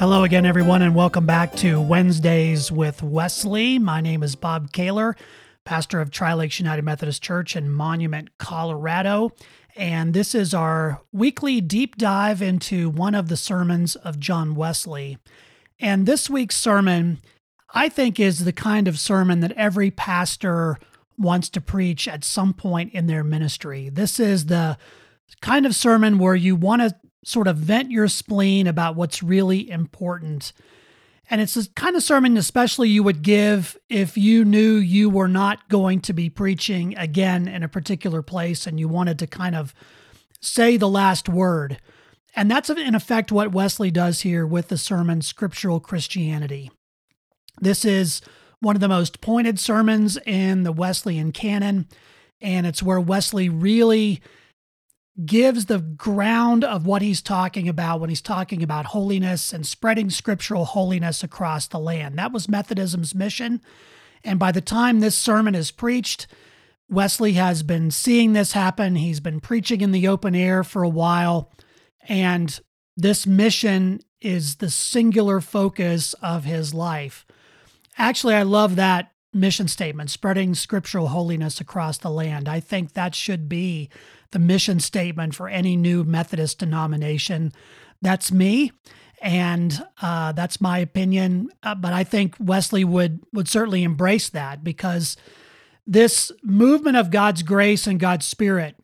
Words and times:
Hello 0.00 0.24
again, 0.24 0.46
everyone, 0.46 0.80
and 0.80 0.94
welcome 0.94 1.26
back 1.26 1.54
to 1.56 1.78
Wednesdays 1.78 2.72
with 2.72 3.02
Wesley. 3.02 3.78
My 3.78 4.00
name 4.00 4.22
is 4.22 4.34
Bob 4.34 4.72
Kaylor, 4.72 5.14
pastor 5.66 6.00
of 6.00 6.10
Tri 6.10 6.32
Lakes 6.32 6.58
United 6.58 6.86
Methodist 6.86 7.22
Church 7.22 7.54
in 7.54 7.68
Monument, 7.68 8.38
Colorado. 8.38 9.32
And 9.76 10.14
this 10.14 10.34
is 10.34 10.54
our 10.54 11.02
weekly 11.12 11.60
deep 11.60 11.98
dive 11.98 12.40
into 12.40 12.88
one 12.88 13.14
of 13.14 13.28
the 13.28 13.36
sermons 13.36 13.94
of 13.94 14.18
John 14.18 14.54
Wesley. 14.54 15.18
And 15.78 16.06
this 16.06 16.30
week's 16.30 16.56
sermon, 16.56 17.20
I 17.74 17.90
think, 17.90 18.18
is 18.18 18.46
the 18.46 18.54
kind 18.54 18.88
of 18.88 18.98
sermon 18.98 19.40
that 19.40 19.52
every 19.52 19.90
pastor 19.90 20.78
wants 21.18 21.50
to 21.50 21.60
preach 21.60 22.08
at 22.08 22.24
some 22.24 22.54
point 22.54 22.94
in 22.94 23.06
their 23.06 23.22
ministry. 23.22 23.90
This 23.90 24.18
is 24.18 24.46
the 24.46 24.78
kind 25.42 25.66
of 25.66 25.76
sermon 25.76 26.18
where 26.18 26.34
you 26.34 26.56
want 26.56 26.80
to 26.80 26.96
sort 27.24 27.46
of 27.46 27.56
vent 27.56 27.90
your 27.90 28.08
spleen 28.08 28.66
about 28.66 28.96
what's 28.96 29.22
really 29.22 29.70
important. 29.70 30.52
And 31.28 31.40
it's 31.40 31.54
the 31.54 31.68
kind 31.76 31.94
of 31.94 32.02
sermon, 32.02 32.36
especially, 32.36 32.88
you 32.88 33.02
would 33.02 33.22
give 33.22 33.78
if 33.88 34.18
you 34.18 34.44
knew 34.44 34.76
you 34.76 35.08
were 35.08 35.28
not 35.28 35.68
going 35.68 36.00
to 36.00 36.12
be 36.12 36.28
preaching 36.28 36.96
again 36.98 37.46
in 37.46 37.62
a 37.62 37.68
particular 37.68 38.20
place 38.20 38.66
and 38.66 38.80
you 38.80 38.88
wanted 38.88 39.18
to 39.20 39.26
kind 39.26 39.54
of 39.54 39.72
say 40.40 40.76
the 40.76 40.88
last 40.88 41.28
word. 41.28 41.78
And 42.34 42.50
that's 42.50 42.70
in 42.70 42.94
effect 42.94 43.30
what 43.30 43.52
Wesley 43.52 43.90
does 43.90 44.22
here 44.22 44.46
with 44.46 44.68
the 44.68 44.78
sermon 44.78 45.22
Scriptural 45.22 45.78
Christianity. 45.78 46.70
This 47.60 47.84
is 47.84 48.22
one 48.60 48.76
of 48.76 48.80
the 48.80 48.88
most 48.88 49.20
pointed 49.20 49.58
sermons 49.58 50.18
in 50.26 50.62
the 50.64 50.72
Wesleyan 50.72 51.32
canon, 51.32 51.88
and 52.40 52.66
it's 52.66 52.82
where 52.82 53.00
Wesley 53.00 53.48
really 53.48 54.20
gives 55.24 55.66
the 55.66 55.78
ground 55.78 56.64
of 56.64 56.86
what 56.86 57.02
he's 57.02 57.20
talking 57.20 57.68
about 57.68 58.00
when 58.00 58.08
he's 58.10 58.22
talking 58.22 58.62
about 58.62 58.86
holiness 58.86 59.52
and 59.52 59.66
spreading 59.66 60.08
scriptural 60.08 60.64
holiness 60.64 61.22
across 61.22 61.66
the 61.66 61.78
land. 61.78 62.18
That 62.18 62.32
was 62.32 62.48
Methodism's 62.48 63.14
mission. 63.14 63.60
And 64.24 64.38
by 64.38 64.52
the 64.52 64.60
time 64.60 65.00
this 65.00 65.16
sermon 65.16 65.54
is 65.54 65.70
preached, 65.70 66.26
Wesley 66.88 67.34
has 67.34 67.62
been 67.62 67.90
seeing 67.90 68.32
this 68.32 68.52
happen. 68.52 68.96
He's 68.96 69.20
been 69.20 69.40
preaching 69.40 69.80
in 69.80 69.92
the 69.92 70.08
open 70.08 70.34
air 70.34 70.64
for 70.64 70.82
a 70.82 70.88
while. 70.88 71.52
And 72.08 72.58
this 72.96 73.26
mission 73.26 74.00
is 74.20 74.56
the 74.56 74.70
singular 74.70 75.40
focus 75.40 76.14
of 76.14 76.44
his 76.44 76.74
life. 76.74 77.26
Actually, 77.96 78.34
I 78.34 78.42
love 78.42 78.76
that 78.76 79.09
mission 79.32 79.68
statement 79.68 80.10
spreading 80.10 80.54
scriptural 80.54 81.08
holiness 81.08 81.60
across 81.60 81.98
the 81.98 82.10
land. 82.10 82.48
I 82.48 82.60
think 82.60 82.92
that 82.92 83.14
should 83.14 83.48
be 83.48 83.88
the 84.32 84.38
mission 84.38 84.80
statement 84.80 85.34
for 85.34 85.48
any 85.48 85.76
new 85.76 86.04
Methodist 86.04 86.58
denomination. 86.58 87.52
That's 88.02 88.32
me, 88.32 88.72
and 89.20 89.82
uh, 90.00 90.32
that's 90.32 90.60
my 90.60 90.78
opinion. 90.78 91.50
Uh, 91.62 91.74
but 91.74 91.92
I 91.92 92.04
think 92.04 92.34
Wesley 92.38 92.84
would 92.84 93.20
would 93.32 93.48
certainly 93.48 93.82
embrace 93.82 94.28
that 94.30 94.64
because 94.64 95.16
this 95.86 96.32
movement 96.42 96.96
of 96.96 97.10
God's 97.10 97.42
grace 97.42 97.86
and 97.86 98.00
God's 98.00 98.26
Spirit 98.26 98.76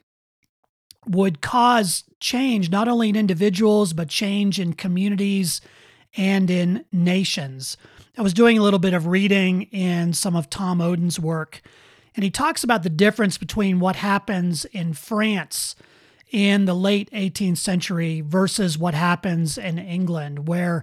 would 1.06 1.40
cause 1.40 2.04
change 2.18 2.70
not 2.70 2.88
only 2.88 3.08
in 3.08 3.16
individuals 3.16 3.92
but 3.92 4.08
change 4.08 4.58
in 4.58 4.72
communities 4.72 5.60
and 6.16 6.50
in 6.50 6.84
nations. 6.92 7.76
I 8.18 8.22
was 8.22 8.32
doing 8.32 8.56
a 8.56 8.62
little 8.62 8.78
bit 8.78 8.94
of 8.94 9.06
reading 9.06 9.62
in 9.64 10.14
some 10.14 10.34
of 10.34 10.48
Tom 10.48 10.80
Oden's 10.80 11.20
work, 11.20 11.60
and 12.14 12.24
he 12.24 12.30
talks 12.30 12.64
about 12.64 12.82
the 12.82 12.88
difference 12.88 13.36
between 13.36 13.78
what 13.78 13.96
happens 13.96 14.64
in 14.66 14.94
France 14.94 15.76
in 16.32 16.64
the 16.64 16.74
late 16.74 17.10
18th 17.10 17.58
century 17.58 18.22
versus 18.22 18.78
what 18.78 18.94
happens 18.94 19.58
in 19.58 19.78
England, 19.78 20.48
where 20.48 20.82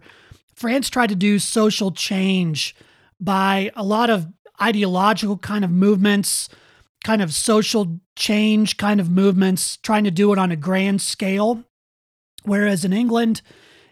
France 0.53 0.91
tried 0.91 1.09
to 1.09 1.15
do 1.15 1.39
social 1.39 1.91
change 1.91 2.75
by 3.19 3.71
a 3.75 3.83
lot 3.83 4.11
of 4.11 4.27
ideological 4.61 5.39
kind 5.39 5.65
of 5.65 5.71
movements, 5.71 6.49
kind 7.03 7.21
of 7.21 7.33
social 7.33 7.99
change 8.15 8.77
kind 8.77 8.99
of 8.99 9.09
movements, 9.09 9.77
trying 9.77 10.03
to 10.03 10.11
do 10.11 10.31
it 10.33 10.37
on 10.37 10.51
a 10.51 10.55
grand 10.55 11.01
scale. 11.01 11.63
Whereas 12.43 12.85
in 12.85 12.93
England 12.93 13.41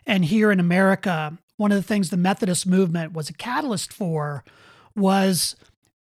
and 0.05 0.25
here 0.25 0.51
in 0.51 0.59
America, 0.59 1.39
one 1.61 1.71
of 1.71 1.77
the 1.77 1.83
things 1.83 2.09
the 2.09 2.17
Methodist 2.17 2.65
movement 2.65 3.13
was 3.13 3.29
a 3.29 3.33
catalyst 3.33 3.93
for 3.93 4.43
was 4.95 5.55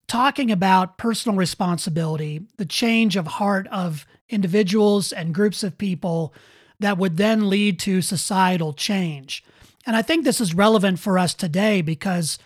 talking 0.08 0.50
about 0.50 0.98
personal 0.98 1.38
responsibility, 1.38 2.40
the 2.56 2.66
change 2.66 3.18
of 3.18 3.28
heart 3.28 3.68
of 3.68 4.06
individuals 4.30 5.12
and 5.12 5.36
groups 5.36 5.62
of 5.62 5.78
people 5.78 6.34
that 6.80 6.98
would 6.98 7.18
then 7.18 7.50
lead 7.50 7.78
to 7.78 8.02
societal 8.02 8.72
change. 8.72 9.44
And 9.86 9.98
I 9.98 10.02
think 10.02 10.24
this 10.24 10.40
is 10.40 10.56
relevant 10.56 10.98
for 10.98 11.20
us 11.20 11.34
today 11.34 11.82
because 11.82 12.40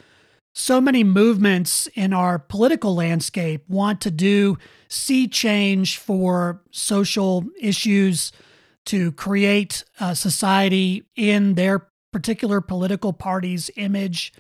so 0.51 0.81
many 0.81 1.03
movements 1.03 1.85
in 1.93 2.13
our 2.13 2.39
political 2.39 2.95
landscape 2.95 3.63
want 3.69 4.01
to 4.01 4.09
do 4.09 4.57
sea 4.87 5.27
change 5.27 5.99
for 5.99 6.63
social 6.71 7.45
issues 7.61 8.31
to 8.85 9.11
create 9.11 9.83
a 9.99 10.15
society 10.15 11.03
in 11.15 11.53
their 11.53 11.87
particular 12.13 12.61
political 12.61 13.11
party's 13.11 13.69
image. 13.75 14.31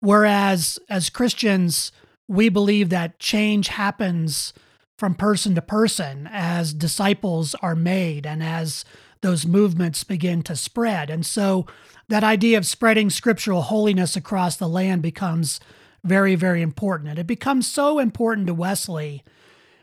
Whereas 0.00 0.78
as 0.88 1.10
Christians, 1.10 1.90
we 2.28 2.48
believe 2.48 2.90
that 2.90 3.18
change 3.18 3.68
happens 3.68 4.52
from 4.96 5.14
person 5.14 5.54
to 5.54 5.62
person 5.62 6.28
as 6.30 6.72
disciples 6.72 7.54
are 7.56 7.74
made 7.74 8.26
and 8.26 8.42
as 8.42 8.84
those 9.20 9.46
movements 9.46 10.04
begin 10.04 10.42
to 10.42 10.54
spread. 10.54 11.10
And 11.10 11.24
so 11.26 11.66
that 12.08 12.24
idea 12.24 12.58
of 12.58 12.66
spreading 12.66 13.10
scriptural 13.10 13.62
holiness 13.62 14.16
across 14.16 14.56
the 14.56 14.68
land 14.68 15.02
becomes 15.02 15.58
very, 16.04 16.34
very 16.34 16.62
important. 16.62 17.10
And 17.10 17.18
it 17.18 17.26
becomes 17.26 17.66
so 17.66 17.98
important 17.98 18.46
to 18.46 18.54
Wesley 18.54 19.24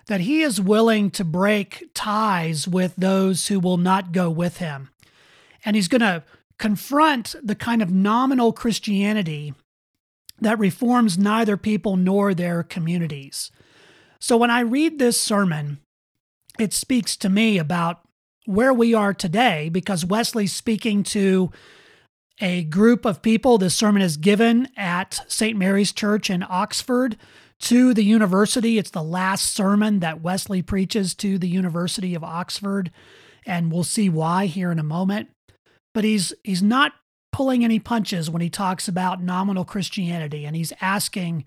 that 0.07 0.21
he 0.21 0.41
is 0.41 0.59
willing 0.59 1.11
to 1.11 1.23
break 1.23 1.89
ties 1.93 2.67
with 2.67 2.93
those 2.97 3.47
who 3.47 3.59
will 3.59 3.77
not 3.77 4.11
go 4.11 4.29
with 4.29 4.57
him. 4.57 4.89
And 5.65 5.75
he's 5.75 5.87
going 5.87 6.01
to 6.01 6.23
confront 6.57 7.35
the 7.43 7.55
kind 7.55 7.81
of 7.81 7.91
nominal 7.91 8.53
Christianity 8.53 9.53
that 10.39 10.59
reforms 10.59 11.17
neither 11.17 11.57
people 11.57 11.95
nor 11.95 12.33
their 12.33 12.63
communities. 12.63 13.51
So 14.19 14.37
when 14.37 14.51
I 14.51 14.61
read 14.61 14.99
this 14.99 15.19
sermon, 15.19 15.79
it 16.59 16.73
speaks 16.73 17.17
to 17.17 17.29
me 17.29 17.57
about 17.57 18.01
where 18.45 18.73
we 18.73 18.93
are 18.93 19.13
today 19.13 19.69
because 19.69 20.05
Wesley's 20.05 20.53
speaking 20.53 21.03
to 21.03 21.51
a 22.41 22.63
group 22.63 23.05
of 23.05 23.21
people. 23.21 23.57
This 23.57 23.75
sermon 23.75 24.01
is 24.01 24.17
given 24.17 24.67
at 24.75 25.23
St. 25.27 25.57
Mary's 25.57 25.91
Church 25.91 26.29
in 26.29 26.43
Oxford 26.47 27.17
to 27.59 27.93
the 27.93 28.03
university. 28.03 28.77
It's 28.77 28.89
the 28.89 29.03
last 29.03 29.53
sermon 29.53 29.99
that 29.99 30.21
Wesley 30.21 30.61
preaches 30.61 31.15
to 31.15 31.37
the 31.37 31.47
University 31.47 32.15
of 32.15 32.23
Oxford, 32.23 32.91
and 33.45 33.71
we'll 33.71 33.83
see 33.83 34.09
why 34.09 34.47
here 34.47 34.71
in 34.71 34.79
a 34.79 34.83
moment 34.83 35.29
but 35.93 36.03
he's 36.03 36.33
he's 36.43 36.63
not 36.63 36.93
pulling 37.31 37.63
any 37.63 37.79
punches 37.79 38.29
when 38.29 38.41
he 38.41 38.49
talks 38.49 38.87
about 38.87 39.23
nominal 39.23 39.65
Christianity 39.65 40.45
and 40.45 40.55
he's 40.55 40.73
asking 40.81 41.45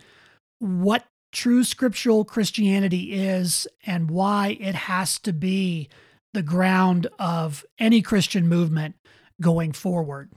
what 0.58 1.04
true 1.32 1.64
scriptural 1.64 2.24
Christianity 2.24 3.12
is 3.12 3.68
and 3.86 4.10
why 4.10 4.56
it 4.60 4.74
has 4.74 5.18
to 5.20 5.32
be 5.32 5.88
the 6.32 6.42
ground 6.42 7.06
of 7.18 7.64
any 7.78 8.02
Christian 8.02 8.48
movement 8.48 8.96
going 9.40 9.72
forward. 9.72 10.32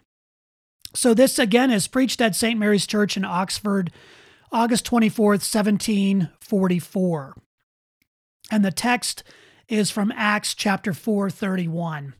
So, 0.95 1.13
this 1.13 1.37
again 1.37 1.71
is 1.71 1.87
preached 1.87 2.21
at 2.21 2.35
St. 2.35 2.59
Mary's 2.59 2.87
Church 2.87 3.15
in 3.15 3.23
Oxford, 3.23 3.91
August 4.51 4.89
24th, 4.89 5.45
1744. 5.45 7.35
And 8.51 8.65
the 8.65 8.71
text 8.71 9.23
is 9.67 9.91
from 9.91 10.11
Acts 10.15 10.55
chapter 10.55 10.93
4, 10.93 11.29
31. 11.29 12.15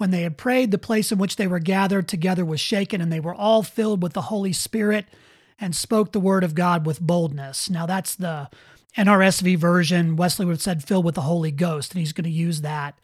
When 0.00 0.12
they 0.12 0.22
had 0.22 0.38
prayed, 0.38 0.70
the 0.70 0.78
place 0.78 1.12
in 1.12 1.18
which 1.18 1.36
they 1.36 1.46
were 1.46 1.58
gathered 1.58 2.08
together 2.08 2.42
was 2.42 2.58
shaken, 2.58 3.02
and 3.02 3.12
they 3.12 3.20
were 3.20 3.34
all 3.34 3.62
filled 3.62 4.02
with 4.02 4.14
the 4.14 4.22
Holy 4.22 4.54
Spirit 4.54 5.04
and 5.60 5.76
spoke 5.76 6.12
the 6.12 6.18
word 6.18 6.42
of 6.42 6.54
God 6.54 6.86
with 6.86 7.02
boldness. 7.02 7.68
Now, 7.68 7.84
that's 7.84 8.14
the 8.14 8.48
NRSV 8.96 9.58
version. 9.58 10.16
Wesley 10.16 10.46
would 10.46 10.52
have 10.52 10.62
said 10.62 10.82
filled 10.82 11.04
with 11.04 11.16
the 11.16 11.20
Holy 11.20 11.50
Ghost, 11.50 11.92
and 11.92 11.98
he's 11.98 12.14
going 12.14 12.24
to 12.24 12.30
use 12.30 12.62
that 12.62 12.98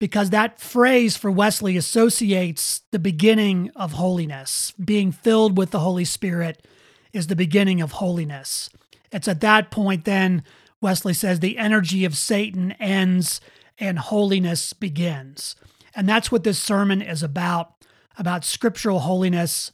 because 0.00 0.30
that 0.30 0.58
phrase 0.58 1.16
for 1.16 1.30
Wesley 1.30 1.76
associates 1.76 2.82
the 2.90 2.98
beginning 2.98 3.70
of 3.76 3.92
holiness. 3.92 4.72
Being 4.72 5.12
filled 5.12 5.56
with 5.56 5.70
the 5.70 5.78
Holy 5.78 6.04
Spirit 6.04 6.66
is 7.12 7.28
the 7.28 7.36
beginning 7.36 7.80
of 7.80 7.92
holiness. 7.92 8.70
It's 9.12 9.28
at 9.28 9.40
that 9.42 9.70
point, 9.70 10.04
then, 10.04 10.42
Wesley 10.80 11.14
says, 11.14 11.38
the 11.38 11.58
energy 11.58 12.04
of 12.04 12.16
Satan 12.16 12.72
ends 12.72 13.40
and 13.78 14.00
holiness 14.00 14.72
begins. 14.72 15.54
And 15.98 16.08
that's 16.08 16.30
what 16.30 16.44
this 16.44 16.60
sermon 16.60 17.02
is 17.02 17.24
about 17.24 17.72
about 18.16 18.44
scriptural 18.44 19.00
holiness, 19.00 19.72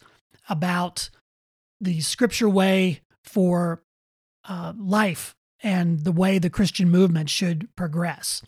about 0.48 1.10
the 1.80 2.00
scripture 2.00 2.48
way 2.48 3.02
for 3.22 3.82
uh, 4.48 4.72
life 4.78 5.34
and 5.62 6.00
the 6.00 6.12
way 6.12 6.38
the 6.38 6.50
Christian 6.50 6.90
movement 6.90 7.28
should 7.28 7.68
progress. 7.76 8.42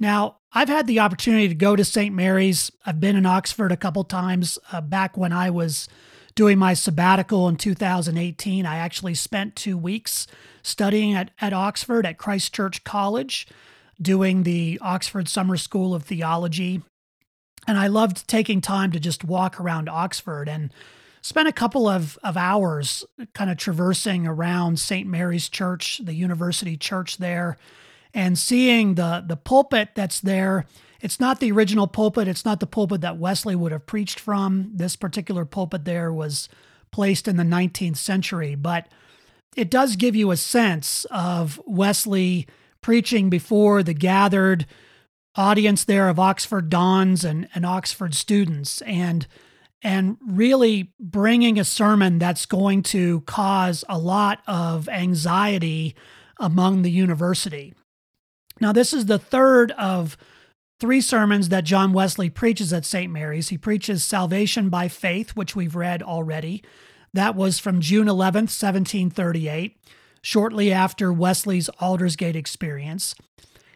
Now, 0.00 0.38
I've 0.52 0.68
had 0.68 0.88
the 0.88 0.98
opportunity 0.98 1.46
to 1.46 1.54
go 1.54 1.76
to 1.76 1.84
St. 1.84 2.12
Mary's. 2.12 2.72
I've 2.84 3.00
been 3.00 3.16
in 3.16 3.24
Oxford 3.24 3.70
a 3.70 3.76
couple 3.76 4.02
times. 4.02 4.58
Uh, 4.72 4.80
back 4.80 5.16
when 5.16 5.32
I 5.32 5.48
was 5.48 5.88
doing 6.34 6.58
my 6.58 6.74
sabbatical 6.74 7.48
in 7.48 7.56
2018, 7.56 8.66
I 8.66 8.78
actually 8.78 9.14
spent 9.14 9.54
two 9.54 9.78
weeks 9.78 10.26
studying 10.62 11.14
at, 11.14 11.30
at 11.40 11.52
Oxford 11.52 12.04
at 12.04 12.18
Christ 12.18 12.52
Church 12.52 12.82
College, 12.82 13.46
doing 14.00 14.42
the 14.42 14.78
Oxford 14.82 15.28
Summer 15.28 15.56
School 15.56 15.94
of 15.94 16.02
Theology. 16.02 16.82
And 17.66 17.78
I 17.78 17.86
loved 17.86 18.26
taking 18.26 18.60
time 18.60 18.90
to 18.92 19.00
just 19.00 19.24
walk 19.24 19.60
around 19.60 19.88
Oxford 19.88 20.48
and 20.48 20.72
spent 21.20 21.48
a 21.48 21.52
couple 21.52 21.86
of, 21.86 22.18
of 22.22 22.36
hours 22.36 23.04
kind 23.32 23.50
of 23.50 23.56
traversing 23.56 24.26
around 24.26 24.80
St. 24.80 25.08
Mary's 25.08 25.48
Church, 25.48 26.00
the 26.04 26.14
university 26.14 26.76
church 26.76 27.18
there, 27.18 27.56
and 28.12 28.36
seeing 28.36 28.96
the, 28.96 29.24
the 29.26 29.36
pulpit 29.36 29.90
that's 29.94 30.20
there. 30.20 30.66
It's 31.00 31.20
not 31.20 31.40
the 31.40 31.52
original 31.52 31.86
pulpit. 31.86 32.28
It's 32.28 32.44
not 32.44 32.60
the 32.60 32.66
pulpit 32.66 33.00
that 33.00 33.18
Wesley 33.18 33.54
would 33.54 33.72
have 33.72 33.86
preached 33.86 34.20
from. 34.20 34.70
This 34.74 34.96
particular 34.96 35.44
pulpit 35.44 35.84
there 35.84 36.12
was 36.12 36.48
placed 36.90 37.26
in 37.26 37.36
the 37.36 37.44
19th 37.44 37.96
century, 37.96 38.54
but 38.54 38.88
it 39.56 39.70
does 39.70 39.96
give 39.96 40.16
you 40.16 40.30
a 40.30 40.36
sense 40.36 41.06
of 41.10 41.60
Wesley 41.66 42.46
preaching 42.80 43.30
before 43.30 43.82
the 43.82 43.94
gathered 43.94 44.66
audience 45.34 45.84
there 45.84 46.08
of 46.08 46.18
Oxford 46.18 46.68
Dons 46.68 47.24
and, 47.24 47.48
and 47.54 47.64
Oxford 47.66 48.14
students. 48.14 48.80
And 48.82 49.26
and 49.82 50.16
really 50.24 50.92
bringing 51.00 51.58
a 51.58 51.64
sermon 51.64 52.18
that's 52.18 52.46
going 52.46 52.82
to 52.82 53.22
cause 53.22 53.84
a 53.88 53.98
lot 53.98 54.40
of 54.46 54.88
anxiety 54.88 55.96
among 56.38 56.82
the 56.82 56.90
university. 56.90 57.74
Now, 58.60 58.72
this 58.72 58.92
is 58.92 59.06
the 59.06 59.18
third 59.18 59.72
of 59.72 60.16
three 60.78 61.00
sermons 61.00 61.48
that 61.48 61.64
John 61.64 61.92
Wesley 61.92 62.30
preaches 62.30 62.72
at 62.72 62.84
St. 62.84 63.12
Mary's. 63.12 63.48
He 63.48 63.58
preaches 63.58 64.04
Salvation 64.04 64.68
by 64.68 64.88
Faith, 64.88 65.30
which 65.30 65.56
we've 65.56 65.74
read 65.74 66.02
already. 66.02 66.62
That 67.12 67.34
was 67.34 67.58
from 67.58 67.80
June 67.80 68.06
11th, 68.06 68.50
1738, 68.50 69.76
shortly 70.22 70.72
after 70.72 71.12
Wesley's 71.12 71.68
Aldersgate 71.80 72.36
experience. 72.36 73.14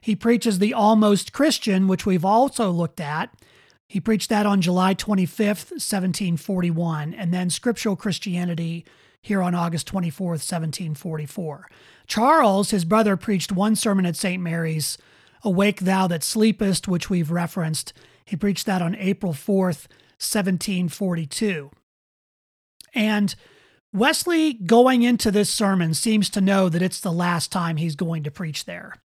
He 0.06 0.14
preaches 0.14 0.60
the 0.60 0.72
Almost 0.72 1.32
Christian, 1.32 1.88
which 1.88 2.06
we've 2.06 2.24
also 2.24 2.70
looked 2.70 3.00
at. 3.00 3.34
He 3.88 3.98
preached 3.98 4.28
that 4.28 4.46
on 4.46 4.60
July 4.60 4.94
25th, 4.94 5.72
1741, 5.72 7.12
and 7.12 7.34
then 7.34 7.50
Scriptural 7.50 7.96
Christianity 7.96 8.84
here 9.20 9.42
on 9.42 9.52
August 9.52 9.90
24th, 9.92 10.46
1744. 10.46 11.68
Charles, 12.06 12.70
his 12.70 12.84
brother, 12.84 13.16
preached 13.16 13.50
one 13.50 13.74
sermon 13.74 14.06
at 14.06 14.14
St. 14.14 14.40
Mary's, 14.40 14.96
Awake 15.42 15.80
Thou 15.80 16.06
That 16.06 16.22
Sleepest, 16.22 16.86
which 16.86 17.10
we've 17.10 17.32
referenced. 17.32 17.92
He 18.24 18.36
preached 18.36 18.66
that 18.66 18.82
on 18.82 18.94
April 18.94 19.32
4th, 19.32 19.88
1742. 20.22 21.72
And 22.94 23.34
Wesley, 23.92 24.52
going 24.52 25.02
into 25.02 25.32
this 25.32 25.50
sermon, 25.50 25.94
seems 25.94 26.30
to 26.30 26.40
know 26.40 26.68
that 26.68 26.80
it's 26.80 27.00
the 27.00 27.10
last 27.10 27.50
time 27.50 27.76
he's 27.76 27.96
going 27.96 28.22
to 28.22 28.30
preach 28.30 28.66
there 28.66 29.00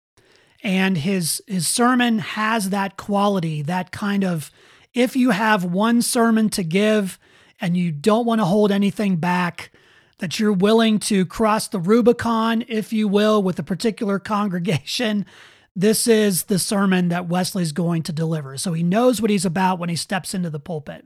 and 0.62 0.98
his 0.98 1.42
his 1.46 1.66
sermon 1.66 2.18
has 2.18 2.70
that 2.70 2.96
quality 2.96 3.62
that 3.62 3.90
kind 3.92 4.24
of 4.24 4.50
if 4.94 5.14
you 5.14 5.30
have 5.30 5.64
one 5.64 6.02
sermon 6.02 6.48
to 6.48 6.62
give 6.62 7.18
and 7.60 7.76
you 7.76 7.92
don't 7.92 8.26
want 8.26 8.40
to 8.40 8.44
hold 8.44 8.72
anything 8.72 9.16
back 9.16 9.70
that 10.18 10.40
you're 10.40 10.52
willing 10.52 10.98
to 10.98 11.24
cross 11.24 11.68
the 11.68 11.78
rubicon 11.78 12.64
if 12.68 12.92
you 12.92 13.06
will 13.06 13.42
with 13.42 13.58
a 13.58 13.62
particular 13.62 14.18
congregation 14.18 15.24
this 15.78 16.08
is 16.08 16.44
the 16.44 16.58
sermon 16.58 17.08
that 17.10 17.28
Wesley's 17.28 17.70
going 17.70 18.02
to 18.02 18.12
deliver. 18.12 18.56
So 18.58 18.72
he 18.72 18.82
knows 18.82 19.20
what 19.20 19.30
he's 19.30 19.44
about 19.44 19.78
when 19.78 19.88
he 19.88 19.94
steps 19.94 20.34
into 20.34 20.50
the 20.50 20.58
pulpit. 20.58 21.04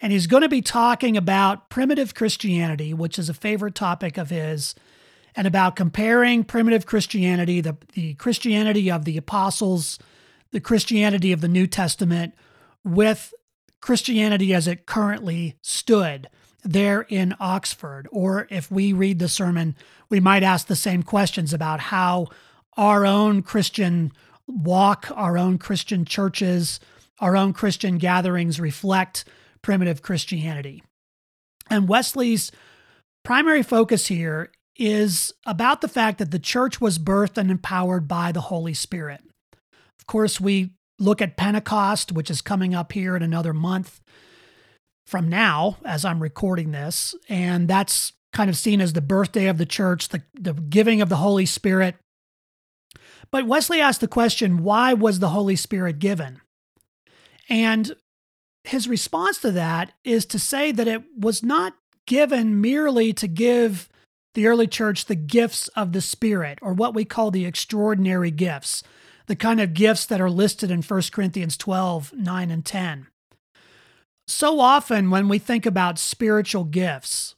And 0.00 0.12
he's 0.12 0.26
going 0.26 0.42
to 0.42 0.48
be 0.48 0.60
talking 0.60 1.16
about 1.16 1.70
primitive 1.70 2.12
christianity 2.12 2.92
which 2.92 3.16
is 3.16 3.28
a 3.28 3.34
favorite 3.34 3.76
topic 3.76 4.18
of 4.18 4.30
his 4.30 4.74
and 5.34 5.46
about 5.46 5.76
comparing 5.76 6.44
primitive 6.44 6.86
Christianity, 6.86 7.60
the, 7.60 7.76
the 7.94 8.14
Christianity 8.14 8.90
of 8.90 9.04
the 9.04 9.16
apostles, 9.16 9.98
the 10.50 10.60
Christianity 10.60 11.32
of 11.32 11.40
the 11.40 11.48
New 11.48 11.66
Testament, 11.66 12.34
with 12.84 13.32
Christianity 13.80 14.54
as 14.54 14.66
it 14.66 14.86
currently 14.86 15.56
stood 15.62 16.28
there 16.62 17.02
in 17.02 17.34
Oxford. 17.40 18.08
Or 18.12 18.46
if 18.50 18.70
we 18.70 18.92
read 18.92 19.18
the 19.18 19.28
sermon, 19.28 19.74
we 20.08 20.20
might 20.20 20.42
ask 20.42 20.66
the 20.66 20.76
same 20.76 21.02
questions 21.02 21.52
about 21.52 21.80
how 21.80 22.28
our 22.76 23.04
own 23.04 23.42
Christian 23.42 24.12
walk, 24.46 25.10
our 25.14 25.36
own 25.38 25.58
Christian 25.58 26.04
churches, 26.04 26.80
our 27.18 27.36
own 27.36 27.52
Christian 27.52 27.98
gatherings 27.98 28.60
reflect 28.60 29.24
primitive 29.62 30.02
Christianity. 30.02 30.82
And 31.70 31.88
Wesley's 31.88 32.50
primary 33.22 33.62
focus 33.62 34.06
here 34.06 34.50
is 34.76 35.32
about 35.46 35.80
the 35.80 35.88
fact 35.88 36.18
that 36.18 36.30
the 36.30 36.38
church 36.38 36.80
was 36.80 36.98
birthed 36.98 37.36
and 37.36 37.50
empowered 37.50 38.08
by 38.08 38.32
the 38.32 38.40
Holy 38.42 38.74
Spirit. 38.74 39.20
Of 39.98 40.06
course, 40.06 40.40
we 40.40 40.70
look 40.98 41.20
at 41.20 41.36
Pentecost, 41.36 42.12
which 42.12 42.30
is 42.30 42.40
coming 42.40 42.74
up 42.74 42.92
here 42.92 43.16
in 43.16 43.22
another 43.22 43.52
month 43.52 44.00
from 45.06 45.28
now, 45.28 45.76
as 45.84 46.04
I'm 46.04 46.22
recording 46.22 46.70
this, 46.70 47.14
and 47.28 47.68
that's 47.68 48.12
kind 48.32 48.48
of 48.48 48.56
seen 48.56 48.80
as 48.80 48.92
the 48.92 49.00
birthday 49.00 49.46
of 49.46 49.58
the 49.58 49.66
church, 49.66 50.08
the, 50.08 50.22
the 50.34 50.54
giving 50.54 51.02
of 51.02 51.08
the 51.08 51.16
Holy 51.16 51.44
Spirit. 51.44 51.96
But 53.30 53.46
Wesley 53.46 53.80
asked 53.80 54.00
the 54.00 54.08
question 54.08 54.62
why 54.62 54.94
was 54.94 55.18
the 55.18 55.30
Holy 55.30 55.56
Spirit 55.56 55.98
given? 55.98 56.40
And 57.48 57.94
his 58.64 58.88
response 58.88 59.38
to 59.38 59.50
that 59.52 59.92
is 60.04 60.24
to 60.26 60.38
say 60.38 60.72
that 60.72 60.88
it 60.88 61.02
was 61.18 61.42
not 61.42 61.74
given 62.06 62.60
merely 62.60 63.12
to 63.14 63.26
give 63.26 63.88
the 64.34 64.46
early 64.46 64.66
church 64.66 65.06
the 65.06 65.14
gifts 65.14 65.68
of 65.68 65.92
the 65.92 66.00
Spirit, 66.00 66.58
or 66.62 66.72
what 66.72 66.94
we 66.94 67.04
call 67.04 67.30
the 67.30 67.46
extraordinary 67.46 68.30
gifts, 68.30 68.82
the 69.26 69.36
kind 69.36 69.60
of 69.60 69.74
gifts 69.74 70.06
that 70.06 70.20
are 70.20 70.30
listed 70.30 70.70
in 70.70 70.82
1 70.82 71.02
Corinthians 71.12 71.56
12 71.56 72.12
9 72.14 72.50
and 72.50 72.64
10. 72.64 73.06
So 74.26 74.60
often, 74.60 75.10
when 75.10 75.28
we 75.28 75.38
think 75.38 75.66
about 75.66 75.98
spiritual 75.98 76.64
gifts, 76.64 77.34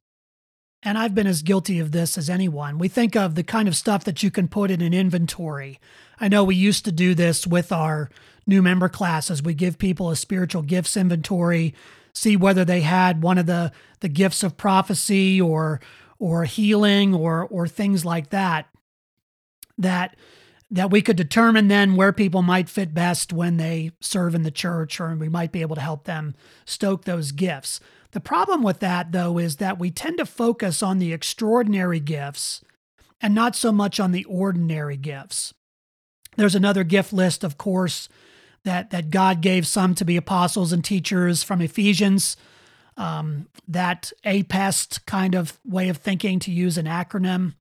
and 0.82 0.98
I've 0.98 1.14
been 1.14 1.26
as 1.26 1.42
guilty 1.42 1.78
of 1.78 1.92
this 1.92 2.18
as 2.18 2.28
anyone, 2.28 2.78
we 2.78 2.88
think 2.88 3.16
of 3.16 3.34
the 3.34 3.42
kind 3.42 3.68
of 3.68 3.74
stuff 3.74 4.04
that 4.04 4.22
you 4.22 4.30
can 4.30 4.48
put 4.48 4.70
in 4.70 4.82
an 4.82 4.92
inventory. 4.92 5.80
I 6.20 6.28
know 6.28 6.44
we 6.44 6.54
used 6.54 6.84
to 6.84 6.92
do 6.92 7.14
this 7.14 7.46
with 7.46 7.72
our 7.72 8.10
new 8.46 8.62
member 8.62 8.90
classes. 8.90 9.42
We 9.42 9.54
give 9.54 9.78
people 9.78 10.10
a 10.10 10.16
spiritual 10.16 10.62
gifts 10.62 10.96
inventory, 10.96 11.74
see 12.12 12.36
whether 12.36 12.64
they 12.64 12.82
had 12.82 13.22
one 13.22 13.38
of 13.38 13.46
the, 13.46 13.72
the 14.00 14.08
gifts 14.08 14.42
of 14.42 14.58
prophecy 14.58 15.40
or 15.40 15.80
or 16.24 16.44
healing 16.44 17.14
or 17.14 17.46
or 17.50 17.68
things 17.68 18.02
like 18.02 18.30
that 18.30 18.66
that 19.76 20.16
that 20.70 20.90
we 20.90 21.02
could 21.02 21.16
determine 21.16 21.68
then 21.68 21.96
where 21.96 22.14
people 22.14 22.40
might 22.40 22.70
fit 22.70 22.94
best 22.94 23.30
when 23.30 23.58
they 23.58 23.90
serve 24.00 24.34
in 24.34 24.42
the 24.42 24.50
church 24.50 24.98
or 24.98 25.14
we 25.16 25.28
might 25.28 25.52
be 25.52 25.60
able 25.60 25.74
to 25.74 25.82
help 25.82 26.04
them 26.04 26.34
stoke 26.64 27.04
those 27.04 27.30
gifts. 27.30 27.78
The 28.12 28.20
problem 28.20 28.62
with 28.62 28.80
that 28.80 29.12
though 29.12 29.36
is 29.36 29.56
that 29.56 29.78
we 29.78 29.90
tend 29.90 30.16
to 30.16 30.24
focus 30.24 30.82
on 30.82 30.98
the 30.98 31.12
extraordinary 31.12 32.00
gifts 32.00 32.62
and 33.20 33.34
not 33.34 33.54
so 33.54 33.70
much 33.70 34.00
on 34.00 34.12
the 34.12 34.24
ordinary 34.24 34.96
gifts. 34.96 35.52
There's 36.38 36.54
another 36.54 36.84
gift 36.84 37.12
list 37.12 37.44
of 37.44 37.58
course 37.58 38.08
that 38.64 38.88
that 38.88 39.10
God 39.10 39.42
gave 39.42 39.66
some 39.66 39.94
to 39.96 40.06
be 40.06 40.16
apostles 40.16 40.72
and 40.72 40.82
teachers 40.82 41.42
from 41.42 41.60
Ephesians 41.60 42.38
um, 42.96 43.48
that 43.68 44.12
APEST 44.24 45.04
kind 45.06 45.34
of 45.34 45.58
way 45.64 45.88
of 45.88 45.98
thinking 45.98 46.38
to 46.40 46.50
use 46.50 46.78
an 46.78 46.86
acronym. 46.86 47.54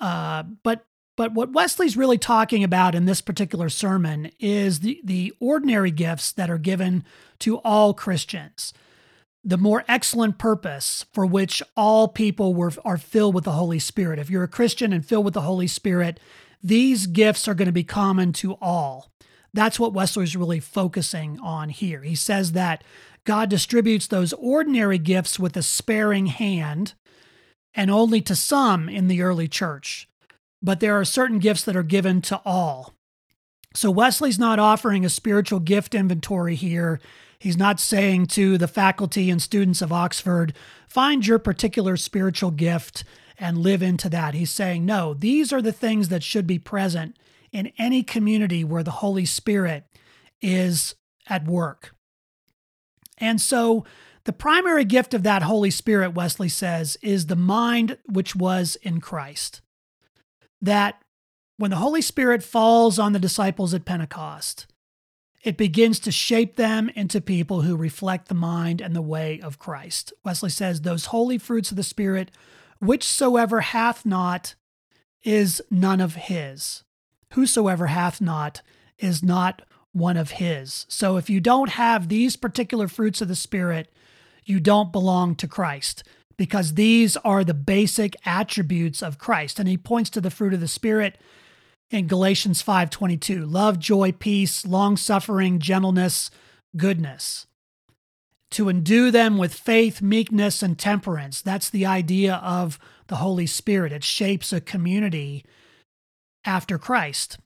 Uh, 0.00 0.42
but 0.62 0.86
but 1.16 1.32
what 1.32 1.52
Wesley's 1.52 1.96
really 1.96 2.18
talking 2.18 2.64
about 2.64 2.94
in 2.94 3.04
this 3.04 3.20
particular 3.20 3.68
sermon 3.68 4.32
is 4.40 4.80
the, 4.80 5.00
the 5.04 5.32
ordinary 5.38 5.92
gifts 5.92 6.32
that 6.32 6.50
are 6.50 6.58
given 6.58 7.04
to 7.38 7.58
all 7.58 7.94
Christians, 7.94 8.72
the 9.44 9.56
more 9.56 9.84
excellent 9.86 10.38
purpose 10.38 11.06
for 11.12 11.24
which 11.24 11.62
all 11.76 12.08
people 12.08 12.52
were, 12.52 12.72
are 12.84 12.98
filled 12.98 13.34
with 13.34 13.44
the 13.44 13.52
Holy 13.52 13.78
Spirit. 13.78 14.18
If 14.18 14.28
you're 14.28 14.42
a 14.42 14.48
Christian 14.48 14.92
and 14.92 15.06
filled 15.06 15.24
with 15.24 15.34
the 15.34 15.42
Holy 15.42 15.68
Spirit, 15.68 16.18
these 16.60 17.06
gifts 17.06 17.46
are 17.46 17.54
going 17.54 17.66
to 17.66 17.72
be 17.72 17.84
common 17.84 18.32
to 18.34 18.54
all. 18.60 19.12
That's 19.52 19.78
what 19.78 19.92
Wesley's 19.92 20.34
really 20.34 20.58
focusing 20.58 21.38
on 21.38 21.68
here. 21.68 22.02
He 22.02 22.16
says 22.16 22.52
that 22.52 22.82
God 23.24 23.48
distributes 23.48 24.06
those 24.06 24.32
ordinary 24.34 24.98
gifts 24.98 25.38
with 25.38 25.56
a 25.56 25.62
sparing 25.62 26.26
hand 26.26 26.94
and 27.74 27.90
only 27.90 28.20
to 28.22 28.36
some 28.36 28.88
in 28.88 29.08
the 29.08 29.22
early 29.22 29.48
church. 29.48 30.08
But 30.62 30.80
there 30.80 30.98
are 30.98 31.04
certain 31.04 31.38
gifts 31.38 31.64
that 31.64 31.76
are 31.76 31.82
given 31.82 32.22
to 32.22 32.40
all. 32.44 32.94
So 33.74 33.90
Wesley's 33.90 34.38
not 34.38 34.58
offering 34.58 35.04
a 35.04 35.10
spiritual 35.10 35.60
gift 35.60 35.94
inventory 35.94 36.54
here. 36.54 37.00
He's 37.38 37.56
not 37.56 37.80
saying 37.80 38.26
to 38.28 38.56
the 38.56 38.68
faculty 38.68 39.30
and 39.30 39.42
students 39.42 39.82
of 39.82 39.92
Oxford, 39.92 40.54
find 40.88 41.26
your 41.26 41.38
particular 41.38 41.96
spiritual 41.96 42.52
gift 42.52 43.04
and 43.36 43.58
live 43.58 43.82
into 43.82 44.08
that. 44.10 44.34
He's 44.34 44.50
saying, 44.50 44.86
no, 44.86 45.12
these 45.12 45.52
are 45.52 45.60
the 45.60 45.72
things 45.72 46.08
that 46.08 46.22
should 46.22 46.46
be 46.46 46.58
present 46.58 47.18
in 47.50 47.72
any 47.76 48.02
community 48.02 48.62
where 48.62 48.82
the 48.82 48.90
Holy 48.92 49.24
Spirit 49.24 49.84
is 50.40 50.94
at 51.28 51.44
work. 51.44 51.94
And 53.18 53.40
so 53.40 53.84
the 54.24 54.32
primary 54.32 54.84
gift 54.84 55.14
of 55.14 55.22
that 55.22 55.42
Holy 55.42 55.70
Spirit, 55.70 56.14
Wesley 56.14 56.48
says, 56.48 56.96
is 57.02 57.26
the 57.26 57.36
mind 57.36 57.98
which 58.06 58.34
was 58.34 58.76
in 58.82 59.00
Christ. 59.00 59.60
That 60.60 61.02
when 61.56 61.70
the 61.70 61.76
Holy 61.76 62.02
Spirit 62.02 62.42
falls 62.42 62.98
on 62.98 63.12
the 63.12 63.18
disciples 63.18 63.74
at 63.74 63.84
Pentecost, 63.84 64.66
it 65.42 65.58
begins 65.58 66.00
to 66.00 66.10
shape 66.10 66.56
them 66.56 66.88
into 66.94 67.20
people 67.20 67.60
who 67.60 67.76
reflect 67.76 68.28
the 68.28 68.34
mind 68.34 68.80
and 68.80 68.96
the 68.96 69.02
way 69.02 69.40
of 69.40 69.58
Christ. 69.58 70.12
Wesley 70.24 70.48
says, 70.48 70.80
Those 70.80 71.06
holy 71.06 71.36
fruits 71.36 71.70
of 71.70 71.76
the 71.76 71.82
Spirit, 71.82 72.30
whichsoever 72.80 73.60
hath 73.60 74.06
not, 74.06 74.54
is 75.22 75.60
none 75.70 76.00
of 76.00 76.14
his. 76.14 76.82
Whosoever 77.34 77.88
hath 77.88 78.22
not 78.22 78.62
is 78.98 79.22
not 79.22 79.62
one 79.94 80.16
of 80.16 80.32
his. 80.32 80.84
So 80.88 81.16
if 81.16 81.30
you 81.30 81.40
don't 81.40 81.70
have 81.70 82.08
these 82.08 82.36
particular 82.36 82.88
fruits 82.88 83.20
of 83.20 83.28
the 83.28 83.36
Spirit, 83.36 83.90
you 84.44 84.60
don't 84.60 84.92
belong 84.92 85.34
to 85.36 85.48
Christ 85.48 86.04
because 86.36 86.74
these 86.74 87.16
are 87.18 87.44
the 87.44 87.54
basic 87.54 88.16
attributes 88.26 89.02
of 89.02 89.18
Christ. 89.18 89.58
And 89.58 89.68
he 89.68 89.78
points 89.78 90.10
to 90.10 90.20
the 90.20 90.30
fruit 90.30 90.52
of 90.52 90.60
the 90.60 90.68
Spirit 90.68 91.16
in 91.90 92.08
Galatians 92.08 92.60
5:22, 92.60 93.46
love, 93.46 93.78
joy, 93.78 94.10
peace, 94.10 94.66
long-suffering, 94.66 95.60
gentleness, 95.60 96.30
goodness. 96.76 97.46
To 98.50 98.68
endue 98.68 99.10
them 99.10 99.38
with 99.38 99.54
faith, 99.54 100.02
meekness, 100.02 100.62
and 100.62 100.78
temperance. 100.78 101.40
That's 101.40 101.70
the 101.70 101.86
idea 101.86 102.34
of 102.36 102.78
the 103.06 103.16
Holy 103.16 103.46
Spirit. 103.46 103.92
It 103.92 104.02
shapes 104.02 104.52
a 104.52 104.60
community 104.60 105.44
after 106.44 106.78
Christ. 106.78 107.38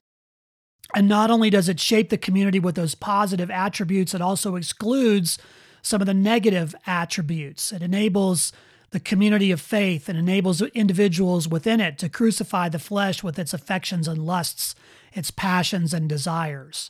And 0.95 1.07
not 1.07 1.29
only 1.29 1.49
does 1.49 1.69
it 1.69 1.79
shape 1.79 2.09
the 2.09 2.17
community 2.17 2.59
with 2.59 2.75
those 2.75 2.95
positive 2.95 3.51
attributes, 3.51 4.13
it 4.13 4.21
also 4.21 4.55
excludes 4.55 5.37
some 5.81 6.01
of 6.01 6.07
the 6.07 6.13
negative 6.13 6.75
attributes. 6.87 7.71
It 7.71 7.81
enables 7.81 8.51
the 8.91 8.99
community 8.99 9.51
of 9.51 9.61
faith 9.61 10.09
and 10.09 10.17
enables 10.17 10.61
individuals 10.61 11.47
within 11.47 11.79
it 11.79 11.97
to 11.99 12.09
crucify 12.09 12.69
the 12.69 12.79
flesh 12.79 13.23
with 13.23 13.37
its 13.37 13.53
affections 13.53 14.07
and 14.07 14.25
lusts, 14.25 14.73
its 15.13 15.29
passions 15.31 15.93
and 15.93 16.09
desires. 16.09 16.89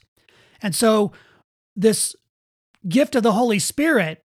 And 0.61 0.73
so, 0.73 1.11
this 1.75 2.15
gift 2.87 3.15
of 3.15 3.23
the 3.23 3.33
Holy 3.33 3.59
Spirit 3.59 4.23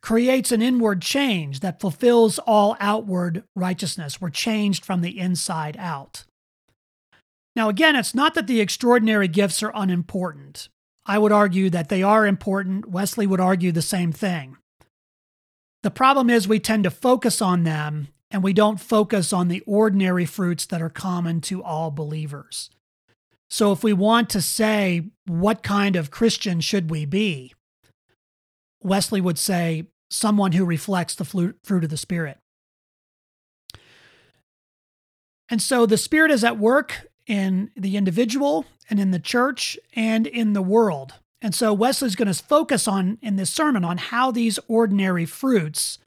creates 0.00 0.50
an 0.52 0.62
inward 0.62 1.00
change 1.02 1.60
that 1.60 1.80
fulfills 1.80 2.38
all 2.40 2.76
outward 2.80 3.44
righteousness. 3.54 4.20
We're 4.20 4.30
changed 4.30 4.84
from 4.84 5.00
the 5.00 5.18
inside 5.18 5.76
out. 5.78 6.24
Now, 7.54 7.68
again, 7.68 7.96
it's 7.96 8.14
not 8.14 8.34
that 8.34 8.46
the 8.46 8.60
extraordinary 8.60 9.28
gifts 9.28 9.62
are 9.62 9.72
unimportant. 9.74 10.68
I 11.04 11.18
would 11.18 11.32
argue 11.32 11.68
that 11.70 11.88
they 11.88 12.02
are 12.02 12.26
important. 12.26 12.88
Wesley 12.88 13.26
would 13.26 13.40
argue 13.40 13.72
the 13.72 13.82
same 13.82 14.12
thing. 14.12 14.56
The 15.82 15.90
problem 15.90 16.30
is 16.30 16.46
we 16.46 16.60
tend 16.60 16.84
to 16.84 16.90
focus 16.90 17.42
on 17.42 17.64
them 17.64 18.08
and 18.30 18.42
we 18.42 18.52
don't 18.52 18.80
focus 18.80 19.32
on 19.32 19.48
the 19.48 19.62
ordinary 19.66 20.24
fruits 20.24 20.64
that 20.66 20.80
are 20.80 20.88
common 20.88 21.40
to 21.42 21.62
all 21.62 21.90
believers. 21.90 22.70
So, 23.50 23.72
if 23.72 23.84
we 23.84 23.92
want 23.92 24.30
to 24.30 24.40
say, 24.40 25.10
what 25.26 25.62
kind 25.62 25.96
of 25.96 26.10
Christian 26.10 26.60
should 26.60 26.90
we 26.90 27.04
be? 27.04 27.52
Wesley 28.82 29.20
would 29.20 29.38
say, 29.38 29.88
someone 30.10 30.52
who 30.52 30.64
reflects 30.64 31.14
the 31.14 31.24
fruit 31.24 31.84
of 31.84 31.90
the 31.90 31.96
Spirit. 31.96 32.38
And 35.48 35.60
so 35.60 35.84
the 35.84 35.98
Spirit 35.98 36.30
is 36.30 36.44
at 36.44 36.58
work 36.58 37.06
in 37.26 37.70
the 37.76 37.96
individual 37.96 38.64
and 38.90 38.98
in 38.98 39.10
the 39.10 39.18
church 39.18 39.78
and 39.94 40.26
in 40.26 40.52
the 40.52 40.62
world. 40.62 41.14
And 41.40 41.54
so 41.54 41.72
Wesley's 41.72 42.16
going 42.16 42.32
to 42.32 42.42
focus 42.42 42.86
on 42.86 43.18
in 43.20 43.36
this 43.36 43.50
sermon 43.50 43.84
on 43.84 43.98
how 43.98 44.30
these 44.30 44.58
ordinary 44.68 45.26
fruits 45.26 45.98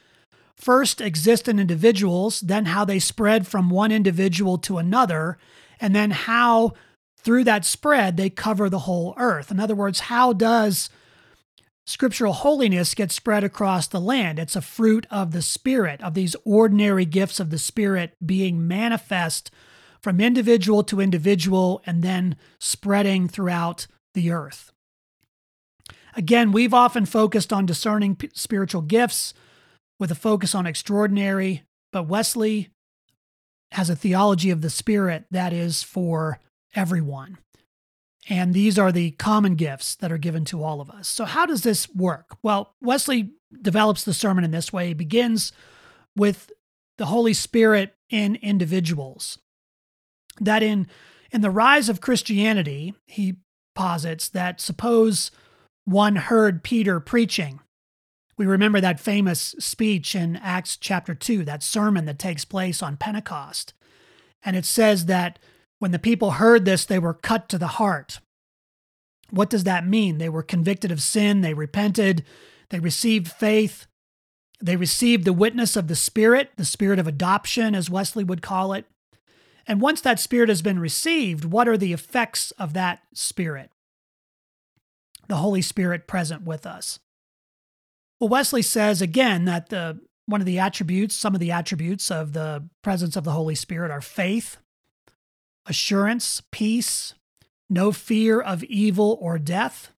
first 0.55 1.01
exist 1.01 1.48
in 1.48 1.60
individuals, 1.60 2.39
then 2.39 2.65
how 2.65 2.86
they 2.86 3.00
spread 3.00 3.45
from 3.45 3.69
one 3.69 3.91
individual 3.91 4.57
to 4.60 4.77
another, 4.77 5.38
and 5.81 5.93
then 5.93 6.12
how 6.12 6.74
through 7.17 7.43
that 7.43 7.65
spread 7.65 8.15
they 8.15 8.29
cover 8.29 8.69
the 8.69 8.79
whole 8.79 9.13
earth. 9.17 9.51
In 9.51 9.60
other 9.60 9.75
words, 9.75 10.01
how 10.01 10.31
does 10.31 10.89
scriptural 11.86 12.34
holiness 12.34 12.95
get 12.95 13.12
spread 13.12 13.43
across 13.43 13.88
the 13.88 14.00
land? 14.00 14.39
It's 14.39 14.55
a 14.55 14.62
fruit 14.62 15.05
of 15.12 15.31
the 15.31 15.41
Spirit, 15.41 16.01
of 16.01 16.13
these 16.13 16.36
ordinary 16.45 17.05
gifts 17.05 17.41
of 17.41 17.50
the 17.50 17.57
Spirit 17.57 18.15
being 18.25 18.65
manifest 18.65 19.51
from 20.05 20.21
individual 20.21 20.83
to 20.83 21.01
individual 21.01 21.81
and 21.83 22.03
then 22.03 22.35
spreading 22.59 23.27
throughout 23.27 23.88
the 24.13 24.29
earth. 24.29 24.71
Again, 26.15 26.51
we've 26.51 26.75
often 26.75 27.07
focused 27.07 27.51
on 27.51 27.65
discerning 27.65 28.15
spiritual 28.35 28.83
gifts 28.83 29.33
with 29.97 30.12
a 30.12 30.15
focus 30.15 30.53
on 30.53 30.67
extraordinary, 30.67 31.63
but 31.91 32.07
Wesley 32.07 32.69
has 33.71 33.89
a 33.89 33.95
theology 33.95 34.51
of 34.51 34.62
the 34.62 34.69
Spirit 34.69 35.25
that 35.31 35.51
is 35.51 35.81
for 35.81 36.38
everyone. 36.75 37.39
And 38.29 38.53
these 38.53 38.77
are 38.77 38.91
the 38.91 39.09
common 39.09 39.55
gifts 39.55 39.95
that 39.95 40.12
are 40.12 40.19
given 40.19 40.45
to 40.45 40.63
all 40.63 40.81
of 40.81 40.91
us. 40.91 41.07
So, 41.07 41.25
how 41.25 41.47
does 41.47 41.63
this 41.63 41.89
work? 41.95 42.38
Well, 42.43 42.75
Wesley 42.79 43.31
develops 43.59 44.03
the 44.03 44.13
sermon 44.13 44.43
in 44.43 44.51
this 44.51 44.71
way. 44.71 44.89
He 44.89 44.93
begins 44.93 45.51
with 46.15 46.51
the 47.00 47.07
Holy 47.07 47.33
Spirit 47.33 47.95
in 48.12 48.35
individuals 48.35 49.39
that 50.39 50.63
in 50.63 50.88
in 51.32 51.42
the 51.42 51.50
rise 51.50 51.89
of 51.89 52.01
Christianity, 52.01 52.94
he 53.08 53.36
posits 53.74 54.30
that 54.30 54.62
suppose 54.62 55.32
one 55.84 56.15
heard 56.15 56.63
Peter 56.63 57.00
preaching. 57.00 57.60
We 58.38 58.46
remember 58.46 58.82
that 58.82 59.00
famous 59.00 59.56
speech 59.60 60.15
in 60.15 60.36
Acts 60.38 60.77
chapter 60.77 61.13
2, 61.13 61.44
that 61.46 61.63
sermon 61.63 62.06
that 62.06 62.20
takes 62.20 62.46
place 62.46 62.82
on 62.82 62.98
Pentecost. 62.98 63.74
And 64.44 64.56
it 64.56 64.65
says 64.65 65.06
that 65.06 65.39
when 65.80 65.92
the 65.92 66.00
people 66.00 66.32
heard 66.32 66.65
this, 66.65 66.86
they 66.86 67.00
were 67.00 67.13
cut 67.13 67.50
to 67.50 67.58
the 67.58 67.68
heart. 67.68 68.20
What 69.30 69.50
does 69.50 69.63
that 69.63 69.88
mean? 69.88 70.18
They 70.18 70.30
were 70.30 70.44
convicted 70.44 70.92
of 70.92 71.01
sin, 71.01 71.42
they 71.42 71.54
repented, 71.54 72.24
they 72.70 72.80
received 72.80 73.27
faith, 73.27 73.88
they 74.62 74.75
received 74.75 75.25
the 75.25 75.34
witness 75.34 75.75
of 75.75 75.88
the 75.88 75.96
Spirit, 75.96 76.51
the 76.58 76.65
Spirit 76.65 77.00
of 77.00 77.08
adoption, 77.08 77.75
as 77.75 77.89
Wesley 77.89 78.24
would 78.24 78.42
call 78.42 78.74
it. 78.74 78.86
And 79.67 79.81
once 79.81 80.01
that 80.01 80.19
spirit 80.19 80.50
has 80.50 80.62
been 80.62 80.79
received, 80.79 81.45
what 81.45 81.67
are 81.67 81.77
the 81.77 81.93
effects 81.93 82.51
of 82.51 82.74
that 82.74 83.01
spirit? 83.13 83.72
The 85.27 85.38
Holy 85.38 85.62
Spirit 85.62 86.07
present 86.07 86.43
with 86.43 86.65
us. 86.65 87.00
Well, 88.19 88.29
Wesley 88.29 88.62
says 88.62 89.01
again 89.01 89.45
that 89.45 89.69
the 89.69 90.00
one 90.27 90.41
of 90.41 90.48
the 90.48 90.60
attributes, 90.60 91.15
some 91.15 91.34
of 91.34 91.39
the 91.39 91.51
attributes 91.51 92.10
of 92.10 92.34
the 92.34 92.67
presence 92.81 93.15
of 93.15 93.24
the 93.24 93.31
Holy 93.31 93.55
Spirit 93.55 93.91
are 93.91 94.01
faith, 94.01 94.57
assurance, 95.65 96.41
peace, 96.51 97.13
no 97.69 97.91
fear 97.91 98.39
of 98.39 98.63
evil 98.63 99.17
or 99.22 99.38
death, 99.38 99.91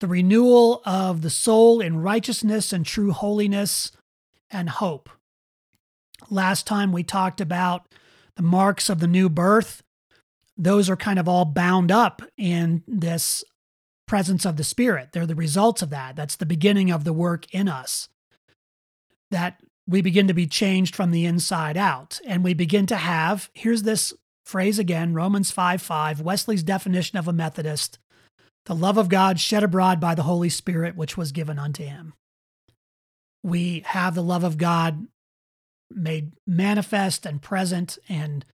the 0.00 0.08
renewal 0.08 0.82
of 0.84 1.22
the 1.22 1.30
soul 1.30 1.80
in 1.80 2.02
righteousness 2.02 2.72
and 2.72 2.84
true 2.84 3.12
holiness, 3.12 3.92
and 4.50 4.68
hope. 4.68 5.08
Last 6.30 6.66
time 6.66 6.92
we 6.92 7.02
talked 7.02 7.40
about 7.40 7.86
the 8.36 8.42
marks 8.42 8.88
of 8.88 9.00
the 9.00 9.06
new 9.06 9.28
birth, 9.28 9.82
those 10.56 10.88
are 10.90 10.96
kind 10.96 11.18
of 11.18 11.28
all 11.28 11.44
bound 11.44 11.90
up 11.90 12.22
in 12.36 12.82
this 12.86 13.44
presence 14.06 14.44
of 14.44 14.56
the 14.56 14.64
Spirit. 14.64 15.10
They're 15.12 15.26
the 15.26 15.34
results 15.34 15.82
of 15.82 15.90
that. 15.90 16.16
That's 16.16 16.36
the 16.36 16.46
beginning 16.46 16.90
of 16.90 17.04
the 17.04 17.12
work 17.12 17.52
in 17.54 17.68
us. 17.68 18.08
That 19.30 19.60
we 19.86 20.02
begin 20.02 20.28
to 20.28 20.34
be 20.34 20.46
changed 20.46 20.94
from 20.94 21.10
the 21.10 21.24
inside 21.24 21.76
out. 21.76 22.20
And 22.26 22.44
we 22.44 22.54
begin 22.54 22.86
to 22.86 22.96
have, 22.96 23.50
here's 23.54 23.82
this 23.82 24.12
phrase 24.44 24.78
again 24.78 25.14
Romans 25.14 25.50
5 25.50 25.80
5, 25.80 26.20
Wesley's 26.20 26.62
definition 26.62 27.18
of 27.18 27.28
a 27.28 27.32
Methodist 27.32 27.98
the 28.66 28.74
love 28.74 28.96
of 28.96 29.08
God 29.08 29.40
shed 29.40 29.64
abroad 29.64 29.98
by 30.00 30.14
the 30.14 30.22
Holy 30.22 30.48
Spirit, 30.48 30.96
which 30.96 31.16
was 31.16 31.32
given 31.32 31.58
unto 31.58 31.84
him. 31.84 32.14
We 33.42 33.82
have 33.86 34.14
the 34.14 34.22
love 34.22 34.44
of 34.44 34.56
God 34.56 35.08
made 35.96 36.32
manifest 36.46 37.26
and 37.26 37.40
present 37.40 37.98
and 38.08 38.44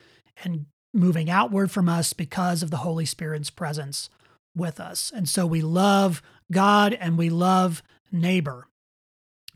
and 0.43 0.67
moving 0.95 1.31
outward 1.31 1.71
from 1.71 1.89
us 1.89 2.13
because 2.13 2.63
of 2.63 2.71
the 2.71 2.79
Holy 2.79 3.05
Spirit's 3.05 3.51
presence 3.51 4.09
with 4.57 4.81
us. 4.81 5.13
And 5.15 5.29
so 5.29 5.47
we 5.47 5.61
love 5.61 6.23
God 6.51 6.93
and 6.95 7.19
we 7.19 7.31
love 7.31 7.83
neighbor. 8.11 8.67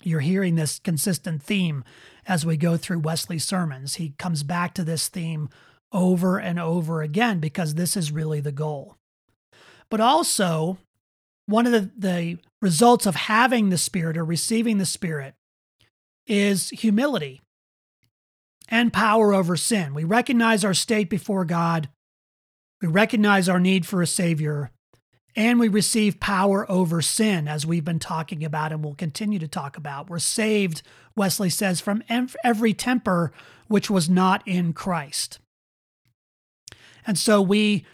You're 0.02 0.20
hearing 0.20 0.56
this 0.56 0.78
consistent 0.78 1.42
theme 1.42 1.84
as 2.26 2.44
we 2.44 2.56
go 2.56 2.76
through 2.76 3.00
Wesley's 3.00 3.44
sermons. 3.44 3.96
He 3.96 4.14
comes 4.18 4.42
back 4.42 4.74
to 4.74 4.84
this 4.84 5.08
theme 5.08 5.48
over 5.92 6.38
and 6.38 6.58
over 6.58 7.02
again 7.02 7.38
because 7.38 7.74
this 7.74 7.96
is 7.96 8.12
really 8.12 8.40
the 8.40 8.52
goal. 8.52 8.96
But 9.90 10.00
also, 10.00 10.78
one 11.46 11.66
of 11.66 11.72
the, 11.72 11.90
the 11.96 12.38
results 12.60 13.06
of 13.06 13.14
having 13.14 13.68
the 13.68 13.78
Spirit 13.78 14.16
or 14.16 14.24
receiving 14.24 14.78
the 14.78 14.86
Spirit 14.86 15.34
is 16.26 16.70
humility 16.70 17.41
and 18.72 18.92
power 18.92 19.32
over 19.34 19.56
sin. 19.56 19.94
We 19.94 20.02
recognize 20.02 20.64
our 20.64 20.74
state 20.74 21.08
before 21.10 21.44
God. 21.44 21.90
We 22.80 22.88
recognize 22.88 23.48
our 23.48 23.60
need 23.60 23.86
for 23.86 24.02
a 24.02 24.06
Savior. 24.06 24.72
and 25.34 25.58
we 25.58 25.68
receive 25.68 26.20
power 26.20 26.70
over 26.70 27.00
sin, 27.00 27.48
as 27.48 27.64
we've 27.64 27.84
been 27.84 27.98
talking 27.98 28.44
about 28.44 28.72
and 28.72 28.84
will 28.84 28.94
continue 28.94 29.38
to 29.38 29.48
talk 29.48 29.76
about. 29.76 30.10
We're 30.10 30.18
saved, 30.18 30.82
Wesley 31.16 31.50
says, 31.50 31.80
from 31.80 32.02
every 32.08 32.74
temper 32.74 33.32
which 33.66 33.88
was 33.88 34.10
not 34.10 34.46
in 34.46 34.72
Christ. 34.72 35.38
And 37.06 37.18
so 37.18 37.40
we 37.40 37.84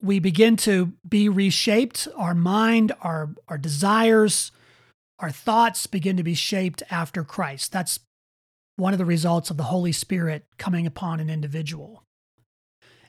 we 0.00 0.18
begin 0.18 0.56
to 0.56 0.92
be 1.08 1.28
reshaped. 1.28 2.06
Our 2.16 2.34
mind, 2.34 2.92
our 3.00 3.30
our 3.48 3.58
desires, 3.58 4.52
our 5.18 5.30
thoughts 5.30 5.86
begin 5.86 6.16
to 6.16 6.22
be 6.22 6.34
shaped 6.34 6.82
after 6.90 7.24
Christ. 7.24 7.72
That's 7.72 7.98
one 8.76 8.92
of 8.92 8.98
the 8.98 9.04
results 9.04 9.50
of 9.50 9.56
the 9.56 9.64
Holy 9.64 9.92
Spirit 9.92 10.44
coming 10.58 10.86
upon 10.86 11.20
an 11.20 11.30
individual. 11.30 12.02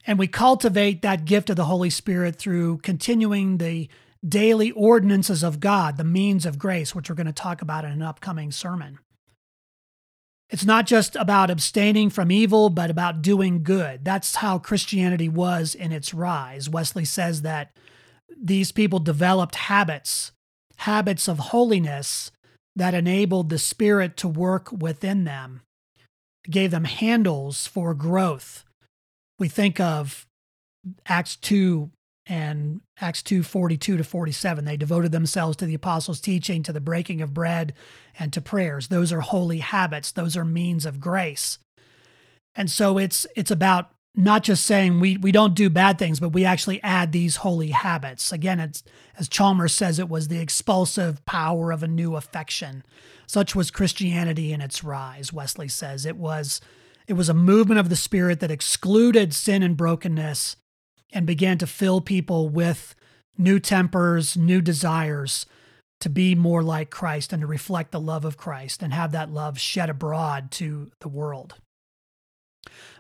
And 0.06 0.18
we 0.18 0.28
cultivate 0.28 1.02
that 1.02 1.26
gift 1.26 1.50
of 1.50 1.58
the 1.58 1.66
Holy 1.66 1.90
Spirit 1.90 2.38
through 2.38 2.78
continuing 2.78 3.58
the 3.58 3.90
daily 4.28 4.72
ordinances 4.72 5.44
of 5.44 5.60
God, 5.60 5.98
the 5.98 6.04
means 6.04 6.46
of 6.46 6.58
grace, 6.58 6.96
which 6.96 7.10
we're 7.10 7.16
going 7.16 7.28
to 7.28 7.34
talk 7.34 7.62
about 7.62 7.86
in 7.86 7.92
an 7.92 8.02
upcoming 8.02 8.52
sermon. 8.52 9.00
It's 10.50 10.66
not 10.66 10.88
just 10.88 11.18
about 11.18 11.50
abstaining 11.50 12.10
from 12.10 12.32
evil, 12.32 12.70
but 12.70 12.90
about 12.90 13.22
doing 13.22 13.64
good. 13.64 14.06
That's 14.06 14.36
how 14.36 14.60
Christianity 14.60 15.28
was 15.28 15.76
in 15.76 15.92
its 15.92 16.14
rise. 16.14 16.70
Wesley 16.70 17.04
says 17.04 17.42
that 17.42 17.76
these 18.42 18.72
people 18.72 19.00
developed 19.00 19.56
habits, 19.56 20.32
habits 20.78 21.28
of 21.28 21.40
holiness 21.40 22.32
that 22.78 22.94
enabled 22.94 23.50
the 23.50 23.60
Spirit 23.60 24.16
to 24.18 24.28
work 24.28 24.72
within 24.72 25.26
them, 25.26 25.62
gave 26.50 26.72
them 26.72 26.86
handles 26.86 27.68
for 27.68 27.94
growth 27.94 28.64
we 29.40 29.48
think 29.48 29.80
of 29.80 30.26
Acts 31.06 31.36
2 31.36 31.92
and 32.26 32.82
Acts 33.00 33.22
2 33.24 33.44
42 33.44 33.98
to 33.98 34.04
47. 34.04 34.66
They 34.66 34.78
devoted 34.78 35.12
themselves 35.12 35.56
to 35.58 35.66
the 35.66 35.76
apostles' 35.76 36.20
teaching, 36.20 36.64
to 36.64 36.74
the 36.74 36.82
breaking 36.82 37.22
of 37.22 37.34
bread, 37.34 37.74
and 38.20 38.34
to 38.34 38.42
prayers. 38.42 38.88
Those 38.88 39.14
are 39.14 39.22
holy 39.22 39.60
habits, 39.60 40.12
those 40.12 40.36
are 40.36 40.46
means 40.46 40.86
of 40.86 41.00
grace. 41.00 41.60
And 42.56 42.70
so 42.72 42.98
it's 42.98 43.26
it's 43.36 43.52
about 43.52 43.92
not 44.18 44.44
just 44.44 44.66
saying 44.66 45.00
we 45.00 45.16
we 45.16 45.32
don't 45.32 45.54
do 45.54 45.70
bad 45.70 46.00
things, 46.00 46.20
but 46.20 46.30
we 46.30 46.44
actually 46.44 46.82
add 46.82 47.12
these 47.12 47.38
holy 47.38 47.70
habits. 47.70 48.32
Again, 48.32 48.60
it's 48.60 48.84
as 49.16 49.30
Chalmers 49.30 49.74
says, 49.74 50.00
it 50.00 50.10
was 50.10 50.28
the 50.28 50.40
expulsive 50.40 51.24
power 51.26 51.72
of 51.72 51.84
a 51.84 51.88
new 51.88 52.16
affection. 52.16 52.84
Such 53.28 53.56
was 53.56 53.70
Christianity 53.70 54.52
in 54.52 54.60
its 54.60 54.84
rise, 54.84 55.32
Wesley 55.32 55.68
says. 55.68 56.06
It 56.06 56.18
was 56.18 56.60
it 57.08 57.14
was 57.14 57.30
a 57.30 57.34
movement 57.36 57.80
of 57.80 57.90
the 57.90 57.96
Spirit 57.96 58.40
that 58.40 58.52
excluded 58.52 59.36
sin 59.36 59.62
and 59.62 59.78
brokenness 59.78 60.56
and 61.14 61.28
began 61.28 61.60
to 61.60 61.68
fill 61.68 62.02
people 62.02 62.50
with 62.50 62.96
new 63.38 63.60
tempers, 63.60 64.36
new 64.36 64.62
desires 64.62 65.46
to 66.00 66.10
be 66.10 66.34
more 66.34 66.64
like 66.64 66.90
Christ 66.90 67.34
and 67.34 67.42
to 67.42 67.48
reflect 67.48 67.92
the 67.92 68.00
love 68.00 68.26
of 68.26 68.36
Christ 68.36 68.82
and 68.82 68.94
have 68.94 69.12
that 69.12 69.32
love 69.32 69.60
shed 69.60 69.90
abroad 69.90 70.50
to 70.52 70.92
the 71.02 71.08
world. 71.08 71.56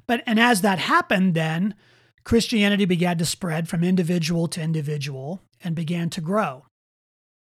But 0.05 0.24
and 0.25 0.39
as 0.39 0.62
that 0.62 0.79
happened 0.79 1.33
then 1.33 1.75
Christianity 2.24 2.86
began 2.86 3.17
to 3.19 3.25
spread 3.25 3.69
from 3.69 3.83
individual 3.83 4.47
to 4.50 4.62
individual 4.62 5.41
and 5.63 5.75
began 5.75 6.09
to 6.09 6.21
grow. 6.21 6.65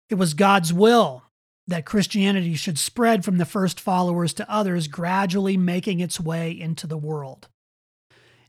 It 0.10 0.16
was 0.16 0.34
God's 0.34 0.72
will 0.72 1.24
that 1.68 1.86
Christianity 1.86 2.56
should 2.56 2.80
spread 2.80 3.24
from 3.24 3.38
the 3.38 3.46
first 3.46 3.80
followers 3.80 4.34
to 4.34 4.52
others, 4.52 4.88
gradually 4.88 5.56
making 5.56 6.00
its 6.00 6.20
way 6.20 6.52
into 6.52 6.88
the 6.88 6.98
world. 6.98 7.48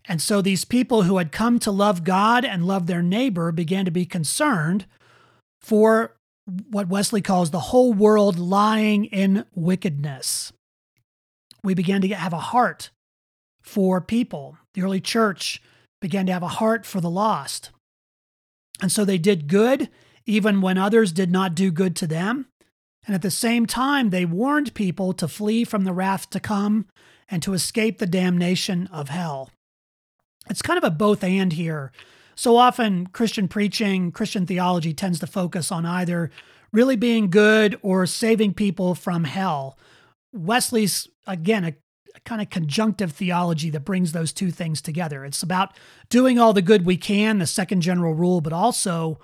And 0.07 0.20
so 0.20 0.40
these 0.40 0.64
people 0.64 1.03
who 1.03 1.18
had 1.18 1.33
come 1.33 1.59
to 1.61 1.70
love 1.70 2.05
God 2.05 2.44
and 2.44 2.66
love 2.66 2.87
their 2.87 3.03
neighbor 3.03 3.53
began 3.53 3.85
to 3.85 3.90
be 3.90 4.07
concerned 4.07 4.87
for 5.61 6.16
what 6.70 6.88
Wesley 6.88 7.20
calls 7.20 7.51
the 7.51 7.61
whole 7.61 7.92
world 7.92 8.38
lying 8.38 9.05
in 9.05 9.44
wickedness. 9.55 10.53
We 11.62 11.75
began 11.75 12.01
to 12.01 12.09
have 12.09 12.33
a 12.33 12.38
heart 12.38 12.90
for 13.62 14.01
people. 14.01 14.57
The 14.75 14.83
early 14.83 15.01
church 15.01 15.62
began 16.01 16.27
to 16.27 16.33
have 16.33 16.42
a 16.42 16.49
heart 16.49 16.87
for 16.87 17.01
the 17.01 17.11
lost. 17.11 17.70
And 18.81 18.90
so 18.90 19.05
they 19.05 19.18
did 19.18 19.49
good 19.49 19.88
even 20.27 20.61
when 20.61 20.79
others 20.79 21.12
did 21.12 21.31
not 21.31 21.55
do 21.55 21.70
good 21.70 21.96
to 21.96 22.07
them. 22.07 22.46
And 23.07 23.14
at 23.14 23.23
the 23.23 23.31
same 23.31 23.66
time, 23.66 24.11
they 24.11 24.25
warned 24.25 24.75
people 24.75 25.12
to 25.14 25.27
flee 25.27 25.64
from 25.64 25.85
the 25.85 25.92
wrath 25.92 26.31
to 26.31 26.40
come 26.40 26.87
and 27.29 27.42
to 27.42 27.55
escape 27.55 27.99
the 27.99 28.07
damnation 28.07 28.87
of 28.88 29.09
hell. 29.09 29.51
It's 30.49 30.62
kind 30.62 30.79
of 30.79 30.85
a 30.85 30.90
both 30.90 31.25
and 31.25 31.53
here. 31.53 31.92
So 32.35 32.57
often, 32.57 33.07
Christian 33.09 33.49
preaching, 33.49 34.12
Christian 34.12 34.46
theology 34.46 34.92
tends 34.92 35.18
to 35.20 35.27
focus 35.27 35.70
on 35.73 35.85
either 35.85 36.31
really 36.73 36.96
being 36.96 37.31
good 37.31 37.79
or 37.83 38.07
saving 38.07 38.55
people 38.55 38.94
from 38.94 39.25
hell. 39.25 39.79
Wesley's, 40.33 41.09
again, 41.27 41.64
a, 41.64 41.75
kind 42.25 42.40
of 42.40 42.51
conjunctive 42.51 43.12
theology 43.12 43.70
that 43.70 43.85
brings 43.85 44.12
those 44.12 44.33
two 44.33 44.51
things 44.51 44.81
together. 44.83 45.25
It's 45.25 45.42
about 45.42 45.77
doing 46.09 46.38
all 46.38 46.53
the 46.53 46.62
good 46.62 46.85
we 46.85 46.96
can, 46.96 47.38
the 47.38 47.46
second 47.46 47.81
general 47.81 48.14
rule, 48.14 48.40
but 48.40 48.53
also 48.53 49.18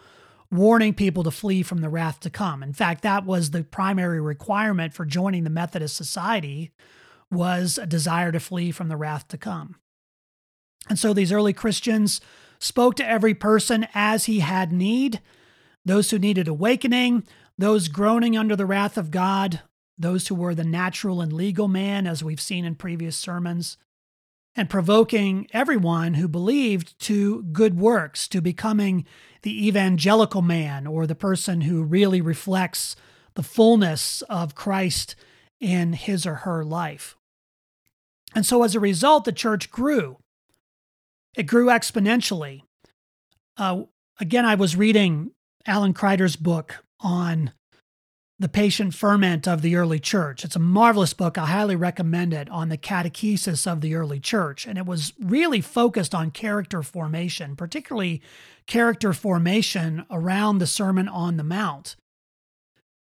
warning 0.50 0.94
people 0.94 1.24
to 1.24 1.30
flee 1.30 1.62
from 1.62 1.80
the 1.80 1.88
wrath 1.88 2.20
to 2.20 2.30
come. 2.30 2.62
In 2.62 2.72
fact, 2.72 3.02
that 3.02 3.24
was 3.24 3.50
the 3.50 3.64
primary 3.64 4.20
requirement 4.20 4.94
for 4.94 5.04
joining 5.04 5.44
the 5.44 5.50
Methodist 5.50 5.96
Society 5.96 6.72
was 7.30 7.78
a 7.78 7.86
desire 7.86 8.30
to 8.30 8.40
flee 8.40 8.70
from 8.70 8.88
the 8.88 8.96
wrath 8.96 9.26
to 9.28 9.38
come. 9.38 9.76
And 10.88 10.98
so 10.98 11.12
these 11.12 11.32
early 11.32 11.52
Christians 11.52 12.20
spoke 12.58 12.94
to 12.96 13.06
every 13.06 13.34
person 13.34 13.88
as 13.94 14.26
he 14.26 14.40
had 14.40 14.72
need, 14.72 15.20
those 15.84 16.10
who 16.10 16.18
needed 16.18 16.46
awakening, 16.46 17.24
those 17.58 17.88
groaning 17.88 18.36
under 18.36 18.54
the 18.54 18.66
wrath 18.66 18.96
of 18.96 19.10
God, 19.10 19.60
those 19.98 20.28
who 20.28 20.34
were 20.34 20.54
the 20.54 20.64
natural 20.64 21.20
and 21.20 21.32
legal 21.32 21.68
man, 21.68 22.06
as 22.06 22.22
we've 22.22 22.40
seen 22.40 22.64
in 22.64 22.74
previous 22.74 23.16
sermons, 23.16 23.76
and 24.54 24.70
provoking 24.70 25.46
everyone 25.52 26.14
who 26.14 26.28
believed 26.28 26.98
to 27.00 27.42
good 27.44 27.78
works, 27.78 28.26
to 28.28 28.40
becoming 28.40 29.06
the 29.42 29.66
evangelical 29.66 30.42
man 30.42 30.86
or 30.86 31.06
the 31.06 31.14
person 31.14 31.62
who 31.62 31.82
really 31.82 32.20
reflects 32.20 32.96
the 33.34 33.42
fullness 33.42 34.22
of 34.22 34.54
Christ 34.54 35.14
in 35.60 35.92
his 35.92 36.26
or 36.26 36.36
her 36.36 36.64
life. 36.64 37.16
And 38.34 38.44
so 38.44 38.62
as 38.62 38.74
a 38.74 38.80
result, 38.80 39.24
the 39.24 39.32
church 39.32 39.70
grew. 39.70 40.18
It 41.36 41.44
grew 41.44 41.66
exponentially. 41.66 42.62
Uh, 43.56 43.82
again, 44.18 44.44
I 44.44 44.54
was 44.54 44.76
reading 44.76 45.32
Alan 45.66 45.94
Kreider's 45.94 46.36
book 46.36 46.82
on 47.00 47.52
the 48.38 48.48
Patient 48.48 48.94
Ferment 48.94 49.48
of 49.48 49.62
the 49.62 49.76
Early 49.76 49.98
Church. 49.98 50.44
It's 50.44 50.56
a 50.56 50.60
marvelous 50.60 51.14
book. 51.14 51.38
I 51.38 51.46
highly 51.46 51.74
recommend 51.74 52.34
it 52.34 52.50
on 52.50 52.68
the 52.68 52.76
catechesis 52.76 53.70
of 53.70 53.80
the 53.80 53.94
early 53.94 54.20
church. 54.20 54.66
And 54.66 54.76
it 54.76 54.84
was 54.84 55.14
really 55.18 55.62
focused 55.62 56.14
on 56.14 56.30
character 56.30 56.82
formation, 56.82 57.56
particularly 57.56 58.20
character 58.66 59.14
formation 59.14 60.04
around 60.10 60.58
the 60.58 60.66
Sermon 60.66 61.08
on 61.08 61.38
the 61.38 61.44
Mount. 61.44 61.96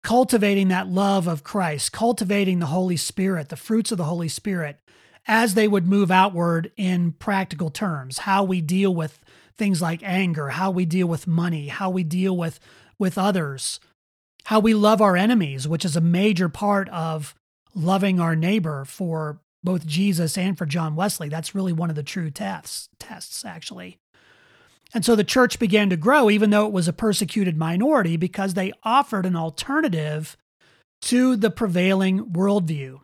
Cultivating 0.04 0.68
that 0.68 0.88
love 0.88 1.26
of 1.26 1.42
Christ, 1.42 1.90
cultivating 1.90 2.60
the 2.60 2.66
Holy 2.66 2.96
Spirit, 2.96 3.48
the 3.48 3.56
fruits 3.56 3.90
of 3.90 3.98
the 3.98 4.04
Holy 4.04 4.28
Spirit, 4.28 4.78
as 5.26 5.54
they 5.54 5.66
would 5.66 5.86
move 5.86 6.10
outward 6.12 6.70
in 6.76 7.12
practical 7.12 7.70
terms, 7.70 8.18
how 8.18 8.44
we 8.44 8.60
deal 8.60 8.94
with 8.94 9.18
things 9.56 9.82
like 9.82 10.00
anger, 10.04 10.50
how 10.50 10.70
we 10.70 10.84
deal 10.84 11.08
with 11.08 11.26
money, 11.26 11.68
how 11.68 11.90
we 11.90 12.04
deal 12.04 12.36
with, 12.36 12.60
with 12.98 13.16
others, 13.16 13.80
how 14.44 14.60
we 14.60 14.74
love 14.74 15.00
our 15.00 15.16
enemies, 15.16 15.66
which 15.66 15.84
is 15.84 15.96
a 15.96 16.00
major 16.00 16.48
part 16.48 16.88
of 16.90 17.34
loving 17.74 18.20
our 18.20 18.36
neighbor 18.36 18.84
for 18.84 19.40
both 19.62 19.86
Jesus 19.86 20.36
and 20.36 20.56
for 20.56 20.66
John 20.66 20.94
Wesley. 20.94 21.28
That's 21.28 21.54
really 21.54 21.72
one 21.72 21.90
of 21.90 21.96
the 21.96 22.02
true 22.02 22.30
tests, 22.30 22.88
tests 22.98 23.44
actually. 23.44 23.98
And 24.92 25.04
so 25.04 25.16
the 25.16 25.24
church 25.24 25.58
began 25.58 25.90
to 25.90 25.96
grow, 25.96 26.30
even 26.30 26.50
though 26.50 26.66
it 26.66 26.72
was 26.72 26.86
a 26.86 26.92
persecuted 26.92 27.56
minority, 27.56 28.16
because 28.16 28.54
they 28.54 28.72
offered 28.84 29.26
an 29.26 29.34
alternative 29.34 30.36
to 31.02 31.36
the 31.36 31.50
prevailing 31.50 32.26
worldview. 32.26 33.00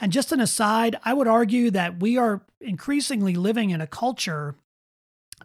And 0.00 0.12
just 0.12 0.32
an 0.32 0.40
aside, 0.40 0.96
I 1.04 1.14
would 1.14 1.28
argue 1.28 1.70
that 1.70 2.00
we 2.00 2.18
are 2.18 2.42
increasingly 2.60 3.34
living 3.34 3.70
in 3.70 3.80
a 3.80 3.86
culture 3.86 4.56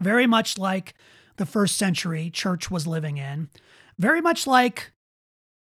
very 0.00 0.26
much 0.26 0.58
like 0.58 0.94
the 1.36 1.46
first 1.46 1.76
century 1.76 2.30
church 2.30 2.70
was 2.70 2.86
living 2.86 3.16
in, 3.16 3.48
very 3.98 4.20
much 4.20 4.46
like 4.46 4.92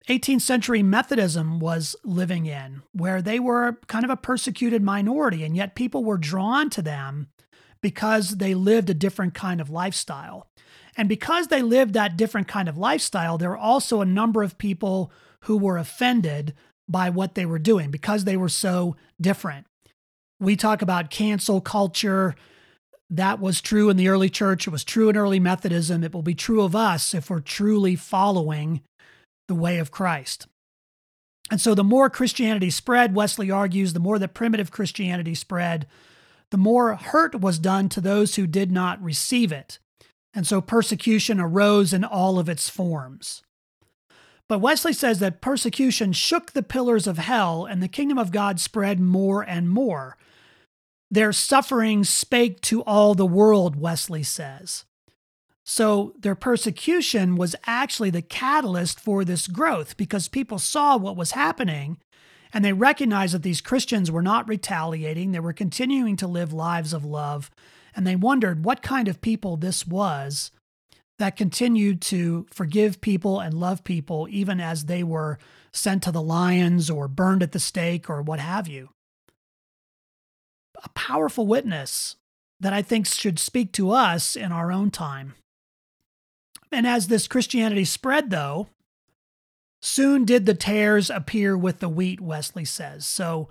18th 0.07 0.41
century 0.41 0.81
Methodism 0.81 1.59
was 1.59 1.95
living 2.03 2.45
in, 2.45 2.81
where 2.93 3.21
they 3.21 3.39
were 3.39 3.77
kind 3.87 4.05
of 4.05 4.11
a 4.11 4.15
persecuted 4.17 4.81
minority, 4.81 5.43
and 5.43 5.55
yet 5.55 5.75
people 5.75 6.03
were 6.03 6.17
drawn 6.17 6.69
to 6.69 6.81
them 6.81 7.27
because 7.81 8.37
they 8.37 8.53
lived 8.53 8.89
a 8.89 8.93
different 8.93 9.33
kind 9.33 9.59
of 9.59 9.69
lifestyle. 9.69 10.47
And 10.95 11.07
because 11.09 11.47
they 11.47 11.61
lived 11.61 11.93
that 11.93 12.17
different 12.17 12.47
kind 12.47 12.67
of 12.67 12.77
lifestyle, 12.77 13.37
there 13.37 13.49
were 13.49 13.57
also 13.57 14.01
a 14.01 14.05
number 14.05 14.41
of 14.43 14.57
people 14.57 15.11
who 15.41 15.57
were 15.57 15.77
offended 15.77 16.53
by 16.89 17.09
what 17.09 17.35
they 17.35 17.45
were 17.45 17.59
doing 17.59 17.91
because 17.91 18.23
they 18.23 18.37
were 18.37 18.49
so 18.49 18.95
different. 19.19 19.67
We 20.39 20.55
talk 20.55 20.81
about 20.81 21.09
cancel 21.09 21.61
culture. 21.61 22.35
that 23.09 23.39
was 23.39 23.61
true 23.61 23.89
in 23.89 23.97
the 23.97 24.09
early 24.09 24.29
church. 24.29 24.67
It 24.67 24.71
was 24.71 24.83
true 24.83 25.09
in 25.09 25.15
early 25.17 25.39
Methodism. 25.39 26.03
It 26.03 26.13
will 26.13 26.21
be 26.21 26.35
true 26.35 26.61
of 26.61 26.75
us 26.75 27.13
if 27.13 27.29
we're 27.29 27.39
truly 27.39 27.95
following 27.95 28.81
the 29.47 29.55
way 29.55 29.79
of 29.79 29.91
Christ. 29.91 30.47
And 31.49 31.61
so, 31.61 31.73
the 31.73 31.83
more 31.83 32.09
Christianity 32.09 32.69
spread, 32.69 33.15
Wesley 33.15 33.49
argues, 33.49 33.93
the 33.93 33.99
more 33.99 34.19
that 34.19 34.33
primitive 34.33 34.71
Christianity 34.71 35.33
spread, 35.33 35.87
the 36.51 36.57
more 36.57 36.95
hurt 36.95 37.39
was 37.39 37.59
done 37.59 37.89
to 37.89 38.01
those 38.01 38.35
who 38.35 38.47
did 38.47 38.71
not 38.71 39.01
receive 39.01 39.51
it. 39.51 39.79
And 40.33 40.45
so, 40.45 40.59
persecution 40.59 41.39
arose 41.39 41.93
in 41.93 42.03
all 42.03 42.37
of 42.37 42.49
its 42.49 42.69
forms. 42.69 43.43
But 44.49 44.59
Wesley 44.59 44.93
says 44.93 45.19
that 45.19 45.41
persecution 45.41 46.13
shook 46.13 46.51
the 46.51 46.63
pillars 46.63 47.07
of 47.07 47.17
hell 47.17 47.65
and 47.65 47.81
the 47.81 47.87
kingdom 47.87 48.17
of 48.17 48.31
God 48.31 48.59
spread 48.59 48.99
more 48.99 49.41
and 49.41 49.69
more. 49.69 50.17
Their 51.11 51.33
suffering 51.33 52.03
spake 52.03 52.61
to 52.61 52.81
all 52.83 53.13
the 53.13 53.25
world, 53.25 53.75
Wesley 53.75 54.23
says. 54.23 54.85
So 55.69 56.13
their 56.17 56.33
persecution 56.33 57.35
was 57.35 57.53
actually 57.65 58.09
the 58.09 58.21
catalyst 58.21 59.01
for 59.01 59.25
this 59.25 59.47
growth 59.47 59.97
because 59.97 60.29
people 60.29 60.59
saw 60.59 60.95
what 60.95 61.17
was 61.17 61.31
happening 61.31 61.97
and 62.53 62.63
they 62.63 62.71
recognized 62.71 63.33
that 63.33 63.43
these 63.43 63.59
Christians 63.59 64.09
were 64.09 64.21
not 64.21 64.47
retaliating. 64.47 65.33
They 65.33 65.41
were 65.41 65.51
continuing 65.51 66.15
to 66.17 66.27
live 66.27 66.53
lives 66.53 66.93
of 66.93 67.03
love. 67.03 67.51
And 67.93 68.07
they 68.07 68.15
wondered 68.15 68.63
what 68.63 68.81
kind 68.81 69.09
of 69.09 69.19
people 69.19 69.57
this 69.57 69.85
was 69.85 70.51
that 71.19 71.35
continued 71.35 72.01
to 72.03 72.45
forgive 72.49 73.01
people 73.01 73.41
and 73.41 73.53
love 73.53 73.83
people 73.83 74.25
even 74.29 74.61
as 74.61 74.85
they 74.85 75.03
were 75.03 75.37
sent 75.73 76.01
to 76.03 76.13
the 76.13 76.21
lions 76.21 76.89
or 76.89 77.09
burned 77.09 77.43
at 77.43 77.51
the 77.51 77.59
stake 77.59 78.09
or 78.09 78.21
what 78.21 78.39
have 78.39 78.69
you. 78.69 78.91
A 80.81 80.89
powerful 80.89 81.45
witness 81.45 82.15
that 82.61 82.71
I 82.71 82.81
think 82.81 83.05
should 83.05 83.37
speak 83.37 83.73
to 83.73 83.91
us 83.91 84.37
in 84.37 84.53
our 84.53 84.71
own 84.71 84.91
time. 84.91 85.33
And 86.71 86.85
as 86.85 87.07
this 87.07 87.27
Christianity 87.27 87.85
spread, 87.85 88.29
though, 88.29 88.67
soon 89.81 90.25
did 90.25 90.45
the 90.45 90.53
tares 90.53 91.09
appear 91.09 91.57
with 91.57 91.79
the 91.79 91.89
wheat, 91.89 92.19
Wesley 92.19 92.65
says. 92.65 93.05
So 93.05 93.49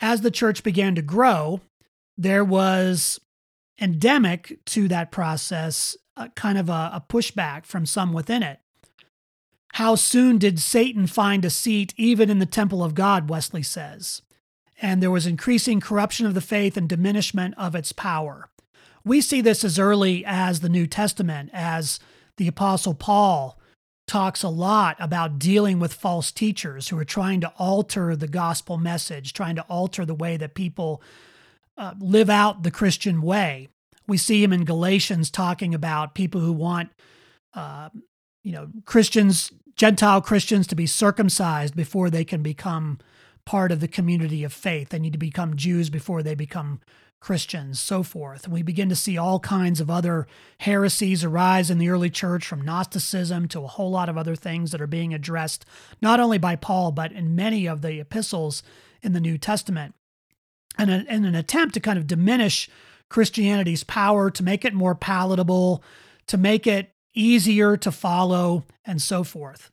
as 0.00 0.20
the 0.20 0.30
church 0.30 0.62
began 0.62 0.94
to 0.94 1.02
grow, 1.02 1.60
there 2.16 2.44
was 2.44 3.20
endemic 3.80 4.58
to 4.66 4.88
that 4.88 5.10
process 5.10 5.96
a, 6.16 6.28
kind 6.30 6.58
of 6.58 6.68
a, 6.68 6.90
a 6.94 7.04
pushback 7.08 7.66
from 7.66 7.86
some 7.86 8.12
within 8.12 8.42
it. 8.42 8.60
How 9.74 9.96
soon 9.96 10.38
did 10.38 10.60
Satan 10.60 11.08
find 11.08 11.44
a 11.44 11.50
seat 11.50 11.92
even 11.96 12.30
in 12.30 12.38
the 12.38 12.46
temple 12.46 12.84
of 12.84 12.94
God, 12.94 13.28
Wesley 13.28 13.64
says. 13.64 14.22
And 14.80 15.02
there 15.02 15.10
was 15.10 15.26
increasing 15.26 15.80
corruption 15.80 16.26
of 16.26 16.34
the 16.34 16.40
faith 16.40 16.76
and 16.76 16.88
diminishment 16.88 17.54
of 17.56 17.74
its 17.74 17.90
power. 17.90 18.50
We 19.04 19.20
see 19.20 19.40
this 19.40 19.64
as 19.64 19.78
early 19.78 20.24
as 20.24 20.60
the 20.60 20.68
New 20.68 20.86
Testament, 20.86 21.50
as 21.52 21.98
the 22.36 22.48
Apostle 22.48 22.94
Paul 22.94 23.58
talks 24.06 24.42
a 24.42 24.48
lot 24.48 24.96
about 25.00 25.38
dealing 25.38 25.78
with 25.78 25.94
false 25.94 26.30
teachers 26.30 26.88
who 26.88 26.98
are 26.98 27.04
trying 27.04 27.40
to 27.40 27.52
alter 27.58 28.14
the 28.14 28.28
gospel 28.28 28.76
message, 28.76 29.32
trying 29.32 29.56
to 29.56 29.62
alter 29.62 30.04
the 30.04 30.14
way 30.14 30.36
that 30.36 30.54
people 30.54 31.02
uh, 31.78 31.94
live 31.98 32.28
out 32.28 32.62
the 32.62 32.70
Christian 32.70 33.22
way. 33.22 33.68
We 34.06 34.18
see 34.18 34.42
him 34.42 34.52
in 34.52 34.64
Galatians 34.64 35.30
talking 35.30 35.74
about 35.74 36.14
people 36.14 36.40
who 36.40 36.52
want, 36.52 36.90
uh, 37.54 37.88
you 38.42 38.52
know, 38.52 38.68
Christians, 38.84 39.50
Gentile 39.74 40.20
Christians 40.20 40.66
to 40.66 40.74
be 40.74 40.86
circumcised 40.86 41.74
before 41.74 42.10
they 42.10 42.24
can 42.24 42.42
become 42.42 42.98
part 43.46 43.72
of 43.72 43.80
the 43.80 43.88
community 43.88 44.44
of 44.44 44.52
faith. 44.52 44.90
They 44.90 44.98
need 44.98 45.14
to 45.14 45.18
become 45.18 45.56
Jews 45.56 45.88
before 45.88 46.22
they 46.22 46.34
become 46.34 46.80
Christians, 47.24 47.80
so 47.80 48.02
forth. 48.02 48.46
We 48.46 48.60
begin 48.62 48.90
to 48.90 48.94
see 48.94 49.16
all 49.16 49.40
kinds 49.40 49.80
of 49.80 49.88
other 49.88 50.26
heresies 50.58 51.24
arise 51.24 51.70
in 51.70 51.78
the 51.78 51.88
early 51.88 52.10
church, 52.10 52.46
from 52.46 52.60
Gnosticism 52.60 53.48
to 53.48 53.60
a 53.60 53.66
whole 53.66 53.90
lot 53.90 54.10
of 54.10 54.18
other 54.18 54.36
things 54.36 54.72
that 54.72 54.82
are 54.82 54.86
being 54.86 55.14
addressed, 55.14 55.64
not 56.02 56.20
only 56.20 56.36
by 56.36 56.54
Paul, 56.54 56.92
but 56.92 57.12
in 57.12 57.34
many 57.34 57.66
of 57.66 57.80
the 57.80 57.98
epistles 57.98 58.62
in 59.00 59.14
the 59.14 59.22
New 59.22 59.38
Testament. 59.38 59.94
And 60.76 60.90
in 60.90 61.24
an 61.24 61.34
attempt 61.34 61.72
to 61.72 61.80
kind 61.80 61.98
of 61.98 62.06
diminish 62.06 62.68
Christianity's 63.08 63.84
power, 63.84 64.30
to 64.30 64.42
make 64.42 64.62
it 64.62 64.74
more 64.74 64.94
palatable, 64.94 65.82
to 66.26 66.36
make 66.36 66.66
it 66.66 66.92
easier 67.14 67.78
to 67.78 67.90
follow, 67.90 68.64
and 68.84 69.00
so 69.00 69.24
forth. 69.24 69.70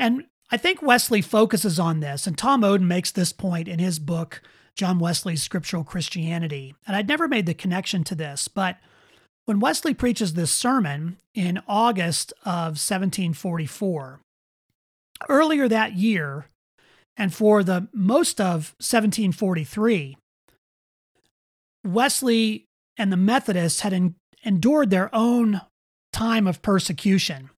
And 0.00 0.24
I 0.50 0.56
think 0.56 0.82
Wesley 0.82 1.22
focuses 1.22 1.78
on 1.78 2.00
this, 2.00 2.26
and 2.26 2.36
Tom 2.36 2.62
Oden 2.62 2.88
makes 2.88 3.12
this 3.12 3.32
point 3.32 3.68
in 3.68 3.78
his 3.78 4.00
book, 4.00 4.42
John 4.74 4.98
Wesley's 4.98 5.42
Scriptural 5.42 5.84
Christianity. 5.84 6.74
And 6.86 6.96
I'd 6.96 7.08
never 7.08 7.28
made 7.28 7.46
the 7.46 7.54
connection 7.54 8.04
to 8.04 8.14
this, 8.14 8.48
but 8.48 8.76
when 9.44 9.60
Wesley 9.60 9.94
preaches 9.94 10.34
this 10.34 10.52
sermon 10.52 11.18
in 11.34 11.60
August 11.66 12.32
of 12.44 12.78
1744, 12.78 14.20
earlier 15.28 15.68
that 15.68 15.94
year, 15.94 16.46
and 17.16 17.34
for 17.34 17.62
the 17.62 17.88
most 17.92 18.40
of 18.40 18.74
1743, 18.78 20.16
Wesley 21.84 22.66
and 22.96 23.12
the 23.12 23.16
Methodists 23.16 23.80
had 23.80 23.92
en- 23.92 24.14
endured 24.44 24.90
their 24.90 25.14
own 25.14 25.60
time 26.12 26.46
of 26.46 26.62
persecution. 26.62 27.50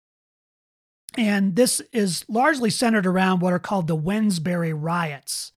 And 1.16 1.57
this 1.57 1.81
is 1.92 2.25
largely 2.29 2.70
centered 2.70 3.07
around 3.07 3.40
what 3.40 3.53
are 3.53 3.59
called 3.59 3.87
the 3.87 3.96
Wednesbury 3.96 4.72
riots. 4.75 5.53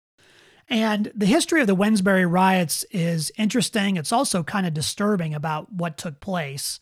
And 0.67 1.11
the 1.13 1.25
history 1.27 1.61
of 1.61 1.67
the 1.67 1.75
Wednesbury 1.75 2.29
riots 2.29 2.85
is 2.91 3.31
interesting. 3.37 3.97
It's 3.97 4.11
also 4.11 4.43
kind 4.43 4.65
of 4.65 4.73
disturbing 4.73 5.33
about 5.35 5.71
what 5.71 5.97
took 5.97 6.19
place. 6.19 6.79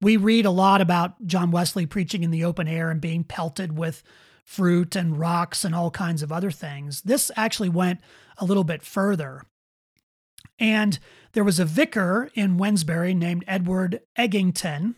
We 0.00 0.16
read 0.16 0.44
a 0.44 0.50
lot 0.50 0.80
about 0.80 1.26
John 1.26 1.52
Wesley 1.52 1.86
preaching 1.86 2.24
in 2.24 2.32
the 2.32 2.44
open 2.44 2.66
air 2.66 2.90
and 2.90 3.00
being 3.00 3.22
pelted 3.22 3.78
with 3.78 4.02
fruit 4.44 4.96
and 4.96 5.18
rocks 5.18 5.64
and 5.64 5.74
all 5.74 5.92
kinds 5.92 6.22
of 6.22 6.32
other 6.32 6.50
things. 6.50 7.02
This 7.02 7.30
actually 7.36 7.68
went 7.68 8.00
a 8.38 8.44
little 8.44 8.64
bit 8.64 8.82
further. 8.82 9.42
And 10.58 10.98
there 11.32 11.44
was 11.44 11.60
a 11.60 11.64
vicar 11.64 12.30
in 12.34 12.58
Wednesbury 12.58 13.16
named 13.16 13.44
Edward 13.46 14.00
Egginton 14.18 14.96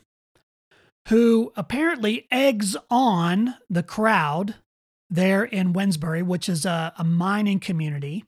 who 1.08 1.52
apparently 1.54 2.26
eggs 2.30 2.76
on 2.90 3.54
the 3.68 3.82
crowd 3.82 4.54
there 5.10 5.44
in 5.44 5.72
Wednesbury, 5.72 6.22
which 6.22 6.48
is 6.48 6.64
a, 6.64 6.92
a 6.98 7.04
mining 7.04 7.60
community. 7.60 8.24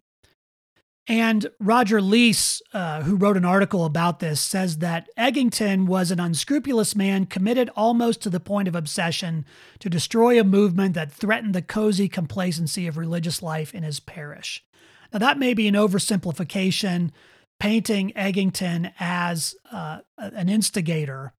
And 1.09 1.47
Roger 1.61 2.01
Lease, 2.01 2.61
uh, 2.73 3.03
who 3.03 3.15
wrote 3.15 3.37
an 3.37 3.45
article 3.45 3.85
about 3.85 4.19
this, 4.19 4.41
says 4.41 4.79
that 4.79 5.09
Egginton 5.17 5.87
was 5.87 6.11
an 6.11 6.19
unscrupulous 6.19 6.97
man 6.97 7.27
committed 7.27 7.71
almost 7.77 8.21
to 8.23 8.31
the 8.31 8.41
point 8.41 8.67
of 8.67 8.75
obsession 8.75 9.45
to 9.79 9.89
destroy 9.89 10.41
a 10.41 10.45
movement 10.45 10.95
that 10.95 11.13
threatened 11.13 11.55
the 11.55 11.63
cozy 11.63 12.09
complacency 12.09 12.89
of 12.89 12.97
religious 12.97 13.41
life 13.41 13.73
in 13.73 13.85
his 13.85 14.01
parish. 14.01 14.65
Now, 15.13 15.21
that 15.21 15.39
may 15.39 15.55
be 15.55 15.69
an 15.69 15.75
oversimplification, 15.75 17.13
painting 17.61 18.13
Egginton 18.17 18.93
as 18.99 19.55
uh, 19.71 20.01
an 20.19 20.49
instigator. 20.49 21.33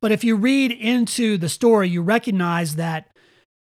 But 0.00 0.12
if 0.12 0.22
you 0.22 0.36
read 0.36 0.70
into 0.70 1.36
the 1.36 1.48
story, 1.48 1.88
you 1.88 2.00
recognize 2.00 2.76
that 2.76 3.08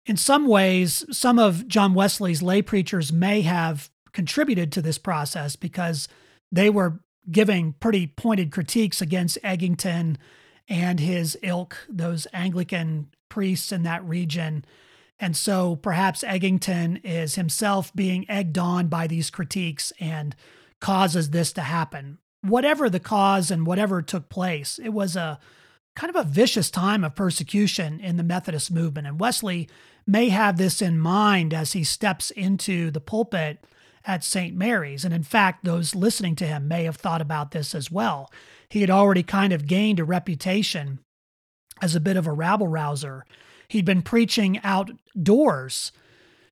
in 0.06 0.18
some 0.18 0.48
ways, 0.48 1.06
some 1.12 1.38
of 1.38 1.68
John 1.68 1.94
Wesley's 1.94 2.42
lay 2.42 2.62
preachers 2.62 3.14
may 3.14 3.42
have 3.42 3.90
contributed 4.14 4.72
to 4.72 4.82
this 4.82 4.98
process 4.98 5.56
because 5.56 6.08
they 6.52 6.70
were 6.70 7.02
giving 7.30 7.74
pretty 7.74 8.08
pointed 8.08 8.52
critiques 8.52 9.02
against 9.02 9.42
Egginton 9.44 10.18
and 10.68 11.00
his 11.00 11.38
ilk, 11.44 11.78
those 11.90 12.28
Anglican 12.34 13.08
priests 13.30 13.72
in 13.72 13.84
that 13.84 14.04
region. 14.04 14.66
And 15.20 15.38
so 15.38 15.76
perhaps 15.76 16.24
Egginton 16.24 17.00
is 17.04 17.36
himself 17.36 17.94
being 17.94 18.30
egged 18.30 18.58
on 18.58 18.88
by 18.88 19.08
these 19.08 19.30
critiques 19.30 19.94
and 20.00 20.36
causes 20.80 21.30
this 21.30 21.54
to 21.54 21.62
happen. 21.62 22.18
Whatever 22.42 22.90
the 22.90 23.00
cause 23.00 23.52
and 23.52 23.68
whatever 23.68 24.02
took 24.02 24.30
place, 24.30 24.80
it 24.84 24.90
was 24.90 25.16
a 25.16 25.40
kind 25.96 26.10
of 26.10 26.16
a 26.16 26.28
vicious 26.28 26.72
time 26.72 27.04
of 27.04 27.16
persecution 27.16 28.00
in 28.00 28.18
the 28.18 28.24
Methodist 28.24 28.72
movement. 28.72 29.06
And 29.06 29.20
Wesley 29.20 29.70
may 30.06 30.30
have 30.30 30.58
this 30.58 30.82
in 30.82 31.00
mind 31.00 31.54
as 31.54 31.74
he 31.74 31.84
steps 31.84 32.32
into 32.32 32.92
the 32.92 33.02
pulpit 33.02 33.66
at 34.06 34.24
St. 34.24 34.56
Mary's. 34.56 35.06
And 35.06 35.14
in 35.14 35.24
fact, 35.24 35.64
those 35.64 35.96
listening 35.96 36.36
to 36.38 36.48
him 36.48 36.68
may 36.68 36.84
have 36.86 36.96
thought 36.96 37.22
about 37.22 37.52
this 37.52 37.76
as 37.76 37.92
well. 37.92 38.32
He 38.70 38.82
had 38.82 38.90
already 38.90 39.24
kind 39.24 39.54
of 39.54 39.68
gained 39.68 40.00
a 40.00 40.06
reputation 40.06 41.00
as 41.82 41.96
a 41.96 42.00
bit 42.00 42.18
of 42.18 42.28
a 42.28 42.32
rabble 42.32 42.68
rouser. 42.68 43.26
He'd 43.68 43.86
been 43.86 44.02
preaching 44.02 44.60
outdoors 44.64 45.92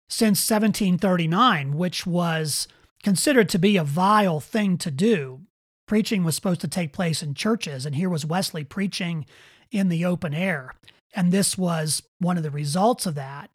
since 0.08 0.50
1739, 0.50 1.78
which 1.78 2.06
was 2.06 2.68
considered 3.04 3.50
to 3.50 3.60
be 3.60 3.78
a 3.78 3.84
vile 3.84 4.40
thing 4.40 4.78
to 4.78 4.92
do. 4.92 5.42
Preaching 5.88 6.24
was 6.24 6.36
supposed 6.36 6.62
to 6.62 6.68
take 6.68 6.94
place 6.94 7.24
in 7.24 7.34
churches, 7.34 7.86
and 7.86 7.96
here 7.96 8.10
was 8.10 8.26
Wesley 8.26 8.64
preaching 8.64 9.26
in 9.72 9.90
the 9.90 10.06
open 10.06 10.34
air. 10.34 10.74
And 11.16 11.32
this 11.32 11.58
was 11.58 12.04
one 12.20 12.38
of 12.38 12.44
the 12.44 12.52
results 12.52 13.06
of 13.06 13.16
that. 13.16 13.50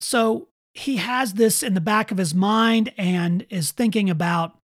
So 0.00 0.48
he 0.72 0.96
has 0.96 1.34
this 1.34 1.62
in 1.62 1.74
the 1.74 1.80
back 1.80 2.10
of 2.10 2.18
his 2.18 2.34
mind 2.34 2.92
and 2.96 3.46
is 3.50 3.72
thinking 3.72 4.08
about 4.08 4.58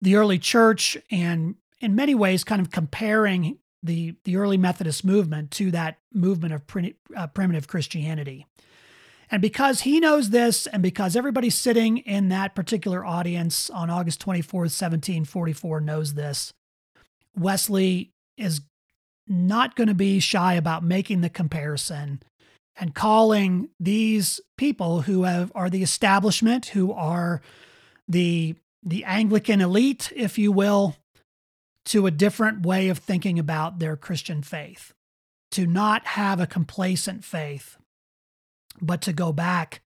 the 0.00 0.16
early 0.16 0.38
church 0.38 0.96
and 1.10 1.56
in 1.80 1.94
many 1.94 2.14
ways 2.14 2.44
kind 2.44 2.60
of 2.60 2.70
comparing 2.70 3.58
the, 3.82 4.14
the 4.24 4.36
early 4.36 4.56
Methodist 4.56 5.04
movement 5.04 5.50
to 5.52 5.70
that 5.70 5.98
movement 6.12 6.54
of 6.54 6.66
prim, 6.66 6.94
uh, 7.14 7.26
primitive 7.26 7.68
Christianity. 7.68 8.46
And 9.30 9.42
because 9.42 9.82
he 9.82 10.00
knows 10.00 10.30
this, 10.30 10.66
and 10.66 10.82
because 10.82 11.16
everybody 11.16 11.50
sitting 11.50 11.98
in 11.98 12.28
that 12.28 12.54
particular 12.54 13.04
audience 13.04 13.68
on 13.70 13.90
August 13.90 14.24
24th, 14.24 14.52
1744 14.54 15.80
knows 15.80 16.14
this, 16.14 16.52
Wesley 17.36 18.12
is 18.36 18.60
not 19.26 19.76
going 19.76 19.88
to 19.88 19.94
be 19.94 20.20
shy 20.20 20.54
about 20.54 20.84
making 20.84 21.20
the 21.20 21.30
comparison 21.30 22.22
and 22.76 22.94
calling 22.94 23.68
these 23.78 24.40
people 24.56 25.02
who 25.02 25.22
have, 25.22 25.52
are 25.54 25.70
the 25.70 25.82
establishment, 25.82 26.66
who 26.66 26.92
are 26.92 27.40
the 28.08 28.56
the 28.86 29.04
Anglican 29.04 29.62
elite, 29.62 30.12
if 30.14 30.36
you 30.36 30.52
will, 30.52 30.96
to 31.86 32.06
a 32.06 32.10
different 32.10 32.66
way 32.66 32.90
of 32.90 32.98
thinking 32.98 33.38
about 33.38 33.78
their 33.78 33.96
Christian 33.96 34.42
faith, 34.42 34.92
to 35.52 35.66
not 35.66 36.06
have 36.08 36.38
a 36.38 36.46
complacent 36.46 37.24
faith, 37.24 37.78
but 38.82 39.00
to 39.02 39.12
go 39.14 39.32
back 39.32 39.80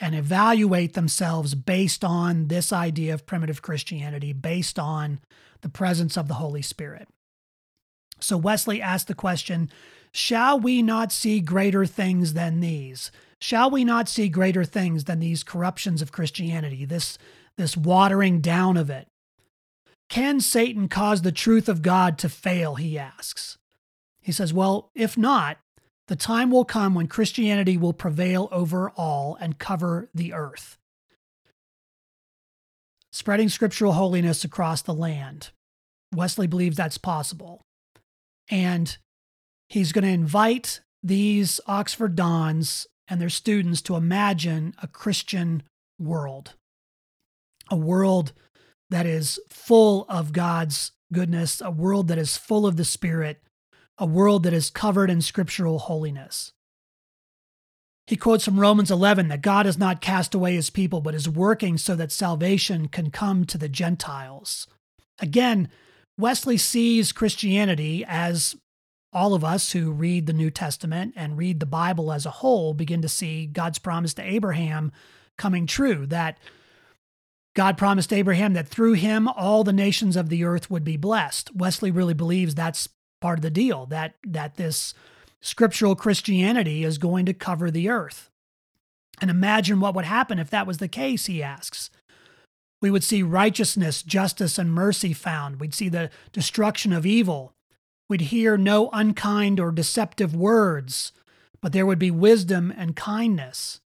and 0.00 0.14
evaluate 0.14 0.94
themselves 0.94 1.56
based 1.56 2.04
on 2.04 2.46
this 2.46 2.72
idea 2.72 3.12
of 3.12 3.26
primitive 3.26 3.60
Christianity, 3.60 4.32
based 4.32 4.78
on 4.78 5.18
the 5.62 5.68
presence 5.68 6.16
of 6.16 6.28
the 6.28 6.34
Holy 6.34 6.62
Spirit. 6.62 7.08
So 8.20 8.36
Wesley 8.36 8.80
asked 8.80 9.08
the 9.08 9.14
question 9.14 9.70
Shall 10.12 10.58
we 10.58 10.82
not 10.82 11.12
see 11.12 11.40
greater 11.40 11.86
things 11.86 12.32
than 12.32 12.60
these? 12.60 13.10
Shall 13.40 13.70
we 13.70 13.84
not 13.84 14.08
see 14.08 14.28
greater 14.28 14.64
things 14.64 15.04
than 15.04 15.20
these 15.20 15.44
corruptions 15.44 16.02
of 16.02 16.12
Christianity, 16.12 16.84
this, 16.84 17.18
this 17.56 17.76
watering 17.76 18.40
down 18.40 18.76
of 18.76 18.90
it? 18.90 19.06
Can 20.08 20.40
Satan 20.40 20.88
cause 20.88 21.22
the 21.22 21.32
truth 21.32 21.68
of 21.68 21.82
God 21.82 22.18
to 22.18 22.28
fail? 22.28 22.76
He 22.76 22.98
asks. 22.98 23.58
He 24.20 24.32
says, 24.32 24.52
Well, 24.52 24.90
if 24.94 25.16
not, 25.16 25.58
the 26.08 26.16
time 26.16 26.50
will 26.50 26.64
come 26.64 26.94
when 26.94 27.06
Christianity 27.06 27.76
will 27.76 27.92
prevail 27.92 28.48
over 28.50 28.90
all 28.90 29.36
and 29.40 29.58
cover 29.58 30.08
the 30.14 30.32
earth, 30.32 30.78
spreading 33.12 33.50
scriptural 33.50 33.92
holiness 33.92 34.42
across 34.42 34.80
the 34.80 34.94
land. 34.94 35.50
Wesley 36.14 36.46
believes 36.46 36.78
that's 36.78 36.96
possible. 36.96 37.66
And 38.50 38.96
he's 39.68 39.92
going 39.92 40.04
to 40.04 40.10
invite 40.10 40.80
these 41.02 41.60
Oxford 41.66 42.16
Dons 42.16 42.86
and 43.08 43.20
their 43.20 43.28
students 43.28 43.80
to 43.82 43.96
imagine 43.96 44.74
a 44.82 44.86
Christian 44.86 45.62
world, 45.98 46.54
a 47.70 47.76
world 47.76 48.32
that 48.90 49.06
is 49.06 49.38
full 49.48 50.06
of 50.08 50.32
God's 50.32 50.92
goodness, 51.12 51.60
a 51.60 51.70
world 51.70 52.08
that 52.08 52.18
is 52.18 52.36
full 52.36 52.66
of 52.66 52.76
the 52.76 52.84
Spirit, 52.84 53.42
a 53.96 54.06
world 54.06 54.42
that 54.44 54.52
is 54.52 54.70
covered 54.70 55.10
in 55.10 55.20
scriptural 55.20 55.78
holiness. 55.78 56.52
He 58.06 58.16
quotes 58.16 58.46
from 58.46 58.58
Romans 58.58 58.90
11 58.90 59.28
that 59.28 59.42
God 59.42 59.66
has 59.66 59.76
not 59.76 60.00
cast 60.00 60.34
away 60.34 60.54
his 60.54 60.70
people, 60.70 61.02
but 61.02 61.14
is 61.14 61.28
working 61.28 61.76
so 61.76 61.94
that 61.96 62.10
salvation 62.10 62.88
can 62.88 63.10
come 63.10 63.44
to 63.44 63.58
the 63.58 63.68
Gentiles. 63.68 64.66
Again, 65.18 65.68
Wesley 66.18 66.56
sees 66.56 67.12
Christianity 67.12 68.04
as 68.06 68.56
all 69.12 69.34
of 69.34 69.44
us 69.44 69.72
who 69.72 69.92
read 69.92 70.26
the 70.26 70.32
New 70.32 70.50
Testament 70.50 71.14
and 71.16 71.38
read 71.38 71.60
the 71.60 71.66
Bible 71.66 72.12
as 72.12 72.26
a 72.26 72.30
whole 72.30 72.74
begin 72.74 73.00
to 73.02 73.08
see 73.08 73.46
God's 73.46 73.78
promise 73.78 74.12
to 74.14 74.22
Abraham 74.22 74.92
coming 75.38 75.66
true 75.66 76.04
that 76.06 76.38
God 77.54 77.78
promised 77.78 78.12
Abraham 78.12 78.52
that 78.52 78.68
through 78.68 78.94
him 78.94 79.28
all 79.28 79.64
the 79.64 79.72
nations 79.72 80.16
of 80.16 80.28
the 80.28 80.44
earth 80.44 80.70
would 80.70 80.84
be 80.84 80.96
blessed. 80.96 81.54
Wesley 81.54 81.90
really 81.90 82.14
believes 82.14 82.54
that's 82.54 82.88
part 83.20 83.38
of 83.38 83.42
the 83.42 83.50
deal 83.50 83.86
that 83.86 84.14
that 84.26 84.56
this 84.56 84.94
scriptural 85.40 85.96
Christianity 85.96 86.84
is 86.84 86.98
going 86.98 87.26
to 87.26 87.32
cover 87.32 87.70
the 87.70 87.88
earth. 87.88 88.30
And 89.20 89.30
imagine 89.30 89.80
what 89.80 89.94
would 89.94 90.04
happen 90.04 90.38
if 90.38 90.50
that 90.50 90.66
was 90.66 90.78
the 90.78 90.88
case, 90.88 91.26
he 91.26 91.42
asks. 91.42 91.90
We 92.80 92.90
would 92.90 93.04
see 93.04 93.22
righteousness, 93.22 94.02
justice, 94.02 94.58
and 94.58 94.72
mercy 94.72 95.12
found. 95.12 95.60
We'd 95.60 95.74
see 95.74 95.88
the 95.88 96.10
destruction 96.32 96.92
of 96.92 97.04
evil. 97.04 97.52
We'd 98.08 98.22
hear 98.22 98.56
no 98.56 98.88
unkind 98.92 99.58
or 99.60 99.70
deceptive 99.72 100.34
words, 100.34 101.12
but 101.60 101.72
there 101.72 101.86
would 101.86 101.98
be 101.98 102.10
wisdom 102.10 102.72
and 102.76 102.96
kindness. 102.96 103.80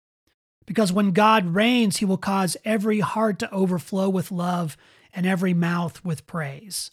Because 0.66 0.92
when 0.92 1.12
God 1.12 1.54
reigns, 1.54 1.96
he 1.96 2.04
will 2.04 2.18
cause 2.18 2.56
every 2.64 3.00
heart 3.00 3.38
to 3.40 3.50
overflow 3.50 4.08
with 4.08 4.30
love 4.30 4.76
and 5.12 5.26
every 5.26 5.54
mouth 5.54 6.04
with 6.04 6.26
praise. 6.26 6.90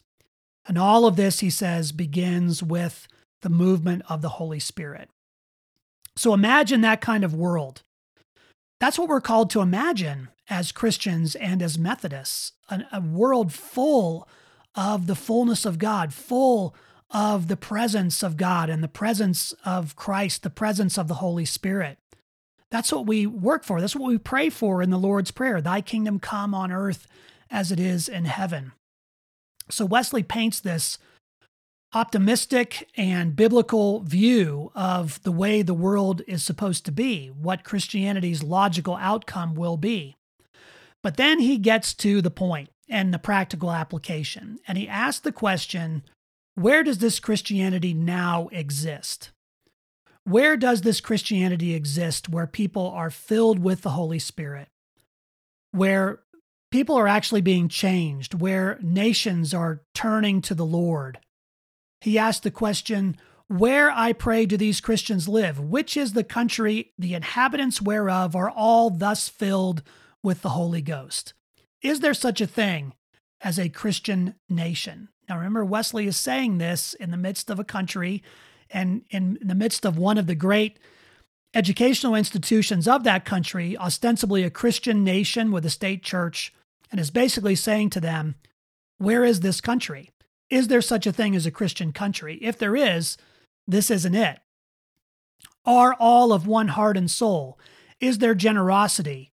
And 0.68 0.78
all 0.78 1.06
of 1.06 1.16
this, 1.16 1.40
he 1.40 1.50
says, 1.50 1.92
begins 1.92 2.64
with 2.64 3.08
the 3.42 3.50
movement 3.50 4.04
of 4.10 4.22
the 4.22 4.30
Holy 4.30 4.60
Spirit. 4.60 5.10
So 6.16 6.34
imagine 6.34 6.82
that 6.82 7.02
kind 7.02 7.24
of 7.24 7.34
world. 7.34 7.84
That's 8.80 8.98
what 8.98 9.10
we're 9.10 9.22
called 9.22 9.50
to 9.52 9.62
imagine 9.62 10.30
as 10.50 10.72
Christians 10.72 11.36
and 11.36 11.62
as 11.62 11.78
Methodists 11.78 12.54
a, 12.70 12.84
a 12.94 13.02
world 13.02 13.52
full 13.54 14.28
of 14.76 15.08
the 15.08 15.16
fullness 15.16 15.66
of 15.66 15.80
God, 15.80 16.14
full 16.14 16.76
of 17.12 17.48
the 17.48 17.58
presence 17.58 18.24
of 18.24 18.38
God 18.38 18.70
and 18.70 18.84
the 18.84 18.88
presence 18.88 19.54
of 19.66 19.96
Christ, 19.96 20.44
the 20.44 20.50
presence 20.50 20.98
of 20.98 21.08
the 21.08 21.16
Holy 21.16 21.46
Spirit. 21.46 21.98
That's 22.70 22.92
what 22.92 23.08
we 23.08 23.26
work 23.26 23.64
for. 23.64 23.82
That's 23.82 23.96
what 23.96 24.08
we 24.08 24.20
pray 24.20 24.50
for 24.50 24.82
in 24.82 24.92
the 24.92 24.98
Lord's 24.98 25.32
Prayer 25.32 25.60
Thy 25.60 25.82
kingdom 25.82 26.20
come 26.20 26.54
on 26.54 26.72
earth 26.72 27.08
as 27.50 27.72
it 27.72 27.80
is 27.80 28.08
in 28.08 28.26
heaven. 28.26 28.74
So 29.70 29.86
Wesley 29.86 30.24
paints 30.24 30.60
this 30.60 30.98
optimistic 31.94 32.88
and 32.96 33.36
biblical 33.36 34.02
view 34.02 34.72
of 34.76 35.22
the 35.24 35.32
way 35.32 35.62
the 35.62 35.74
world 35.74 36.22
is 36.28 36.44
supposed 36.44 36.86
to 36.86 36.92
be, 36.92 37.28
what 37.28 37.64
Christianity's 37.64 38.44
logical 38.44 38.96
outcome 38.96 39.56
will 39.56 39.78
be. 39.78 40.16
But 41.02 41.18
then 41.18 41.40
he 41.40 41.58
gets 41.58 41.94
to 41.96 42.22
the 42.22 42.32
point 42.32 42.70
and 42.88 43.14
the 43.14 43.20
practical 43.20 43.72
application, 43.72 44.60
and 44.68 44.78
he 44.78 44.88
asks 44.88 45.22
the 45.22 45.32
question 45.32 46.04
where 46.56 46.84
does 46.84 46.98
this 46.98 47.20
Christianity 47.20 47.94
now 47.94 48.50
exist? 48.52 49.32
Where 50.26 50.58
does 50.58 50.82
this 50.82 51.00
Christianity 51.00 51.74
exist 51.74 52.28
where 52.28 52.48
people 52.48 52.88
are 52.90 53.10
filled 53.10 53.60
with 53.60 53.82
the 53.82 53.92
Holy 53.92 54.20
Spirit? 54.20 54.68
Where 55.72 56.20
people 56.70 56.96
are 56.98 57.08
actually 57.08 57.42
being 57.42 57.70
changed, 57.70 58.34
where 58.34 58.78
nations 58.82 59.54
are 59.54 59.82
turning 59.96 60.42
to 60.44 60.54
the 60.54 60.66
Lord? 60.66 61.20
He 62.02 62.18
asked 62.18 62.44
the 62.44 62.52
question, 62.52 63.18
Where, 63.48 63.92
I 63.92 64.14
pray, 64.14 64.46
do 64.46 64.58
these 64.58 64.82
Christians 64.82 65.28
live? 65.28 65.60
Which 65.60 65.98
is 65.98 66.14
the 66.14 66.24
country 66.24 66.94
the 66.98 67.14
inhabitants 67.14 67.82
whereof 67.82 68.36
are 68.36 68.50
all 68.50 68.90
thus 68.90 69.30
filled 69.30 69.84
with 70.24 70.42
the 70.42 70.50
Holy 70.50 70.82
Ghost? 70.82 71.34
Is 71.82 72.00
there 72.00 72.14
such 72.14 72.42
a 72.42 72.48
thing 72.48 72.94
as 73.42 73.58
a 73.58 73.70
Christian 73.70 74.36
nation? 74.50 75.10
Now, 75.28 75.38
remember, 75.38 75.64
Wesley 75.64 76.08
is 76.08 76.18
saying 76.18 76.58
this 76.58 76.94
in 76.94 77.12
the 77.12 77.18
midst 77.18 77.50
of 77.50 77.60
a 77.60 77.64
country 77.64 78.24
and 78.70 79.04
in 79.10 79.38
the 79.42 79.56
midst 79.56 79.86
of 79.86 79.98
one 79.98 80.18
of 80.18 80.28
the 80.28 80.36
great 80.36 80.80
educational 81.54 82.16
institutions 82.16 82.88
of 82.88 83.04
that 83.04 83.26
country, 83.26 83.78
ostensibly 83.78 84.44
a 84.44 84.50
Christian 84.50 85.04
nation 85.04 85.52
with 85.52 85.66
a 85.66 85.70
state 85.70 86.04
church, 86.04 86.54
and 86.92 87.00
is 87.00 87.12
basically 87.12 87.56
saying 87.56 87.90
to 87.92 88.00
them, 88.00 88.36
Where 88.98 89.24
is 89.24 89.40
this 89.40 89.62
country? 89.62 90.12
Is 90.50 90.68
there 90.68 90.82
such 90.82 91.06
a 91.06 91.14
thing 91.14 91.36
as 91.36 91.46
a 91.46 91.52
Christian 91.52 91.92
country? 91.92 92.40
If 92.42 92.58
there 92.58 92.76
is, 92.76 93.18
this 93.68 93.92
isn't 93.92 94.16
it. 94.16 94.40
Are 95.66 95.94
all 96.00 96.34
of 96.34 96.48
one 96.48 96.70
heart 96.70 96.98
and 96.98 97.10
soul? 97.10 97.60
Is 98.00 98.18
there 98.18 98.34
generosity? 98.34 99.32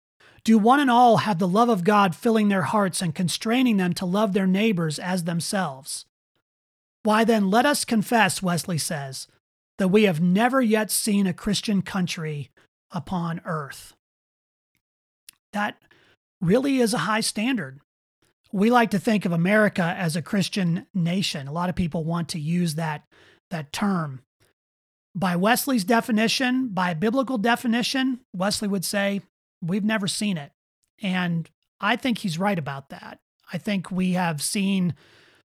Do 0.45 0.59
one 0.59 0.81
and 0.81 0.91
all 0.91 1.19
have 1.19 1.39
the 1.39 1.49
love 1.49 1.69
of 1.69 1.85
God 1.85 2.17
filling 2.17 2.49
their 2.49 2.63
hearts 2.63 3.03
and 3.03 3.15
constraining 3.15 3.77
them 3.77 3.93
to 3.95 4.07
love 4.07 4.33
their 4.33 4.47
neighbors 4.47 4.99
as 4.99 5.25
themselves? 5.25 6.07
Why 7.03 7.25
then, 7.25 7.51
let 7.51 7.67
us 7.67 7.85
confess, 7.85 8.43
Wesley 8.43 8.79
says, 8.79 9.27
that 9.79 9.89
we 9.89 10.05
have 10.05 10.21
never 10.21 10.61
yet 10.61 10.91
seen 10.91 11.27
a 11.27 11.35
Christian 11.35 11.83
country 11.83 12.51
upon 12.91 13.41
earth. 13.45 13.95
That 15.53 15.77
really 16.41 16.79
is 16.79 16.95
a 16.95 16.99
high 16.99 17.21
standard. 17.21 17.81
We 18.53 18.71
like 18.71 18.91
to 18.91 18.99
think 18.99 19.25
of 19.25 19.33
America 19.33 19.95
as 19.97 20.15
a 20.15 20.23
Christian 20.23 20.87
nation. 20.95 21.49
A 21.49 21.53
lot 21.53 21.71
of 21.71 21.75
people 21.75 22.05
want 22.05 22.29
to 22.31 22.39
use 22.39 22.75
that, 22.75 23.05
that 23.51 23.73
term. 23.73 24.21
By 25.15 25.37
Wesley's 25.37 25.85
definition, 25.85 26.69
by 26.69 26.95
biblical 26.95 27.39
definition, 27.39 28.21
Wesley 28.35 28.69
would 28.69 28.85
say, 28.85 29.23
we've 29.63 29.85
never 29.85 30.07
seen 30.07 30.37
it. 30.37 30.53
And 31.03 31.49
I 31.81 31.97
think 31.97 32.19
he's 32.19 32.39
right 32.39 32.59
about 32.59 32.91
that. 32.91 33.21
I 33.53 33.59
think 33.59 33.91
we 33.91 34.13
have 34.13 34.43
seen 34.43 34.95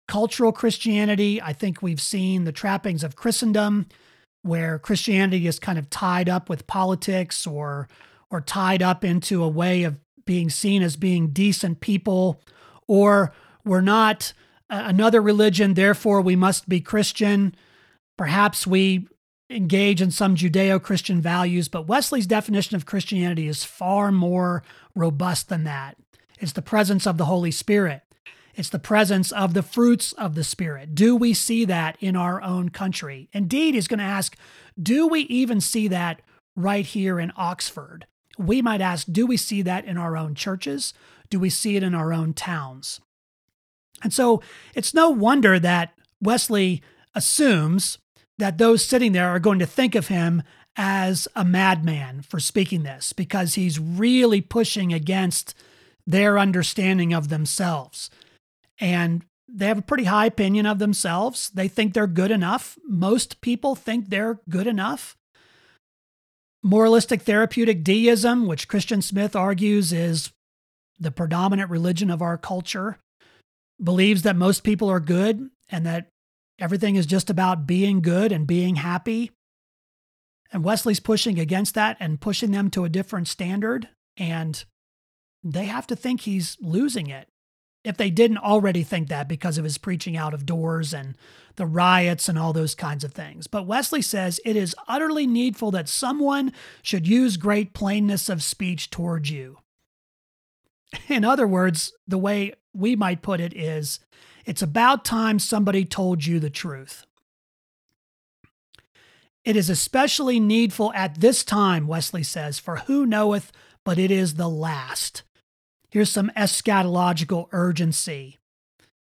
cultural 0.08 0.52
Christianity. 0.52 1.40
I 1.40 1.52
think 1.52 1.82
we've 1.82 2.00
seen 2.00 2.44
the 2.44 2.52
trappings 2.52 3.04
of 3.04 3.16
Christendom, 3.16 3.86
where 4.42 4.78
Christianity 4.78 5.46
is 5.46 5.58
kind 5.58 5.78
of 5.78 5.88
tied 5.88 6.28
up 6.28 6.48
with 6.48 6.66
politics 6.66 7.46
or 7.46 7.88
or 8.30 8.40
tied 8.40 8.82
up 8.82 9.04
into 9.04 9.42
a 9.42 9.48
way 9.48 9.84
of 9.84 9.98
being 10.26 10.50
seen 10.50 10.82
as 10.82 10.96
being 10.96 11.28
decent 11.28 11.80
people, 11.80 12.40
or 12.86 13.32
we're 13.64 13.80
not 13.80 14.32
uh, 14.70 14.82
another 14.86 15.20
religion, 15.20 15.74
therefore 15.74 16.20
we 16.20 16.36
must 16.36 16.68
be 16.68 16.80
Christian. 16.80 17.54
Perhaps 18.16 18.66
we 18.66 19.08
engage 19.50 20.00
in 20.00 20.10
some 20.10 20.36
Judeo 20.36 20.82
Christian 20.82 21.20
values, 21.20 21.68
but 21.68 21.86
Wesley's 21.86 22.26
definition 22.26 22.76
of 22.76 22.86
Christianity 22.86 23.46
is 23.46 23.64
far 23.64 24.10
more 24.10 24.62
robust 24.94 25.48
than 25.48 25.64
that. 25.64 25.96
It's 26.38 26.52
the 26.52 26.62
presence 26.62 27.06
of 27.06 27.18
the 27.18 27.26
Holy 27.26 27.50
Spirit, 27.50 28.02
it's 28.54 28.68
the 28.68 28.78
presence 28.78 29.32
of 29.32 29.52
the 29.52 29.62
fruits 29.62 30.12
of 30.12 30.34
the 30.34 30.44
Spirit. 30.44 30.94
Do 30.94 31.16
we 31.16 31.34
see 31.34 31.64
that 31.64 31.96
in 32.00 32.16
our 32.16 32.40
own 32.40 32.68
country? 32.68 33.28
Indeed, 33.32 33.74
he's 33.74 33.88
going 33.88 33.98
to 33.98 34.04
ask, 34.04 34.36
do 34.80 35.08
we 35.08 35.20
even 35.22 35.60
see 35.60 35.88
that 35.88 36.22
right 36.56 36.86
here 36.86 37.18
in 37.18 37.32
Oxford? 37.36 38.06
We 38.38 38.62
might 38.62 38.80
ask, 38.80 39.06
do 39.10 39.26
we 39.26 39.36
see 39.36 39.62
that 39.62 39.84
in 39.84 39.96
our 39.96 40.16
own 40.16 40.34
churches? 40.34 40.94
Do 41.30 41.38
we 41.38 41.50
see 41.50 41.76
it 41.76 41.82
in 41.82 41.94
our 41.94 42.12
own 42.12 42.34
towns? 42.34 43.00
And 44.02 44.12
so 44.12 44.42
it's 44.74 44.94
no 44.94 45.10
wonder 45.10 45.58
that 45.58 45.94
Wesley 46.20 46.82
assumes 47.14 47.98
that 48.38 48.58
those 48.58 48.84
sitting 48.84 49.12
there 49.12 49.28
are 49.28 49.38
going 49.38 49.58
to 49.60 49.66
think 49.66 49.94
of 49.94 50.08
him 50.08 50.42
as 50.76 51.28
a 51.36 51.44
madman 51.44 52.22
for 52.22 52.40
speaking 52.40 52.82
this 52.82 53.12
because 53.12 53.54
he's 53.54 53.78
really 53.78 54.40
pushing 54.40 54.92
against 54.92 55.54
their 56.06 56.38
understanding 56.38 57.12
of 57.12 57.28
themselves. 57.28 58.10
And 58.80 59.24
they 59.48 59.66
have 59.66 59.78
a 59.78 59.82
pretty 59.82 60.04
high 60.04 60.26
opinion 60.26 60.66
of 60.66 60.78
themselves. 60.78 61.50
They 61.50 61.68
think 61.68 61.94
they're 61.94 62.06
good 62.06 62.30
enough. 62.30 62.76
Most 62.86 63.40
people 63.40 63.74
think 63.74 64.08
they're 64.08 64.40
good 64.48 64.66
enough. 64.66 65.16
Moralistic 66.62 67.22
therapeutic 67.22 67.84
deism, 67.84 68.46
which 68.46 68.68
Christian 68.68 69.00
Smith 69.00 69.36
argues 69.36 69.92
is 69.92 70.32
the 70.98 71.10
predominant 71.10 71.70
religion 71.70 72.10
of 72.10 72.22
our 72.22 72.38
culture, 72.38 72.98
believes 73.82 74.22
that 74.22 74.36
most 74.36 74.62
people 74.62 74.88
are 74.88 75.00
good 75.00 75.50
and 75.68 75.84
that 75.86 76.08
everything 76.58 76.96
is 76.96 77.06
just 77.06 77.30
about 77.30 77.66
being 77.66 78.00
good 78.00 78.32
and 78.32 78.46
being 78.46 78.76
happy. 78.76 79.30
And 80.52 80.62
Wesley's 80.62 81.00
pushing 81.00 81.38
against 81.38 81.74
that 81.74 81.96
and 81.98 82.20
pushing 82.20 82.52
them 82.52 82.70
to 82.70 82.84
a 82.84 82.88
different 82.88 83.26
standard. 83.26 83.88
And 84.16 84.64
they 85.42 85.64
have 85.64 85.86
to 85.88 85.96
think 85.96 86.20
he's 86.20 86.56
losing 86.60 87.08
it 87.08 87.28
if 87.82 87.96
they 87.96 88.10
didn't 88.10 88.38
already 88.38 88.82
think 88.82 89.08
that 89.08 89.28
because 89.28 89.58
of 89.58 89.64
his 89.64 89.78
preaching 89.78 90.16
out 90.16 90.32
of 90.32 90.46
doors 90.46 90.94
and 90.94 91.16
the 91.56 91.66
riots 91.66 92.28
and 92.28 92.38
all 92.38 92.52
those 92.52 92.74
kinds 92.74 93.04
of 93.04 93.12
things. 93.12 93.46
But 93.46 93.66
Wesley 93.66 94.00
says 94.00 94.40
it 94.44 94.56
is 94.56 94.74
utterly 94.88 95.26
needful 95.26 95.70
that 95.72 95.88
someone 95.88 96.52
should 96.82 97.06
use 97.06 97.36
great 97.36 97.74
plainness 97.74 98.28
of 98.28 98.42
speech 98.42 98.90
towards 98.90 99.30
you. 99.30 99.58
In 101.08 101.24
other 101.24 101.46
words, 101.46 101.92
the 102.06 102.18
way 102.18 102.54
we 102.72 102.96
might 102.96 103.22
put 103.22 103.40
it 103.40 103.56
is 103.56 104.00
it's 104.44 104.62
about 104.62 105.04
time 105.04 105.38
somebody 105.38 105.84
told 105.84 106.26
you 106.26 106.38
the 106.38 106.50
truth. 106.50 107.06
It 109.44 109.56
is 109.56 109.68
especially 109.68 110.40
needful 110.40 110.92
at 110.94 111.20
this 111.20 111.44
time, 111.44 111.86
Wesley 111.86 112.22
says, 112.22 112.58
for 112.58 112.76
who 112.76 113.04
knoweth 113.04 113.52
but 113.84 113.98
it 113.98 114.10
is 114.10 114.34
the 114.34 114.48
last. 114.48 115.22
Here's 115.90 116.10
some 116.10 116.32
eschatological 116.36 117.48
urgency. 117.52 118.38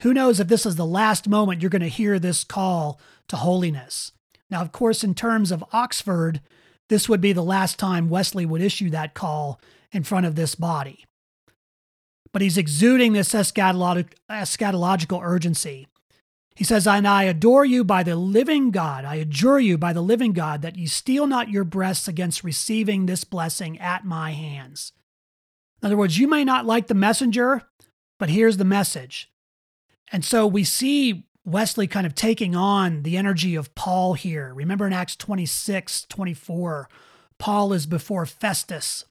Who 0.02 0.14
knows 0.14 0.40
if 0.40 0.48
this 0.48 0.66
is 0.66 0.76
the 0.76 0.86
last 0.86 1.30
moment 1.30 1.62
you're 1.62 1.70
going 1.70 1.82
to 1.82 1.88
hear 1.88 2.20
this 2.20 2.44
call 2.44 3.00
to 3.30 3.38
holiness? 3.38 4.12
Now, 4.50 4.62
of 4.62 4.72
course, 4.72 5.04
in 5.04 5.16
terms 5.16 5.52
of 5.52 5.64
Oxford, 5.72 6.42
this 6.90 7.08
would 7.08 7.22
be 7.22 7.32
the 7.32 7.44
last 7.44 7.80
time 7.80 8.10
Wesley 8.10 8.46
would 8.46 8.62
issue 8.62 8.90
that 8.90 9.14
call 9.14 9.62
in 9.92 10.04
front 10.04 10.26
of 10.26 10.36
this 10.36 10.56
body. 10.56 11.06
But 12.34 12.42
he's 12.42 12.58
exuding 12.58 13.14
this 13.14 13.34
eschatological 13.34 15.22
urgency. 15.24 15.88
He 16.56 16.64
says, 16.64 16.86
And 16.86 17.08
I 17.08 17.24
adore 17.24 17.64
you 17.64 17.84
by 17.84 18.04
the 18.04 18.16
living 18.16 18.72
God, 18.72 19.06
I 19.06 19.16
adjure 19.16 19.60
you 19.60 19.78
by 19.78 19.94
the 19.94 20.02
living 20.02 20.34
God, 20.34 20.62
that 20.64 20.76
ye 20.76 20.88
steel 20.88 21.28
not 21.28 21.50
your 21.50 21.64
breasts 21.64 22.08
against 22.08 22.44
receiving 22.44 23.06
this 23.06 23.24
blessing 23.24 23.80
at 23.80 24.04
my 24.04 24.32
hands. 24.32 24.92
In 25.82 25.88
other 25.88 25.98
words, 25.98 26.18
you 26.18 26.28
may 26.28 26.44
not 26.44 26.66
like 26.66 26.88
the 26.88 26.94
messenger, 26.94 27.64
but 28.20 28.30
here's 28.30 28.58
the 28.58 28.66
message. 28.66 29.30
And 30.12 30.26
so 30.26 30.46
we 30.48 30.64
see 30.64 31.26
Wesley 31.46 31.88
kind 31.88 32.06
of 32.06 32.16
taking 32.16 32.56
on 32.56 33.04
the 33.04 33.18
energy 33.18 33.56
of 33.56 33.76
Paul 33.76 34.14
here. 34.14 34.54
Remember 34.54 34.88
in 34.88 34.94
Acts 34.94 35.16
26, 35.16 36.06
24, 36.06 36.90
Paul 37.38 37.74
is 37.74 37.86
before 37.86 38.26
Festus 38.26 39.06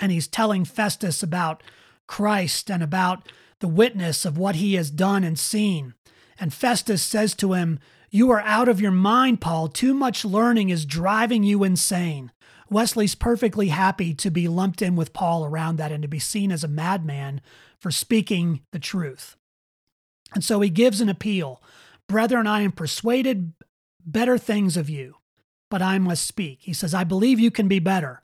and 0.00 0.12
he's 0.12 0.28
telling 0.28 0.64
Festus 0.64 1.22
about 1.22 1.62
Christ 2.08 2.70
and 2.70 2.82
about 2.82 3.28
the 3.60 3.68
witness 3.68 4.24
of 4.24 4.36
what 4.36 4.56
he 4.56 4.74
has 4.74 4.90
done 4.90 5.22
and 5.22 5.38
seen. 5.38 5.94
And 6.40 6.52
Festus 6.52 7.02
says 7.02 7.34
to 7.36 7.52
him, 7.52 7.78
You 8.10 8.30
are 8.32 8.40
out 8.40 8.68
of 8.68 8.80
your 8.80 8.90
mind, 8.90 9.40
Paul. 9.40 9.68
Too 9.68 9.94
much 9.94 10.24
learning 10.24 10.70
is 10.70 10.84
driving 10.84 11.44
you 11.44 11.62
insane. 11.62 12.32
Wesley's 12.70 13.14
perfectly 13.14 13.68
happy 13.68 14.12
to 14.14 14.30
be 14.30 14.48
lumped 14.48 14.82
in 14.82 14.96
with 14.96 15.12
Paul 15.12 15.44
around 15.44 15.76
that 15.76 15.92
and 15.92 16.02
to 16.02 16.08
be 16.08 16.18
seen 16.18 16.50
as 16.52 16.64
a 16.64 16.68
madman 16.68 17.40
for 17.78 17.90
speaking 17.90 18.62
the 18.72 18.78
truth. 18.78 19.36
And 20.34 20.44
so 20.44 20.60
he 20.60 20.70
gives 20.70 21.00
an 21.00 21.08
appeal 21.08 21.62
Brethren, 22.08 22.46
I 22.46 22.62
am 22.62 22.72
persuaded 22.72 23.52
better 24.04 24.38
things 24.38 24.78
of 24.78 24.88
you, 24.88 25.16
but 25.70 25.82
I 25.82 25.98
must 25.98 26.26
speak. 26.26 26.60
He 26.62 26.72
says, 26.72 26.94
I 26.94 27.04
believe 27.04 27.38
you 27.38 27.50
can 27.50 27.68
be 27.68 27.80
better, 27.80 28.22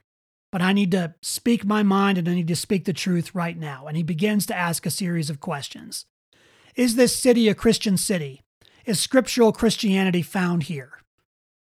but 0.55 0.61
I 0.61 0.71
need 0.71 0.91
to 0.91 1.13
speak 1.21 1.65
my 1.65 1.83
mind 1.83 2.17
and 2.17 2.29
I 2.29 2.33
need 2.33 2.47
to 2.47 2.55
speak 2.55 2.85
the 2.85 2.93
truth 2.93 3.35
right 3.35 3.57
now. 3.57 3.87
And 3.87 3.97
he 3.97 4.03
begins 4.03 4.45
to 4.45 4.55
ask 4.55 4.85
a 4.85 4.89
series 4.89 5.29
of 5.29 5.41
questions 5.41 6.05
Is 6.77 6.95
this 6.95 7.13
city 7.13 7.49
a 7.49 7.53
Christian 7.53 7.97
city? 7.97 8.41
Is 8.85 8.97
scriptural 8.97 9.51
Christianity 9.51 10.21
found 10.21 10.63
here? 10.63 10.93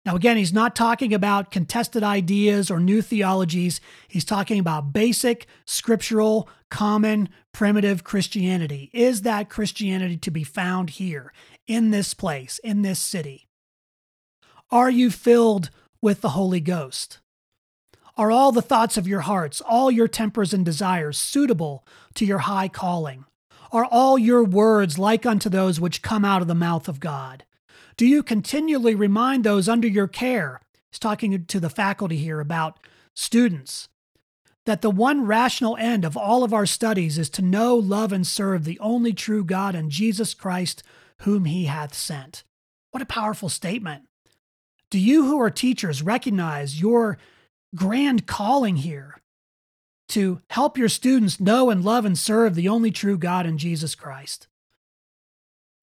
Now, 0.06 0.18
again, 0.18 0.36
he's 0.36 0.52
not 0.52 0.76
talking 0.76 1.14
about 1.14 1.50
contested 1.50 2.04
ideas 2.04 2.70
or 2.70 2.82
new 2.82 3.02
theologies. 3.02 3.80
He's 4.10 4.26
talking 4.26 4.60
about 4.60 4.92
basic, 4.92 5.48
scriptural, 5.66 6.50
common, 6.70 7.30
primitive 7.54 8.04
Christianity. 8.04 8.90
Is 8.92 9.22
that 9.22 9.50
Christianity 9.50 10.18
to 10.18 10.30
be 10.30 10.44
found 10.44 10.90
here, 10.90 11.32
in 11.68 11.92
this 11.92 12.14
place, 12.14 12.60
in 12.66 12.82
this 12.82 13.00
city? 13.00 13.48
Are 14.70 14.90
you 14.90 15.10
filled 15.10 15.70
with 16.02 16.20
the 16.20 16.32
Holy 16.32 16.60
Ghost? 16.60 17.20
Are 18.16 18.30
all 18.30 18.52
the 18.52 18.62
thoughts 18.62 18.96
of 18.98 19.08
your 19.08 19.22
hearts, 19.22 19.60
all 19.62 19.90
your 19.90 20.08
tempers 20.08 20.54
and 20.54 20.64
desires 20.64 21.18
suitable 21.18 21.84
to 22.14 22.26
your 22.26 22.40
high 22.40 22.68
calling? 22.68 23.26
Are 23.72 23.86
all 23.86 24.20
your 24.20 24.44
words 24.44 25.00
like 25.00 25.26
unto 25.26 25.50
those 25.50 25.80
which 25.80 26.04
come 26.04 26.24
out 26.24 26.44
of 26.44 26.48
the 26.48 26.54
mouth 26.54 26.88
of 26.88 27.00
God? 27.00 27.44
Do 27.98 28.06
you 28.06 28.22
continually 28.22 28.94
remind 28.94 29.44
those 29.44 29.68
under 29.68 29.88
your 29.88 30.08
care? 30.08 30.62
He's 30.92 31.00
talking 31.00 31.46
to 31.46 31.60
the 31.60 31.72
faculty 31.72 32.18
here 32.18 32.40
about 32.40 32.78
students. 33.16 33.90
That 34.66 34.84
the 34.84 34.92
one 34.92 35.26
rational 35.26 35.76
end 35.78 36.06
of 36.06 36.16
all 36.16 36.44
of 36.44 36.54
our 36.54 36.68
studies 36.68 37.18
is 37.18 37.32
to 37.32 37.42
know, 37.42 37.76
love, 37.76 38.12
and 38.12 38.26
serve 38.26 38.64
the 38.64 38.80
only 38.80 39.12
true 39.12 39.44
God 39.44 39.74
and 39.74 39.90
Jesus 39.90 40.36
Christ, 40.36 40.84
whom 41.22 41.46
he 41.46 41.66
hath 41.66 41.96
sent. 41.96 42.44
What 42.92 43.02
a 43.02 43.08
powerful 43.08 43.50
statement. 43.50 44.04
Do 44.92 45.00
you 45.00 45.26
who 45.26 45.42
are 45.42 45.50
teachers 45.50 46.04
recognize 46.04 46.80
your 46.80 47.18
grand 47.76 48.28
calling 48.28 48.78
here 48.78 49.22
to 50.10 50.42
help 50.50 50.78
your 50.78 50.90
students 50.90 51.40
know 51.40 51.70
and 51.70 51.84
love 51.84 52.06
and 52.06 52.18
serve 52.18 52.56
the 52.56 52.70
only 52.70 52.92
true 52.92 53.18
God 53.18 53.46
in 53.46 53.58
Jesus 53.58 53.96
Christ? 53.96 54.48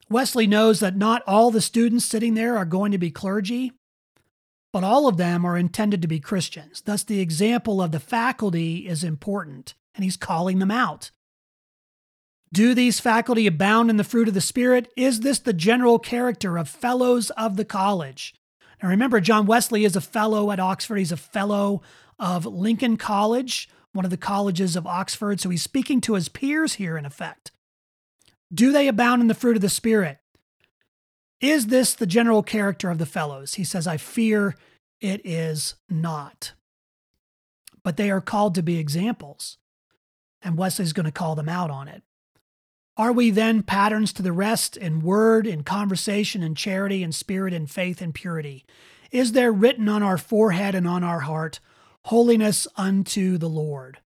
Wesley 0.09 0.47
knows 0.47 0.81
that 0.81 0.97
not 0.97 1.23
all 1.27 1.51
the 1.51 1.61
students 1.61 2.05
sitting 2.05 2.35
there 2.35 2.57
are 2.57 2.65
going 2.65 2.91
to 2.93 2.99
be 2.99 3.11
clergy, 3.11 3.73
but 4.73 4.85
all 4.85 5.07
of 5.07 5.17
them 5.17 5.45
are 5.45 5.57
intended 5.57 6.03
to 6.03 6.09
be 6.09 6.21
Christians. 6.21 6.81
Thus, 6.81 7.05
the 7.05 7.21
example 7.21 7.81
of 7.81 7.93
the 7.93 8.01
faculty 8.01 8.89
is 8.89 9.05
important, 9.05 9.75
and 9.95 10.05
he's 10.05 10.17
calling 10.17 10.59
them 10.59 10.71
out. 10.71 11.11
Do 12.53 12.75
these 12.75 12.99
faculty 12.99 13.47
abound 13.47 13.91
in 13.91 13.97
the 13.97 14.05
fruit 14.05 14.27
of 14.27 14.35
the 14.35 14.41
Spirit? 14.41 14.93
Is 14.97 15.21
this 15.21 15.39
the 15.39 15.53
general 15.53 16.01
character 16.01 16.59
of 16.59 16.69
fellows 16.69 17.31
of 17.31 17.57
the 17.57 17.65
college? 17.65 18.35
Now, 18.83 18.89
remember, 18.89 19.21
John 19.21 19.47
Wesley 19.47 19.85
is 19.85 19.97
a 19.97 20.01
fellow 20.01 20.51
at 20.51 20.61
Oxford. 20.61 20.97
He's 20.97 21.13
a 21.13 21.17
fellow 21.17 21.83
of 22.19 22.47
Lincoln 22.47 22.97
College, 22.97 23.69
one 23.93 24.05
of 24.05 24.11
the 24.11 24.17
colleges 24.17 24.77
of 24.77 24.87
Oxford. 24.87 25.41
So 25.41 25.51
he's 25.51 25.63
speaking 25.63 26.01
to 26.03 26.15
his 26.15 26.29
peers 26.29 26.75
here, 26.75 26.97
in 26.97 27.05
effect. 27.05 27.53
Do 28.53 28.73
they 28.73 28.89
abound 28.89 29.23
in 29.23 29.29
the 29.29 29.35
fruit 29.35 29.57
of 29.57 29.63
the 29.63 29.69
Spirit? 29.69 30.19
Is 31.41 31.69
this 31.69 31.95
the 31.95 32.07
general 32.07 32.43
character 32.43 32.91
of 32.91 32.99
the 32.99 33.07
fellows? 33.07 33.55
He 33.55 33.65
says, 33.65 33.87
I 33.87 33.97
fear 33.97 34.57
it 35.01 35.21
is 35.25 35.75
not. 35.89 36.53
But 37.83 37.97
they 37.97 38.11
are 38.11 38.21
called 38.21 38.55
to 38.57 38.63
be 38.63 38.79
examples, 38.79 39.57
and 40.43 40.59
Wesley's 40.59 40.93
going 40.93 41.07
to 41.07 41.13
call 41.13 41.35
them 41.35 41.49
out 41.49 41.71
on 41.71 41.89
it. 41.89 42.03
Are 43.01 43.13
we 43.13 43.31
then 43.31 43.63
patterns 43.63 44.13
to 44.13 44.23
the 44.23 44.31
rest 44.31 44.77
in 44.77 45.01
word, 45.01 45.47
in 45.47 45.63
conversation, 45.63 46.43
in 46.43 46.55
charity, 46.55 47.03
in 47.03 47.13
spirit, 47.13 47.55
in 47.55 47.67
faith, 47.67 48.03
and 48.03 48.15
purity? 48.15 48.67
Is 49.11 49.33
there 49.33 49.51
written 49.51 49.89
on 49.89 50.03
our 50.03 50.19
forehead 50.19 50.75
and 50.75 50.87
on 50.87 51.03
our 51.03 51.21
heart, 51.21 51.61
holiness 52.03 52.67
unto 52.77 53.39
the 53.39 53.49
Lord? 53.49 54.01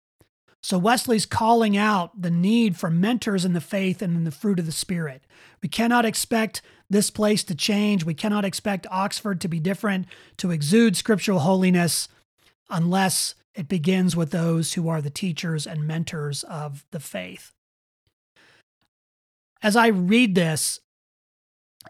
So 0.63 0.79
Wesley's 0.79 1.27
calling 1.27 1.77
out 1.77 2.23
the 2.23 2.31
need 2.31 2.77
for 2.77 2.89
mentors 2.89 3.45
in 3.45 3.53
the 3.53 3.61
faith 3.61 4.01
and 4.01 4.17
in 4.17 4.23
the 4.23 4.31
fruit 4.31 4.61
of 4.61 4.67
the 4.67 4.71
Spirit. 4.71 5.25
We 5.61 5.69
cannot 5.69 6.05
expect 6.05 6.63
this 6.89 7.11
place 7.11 7.43
to 7.45 7.57
change. 7.57 8.05
We 8.05 8.15
cannot 8.15 8.45
expect 8.45 8.87
Oxford 8.93 9.41
to 9.41 9.49
be 9.49 9.59
different, 9.59 10.07
to 10.37 10.53
exude 10.53 10.97
scriptural 10.97 11.41
holiness, 11.41 12.07
unless 12.71 13.35
it 13.57 13.67
begins 13.67 14.15
with 14.15 14.31
those 14.31 14.75
who 14.75 14.89
are 14.89 15.03
the 15.03 15.11
teachers 15.11 15.67
and 15.67 15.85
mentors 15.85 16.45
of 16.45 16.85
the 16.93 17.01
faith. 17.01 17.51
As 19.65 19.77
I 19.77 19.87
read 19.87 20.35
this, 20.35 20.79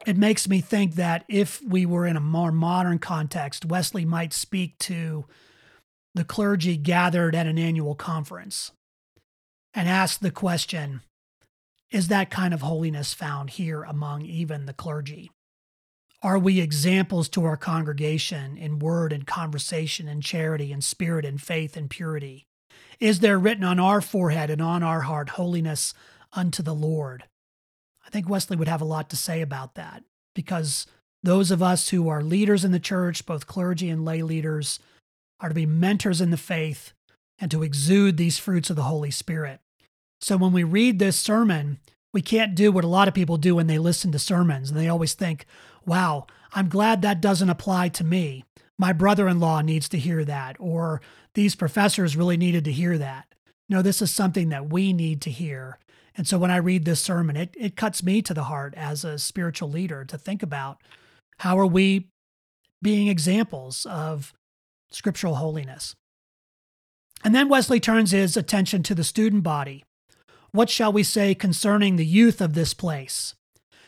it 0.06 0.16
makes 0.16 0.48
me 0.48 0.60
think 0.60 0.94
that 0.94 1.24
if 1.28 1.60
we 1.60 1.84
were 1.84 2.06
in 2.06 2.16
a 2.16 2.20
more 2.20 2.52
modern 2.52 3.00
context, 3.00 3.64
Wesley 3.64 4.04
might 4.04 4.32
speak 4.32 4.78
to 4.78 5.24
the 6.14 6.22
clergy 6.22 6.76
gathered 6.76 7.34
at 7.34 7.48
an 7.48 7.58
annual 7.58 7.96
conference 7.96 8.70
and 9.74 9.88
ask 9.88 10.20
the 10.20 10.30
question 10.30 11.00
Is 11.90 12.06
that 12.08 12.30
kind 12.30 12.54
of 12.54 12.62
holiness 12.62 13.12
found 13.12 13.50
here 13.50 13.82
among 13.82 14.24
even 14.24 14.66
the 14.66 14.72
clergy? 14.72 15.32
Are 16.22 16.38
we 16.38 16.60
examples 16.60 17.28
to 17.30 17.44
our 17.44 17.56
congregation 17.56 18.56
in 18.56 18.78
word 18.78 19.12
and 19.12 19.26
conversation 19.26 20.06
and 20.06 20.22
charity 20.22 20.72
and 20.72 20.82
spirit 20.84 21.24
and 21.24 21.42
faith 21.42 21.76
and 21.76 21.90
purity? 21.90 22.46
Is 23.00 23.18
there 23.18 23.38
written 23.38 23.64
on 23.64 23.80
our 23.80 24.00
forehead 24.00 24.48
and 24.48 24.62
on 24.62 24.84
our 24.84 25.00
heart 25.00 25.30
holiness 25.30 25.92
unto 26.32 26.62
the 26.62 26.74
Lord? 26.74 27.24
I 28.06 28.10
think 28.10 28.28
Wesley 28.28 28.56
would 28.56 28.68
have 28.68 28.82
a 28.82 28.86
lot 28.86 29.10
to 29.10 29.16
say 29.16 29.40
about 29.40 29.74
that 29.74 30.02
because 30.34 30.86
those 31.22 31.50
of 31.50 31.62
us 31.62 31.88
who 31.88 32.08
are 32.08 32.22
leaders 32.22 32.64
in 32.64 32.72
the 32.72 32.78
church, 32.78 33.26
both 33.26 33.46
clergy 33.46 33.88
and 33.88 34.04
lay 34.04 34.22
leaders, 34.22 34.78
are 35.40 35.48
to 35.48 35.54
be 35.54 35.66
mentors 35.66 36.20
in 36.20 36.30
the 36.30 36.36
faith 36.36 36.92
and 37.38 37.50
to 37.50 37.62
exude 37.62 38.16
these 38.16 38.38
fruits 38.38 38.70
of 38.70 38.76
the 38.76 38.82
Holy 38.82 39.10
Spirit. 39.10 39.60
So 40.20 40.36
when 40.36 40.52
we 40.52 40.64
read 40.64 40.98
this 40.98 41.18
sermon, 41.18 41.78
we 42.12 42.22
can't 42.22 42.54
do 42.54 42.70
what 42.70 42.84
a 42.84 42.88
lot 42.88 43.08
of 43.08 43.14
people 43.14 43.36
do 43.36 43.56
when 43.56 43.66
they 43.66 43.78
listen 43.78 44.12
to 44.12 44.18
sermons 44.18 44.70
and 44.70 44.78
they 44.78 44.88
always 44.88 45.14
think, 45.14 45.46
wow, 45.84 46.26
I'm 46.52 46.68
glad 46.68 47.02
that 47.02 47.20
doesn't 47.20 47.50
apply 47.50 47.88
to 47.90 48.04
me. 48.04 48.44
My 48.78 48.92
brother 48.92 49.28
in 49.28 49.40
law 49.40 49.60
needs 49.60 49.88
to 49.90 49.98
hear 49.98 50.24
that, 50.24 50.56
or 50.58 51.00
these 51.34 51.54
professors 51.54 52.16
really 52.16 52.36
needed 52.36 52.64
to 52.64 52.72
hear 52.72 52.98
that. 52.98 53.26
No, 53.68 53.82
this 53.82 54.02
is 54.02 54.10
something 54.10 54.48
that 54.50 54.70
we 54.70 54.92
need 54.92 55.20
to 55.22 55.30
hear. 55.30 55.78
And 56.16 56.26
so 56.28 56.38
when 56.38 56.50
I 56.50 56.56
read 56.56 56.84
this 56.84 57.00
sermon, 57.00 57.36
it, 57.36 57.54
it 57.58 57.76
cuts 57.76 58.02
me 58.02 58.22
to 58.22 58.34
the 58.34 58.44
heart 58.44 58.74
as 58.76 59.04
a 59.04 59.18
spiritual 59.18 59.70
leader 59.70 60.04
to 60.04 60.16
think 60.16 60.42
about 60.42 60.78
how 61.38 61.58
are 61.58 61.66
we 61.66 62.08
being 62.82 63.08
examples 63.08 63.86
of 63.86 64.32
scriptural 64.90 65.36
holiness. 65.36 65.94
And 67.24 67.34
then 67.34 67.48
Wesley 67.48 67.80
turns 67.80 68.10
his 68.10 68.36
attention 68.36 68.82
to 68.84 68.94
the 68.94 69.02
student 69.02 69.42
body. 69.42 69.84
What 70.52 70.70
shall 70.70 70.92
we 70.92 71.02
say 71.02 71.34
concerning 71.34 71.96
the 71.96 72.06
youth 72.06 72.40
of 72.40 72.54
this 72.54 72.74
place? 72.74 73.34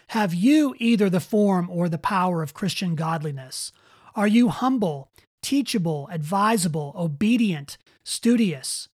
Have 0.09 0.35
you 0.35 0.75
either 0.79 1.11
the 1.11 1.21
form 1.21 1.69
or 1.71 1.89
the 1.89 1.99
power 1.99 2.43
of 2.43 2.55
Christian 2.55 2.95
godliness? 2.95 3.73
Are 4.15 4.27
you 4.27 4.49
humble, 4.49 5.11
teachable, 5.43 6.09
advisable, 6.11 6.93
obedient, 6.97 7.77
studious? 8.05 8.89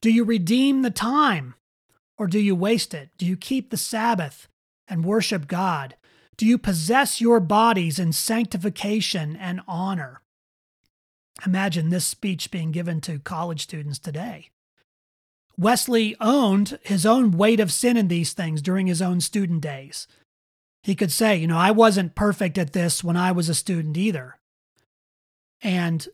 Do 0.00 0.10
you 0.10 0.24
redeem 0.24 0.82
the 0.82 0.90
time 0.90 1.54
or 2.18 2.26
do 2.26 2.38
you 2.38 2.54
waste 2.54 2.94
it? 2.94 3.10
Do 3.18 3.26
you 3.26 3.36
keep 3.36 3.70
the 3.70 3.76
Sabbath 3.76 4.48
and 4.88 5.04
worship 5.04 5.48
God? 5.48 5.96
Do 6.36 6.46
you 6.46 6.58
possess 6.58 7.20
your 7.20 7.40
bodies 7.40 7.98
in 7.98 8.12
sanctification 8.12 9.36
and 9.36 9.60
honor? 9.66 10.20
Imagine 11.44 11.90
this 11.90 12.04
speech 12.04 12.50
being 12.50 12.70
given 12.70 13.00
to 13.02 13.18
college 13.18 13.62
students 13.62 13.98
today. 13.98 14.50
Wesley 15.56 16.16
owned 16.20 16.78
his 16.82 17.06
own 17.06 17.30
weight 17.32 17.60
of 17.60 17.72
sin 17.72 17.96
in 17.96 18.08
these 18.08 18.32
things 18.32 18.60
during 18.60 18.86
his 18.86 19.02
own 19.02 19.20
student 19.20 19.60
days. 19.60 20.08
He 20.82 20.94
could 20.94 21.12
say, 21.12 21.36
you 21.36 21.46
know, 21.46 21.56
I 21.56 21.70
wasn't 21.70 22.14
perfect 22.14 22.58
at 22.58 22.72
this 22.72 23.02
when 23.02 23.16
I 23.16 23.32
was 23.32 23.48
a 23.48 23.54
student 23.54 23.96
either. 23.96 24.38
And 25.62 26.06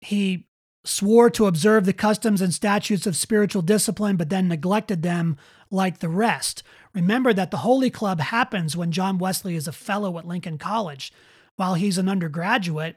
he 0.00 0.46
swore 0.84 1.30
to 1.30 1.46
observe 1.46 1.84
the 1.84 1.92
customs 1.92 2.40
and 2.40 2.54
statutes 2.54 3.06
of 3.06 3.16
spiritual 3.16 3.62
discipline, 3.62 4.16
but 4.16 4.30
then 4.30 4.48
neglected 4.48 5.02
them 5.02 5.36
like 5.70 5.98
the 5.98 6.08
rest. 6.08 6.62
Remember 6.94 7.32
that 7.32 7.50
the 7.50 7.58
Holy 7.58 7.90
Club 7.90 8.20
happens 8.20 8.76
when 8.76 8.92
John 8.92 9.18
Wesley 9.18 9.56
is 9.56 9.68
a 9.68 9.72
fellow 9.72 10.18
at 10.18 10.26
Lincoln 10.26 10.58
College. 10.58 11.12
While 11.56 11.74
he's 11.74 11.98
an 11.98 12.08
undergraduate, 12.08 12.96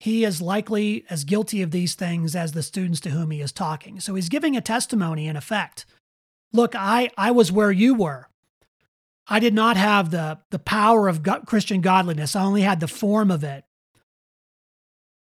he 0.00 0.24
is 0.24 0.42
likely 0.42 1.04
as 1.10 1.24
guilty 1.24 1.62
of 1.62 1.70
these 1.70 1.94
things 1.94 2.34
as 2.34 2.52
the 2.52 2.62
students 2.62 3.00
to 3.00 3.10
whom 3.10 3.30
he 3.30 3.40
is 3.40 3.52
talking. 3.52 4.00
So 4.00 4.14
he's 4.14 4.28
giving 4.28 4.56
a 4.56 4.60
testimony 4.60 5.28
in 5.28 5.36
effect. 5.36 5.86
Look, 6.52 6.74
I, 6.74 7.10
I 7.16 7.30
was 7.30 7.52
where 7.52 7.70
you 7.70 7.94
were. 7.94 8.28
I 9.28 9.38
did 9.38 9.54
not 9.54 9.76
have 9.76 10.10
the, 10.10 10.40
the 10.50 10.58
power 10.58 11.08
of 11.08 11.22
Christian 11.46 11.80
godliness. 11.80 12.34
I 12.34 12.42
only 12.42 12.62
had 12.62 12.80
the 12.80 12.88
form 12.88 13.30
of 13.30 13.44
it. 13.44 13.64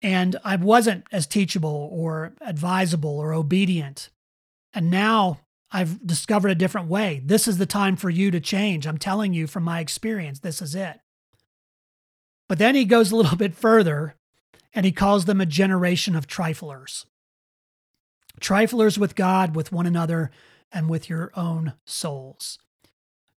And 0.01 0.35
I 0.43 0.55
wasn't 0.55 1.05
as 1.11 1.27
teachable 1.27 1.89
or 1.91 2.33
advisable 2.41 3.19
or 3.19 3.33
obedient. 3.33 4.09
And 4.73 4.89
now 4.89 5.41
I've 5.71 6.05
discovered 6.05 6.49
a 6.49 6.55
different 6.55 6.87
way. 6.87 7.21
This 7.23 7.47
is 7.47 7.57
the 7.57 7.65
time 7.65 7.95
for 7.95 8.09
you 8.09 8.31
to 8.31 8.39
change. 8.39 8.87
I'm 8.87 8.97
telling 8.97 9.33
you 9.33 9.47
from 9.47 9.63
my 9.63 9.79
experience, 9.79 10.39
this 10.39 10.61
is 10.61 10.75
it. 10.75 10.99
But 12.49 12.57
then 12.57 12.75
he 12.75 12.85
goes 12.85 13.11
a 13.11 13.15
little 13.15 13.37
bit 13.37 13.55
further 13.55 14.15
and 14.73 14.85
he 14.85 14.91
calls 14.91 15.25
them 15.25 15.39
a 15.39 15.45
generation 15.45 16.15
of 16.15 16.27
triflers. 16.27 17.05
Triflers 18.39 18.97
with 18.97 19.15
God, 19.15 19.55
with 19.55 19.71
one 19.71 19.85
another, 19.85 20.31
and 20.71 20.89
with 20.89 21.09
your 21.09 21.31
own 21.35 21.73
souls. 21.85 22.57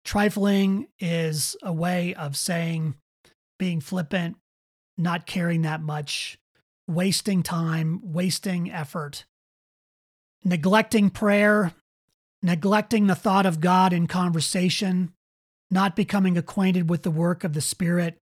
Trifling 0.05 0.87
is 0.99 1.57
a 1.63 1.73
way 1.73 2.15
of 2.15 2.37
saying 2.37 2.95
being 3.59 3.81
flippant, 3.81 4.37
not 4.97 5.27
caring 5.27 5.63
that 5.63 5.81
much, 5.81 6.39
wasting 6.87 7.43
time, 7.43 8.01
wasting 8.03 8.71
effort, 8.71 9.25
neglecting 10.45 11.11
prayer, 11.11 11.73
neglecting 12.43 13.07
the 13.07 13.15
thought 13.15 13.47
of 13.47 13.61
God 13.61 13.93
in 13.93 14.07
conversation, 14.07 15.13
not 15.71 15.97
becoming 15.97 16.37
acquainted 16.37 16.91
with 16.91 17.03
the 17.03 17.11
work 17.11 17.43
of 17.43 17.55
the 17.55 17.61
Spirit, 17.61 18.19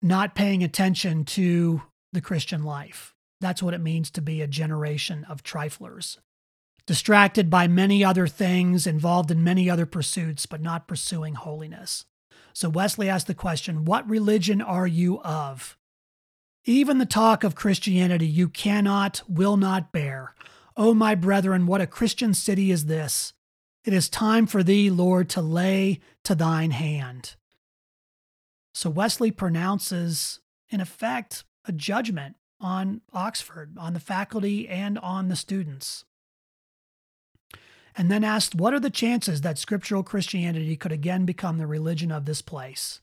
not 0.00 0.34
paying 0.34 0.62
attention 0.62 1.24
to 1.24 1.82
the 2.12 2.20
Christian 2.20 2.62
life. 2.62 3.14
That's 3.40 3.62
what 3.62 3.74
it 3.74 3.80
means 3.80 4.10
to 4.12 4.22
be 4.22 4.40
a 4.40 4.46
generation 4.46 5.24
of 5.28 5.42
triflers. 5.42 6.18
Distracted 6.86 7.50
by 7.50 7.66
many 7.66 8.04
other 8.04 8.26
things, 8.26 8.86
involved 8.86 9.30
in 9.30 9.44
many 9.44 9.68
other 9.68 9.86
pursuits, 9.86 10.46
but 10.46 10.62
not 10.62 10.88
pursuing 10.88 11.34
holiness. 11.34 12.04
So 12.52 12.70
Wesley 12.70 13.08
asked 13.08 13.26
the 13.26 13.34
question 13.34 13.84
What 13.84 14.08
religion 14.08 14.62
are 14.62 14.86
you 14.86 15.20
of? 15.22 15.76
Even 16.68 16.98
the 16.98 17.06
talk 17.06 17.44
of 17.44 17.54
Christianity 17.54 18.26
you 18.26 18.48
cannot, 18.48 19.22
will 19.28 19.56
not 19.56 19.92
bear. 19.92 20.34
O 20.76 20.88
oh, 20.88 20.94
my 20.94 21.14
brethren, 21.14 21.66
what 21.66 21.80
a 21.80 21.86
Christian 21.86 22.34
city 22.34 22.72
is 22.72 22.86
this! 22.86 23.32
It 23.84 23.92
is 23.92 24.08
time 24.08 24.48
for 24.48 24.64
thee, 24.64 24.90
Lord, 24.90 25.30
to 25.30 25.40
lay 25.40 26.00
to 26.24 26.34
thine 26.34 26.72
hand. 26.72 27.36
So 28.74 28.90
Wesley 28.90 29.30
pronounces, 29.30 30.40
in 30.68 30.80
effect, 30.80 31.44
a 31.66 31.72
judgment 31.72 32.34
on 32.60 33.00
Oxford, 33.12 33.76
on 33.78 33.94
the 33.94 34.00
faculty, 34.00 34.68
and 34.68 34.98
on 34.98 35.28
the 35.28 35.36
students. 35.36 36.04
And 37.96 38.10
then 38.10 38.24
asked, 38.24 38.56
What 38.56 38.74
are 38.74 38.80
the 38.80 38.90
chances 38.90 39.42
that 39.42 39.56
scriptural 39.56 40.02
Christianity 40.02 40.76
could 40.76 40.92
again 40.92 41.24
become 41.24 41.58
the 41.58 41.66
religion 41.68 42.10
of 42.10 42.24
this 42.24 42.42
place? 42.42 43.02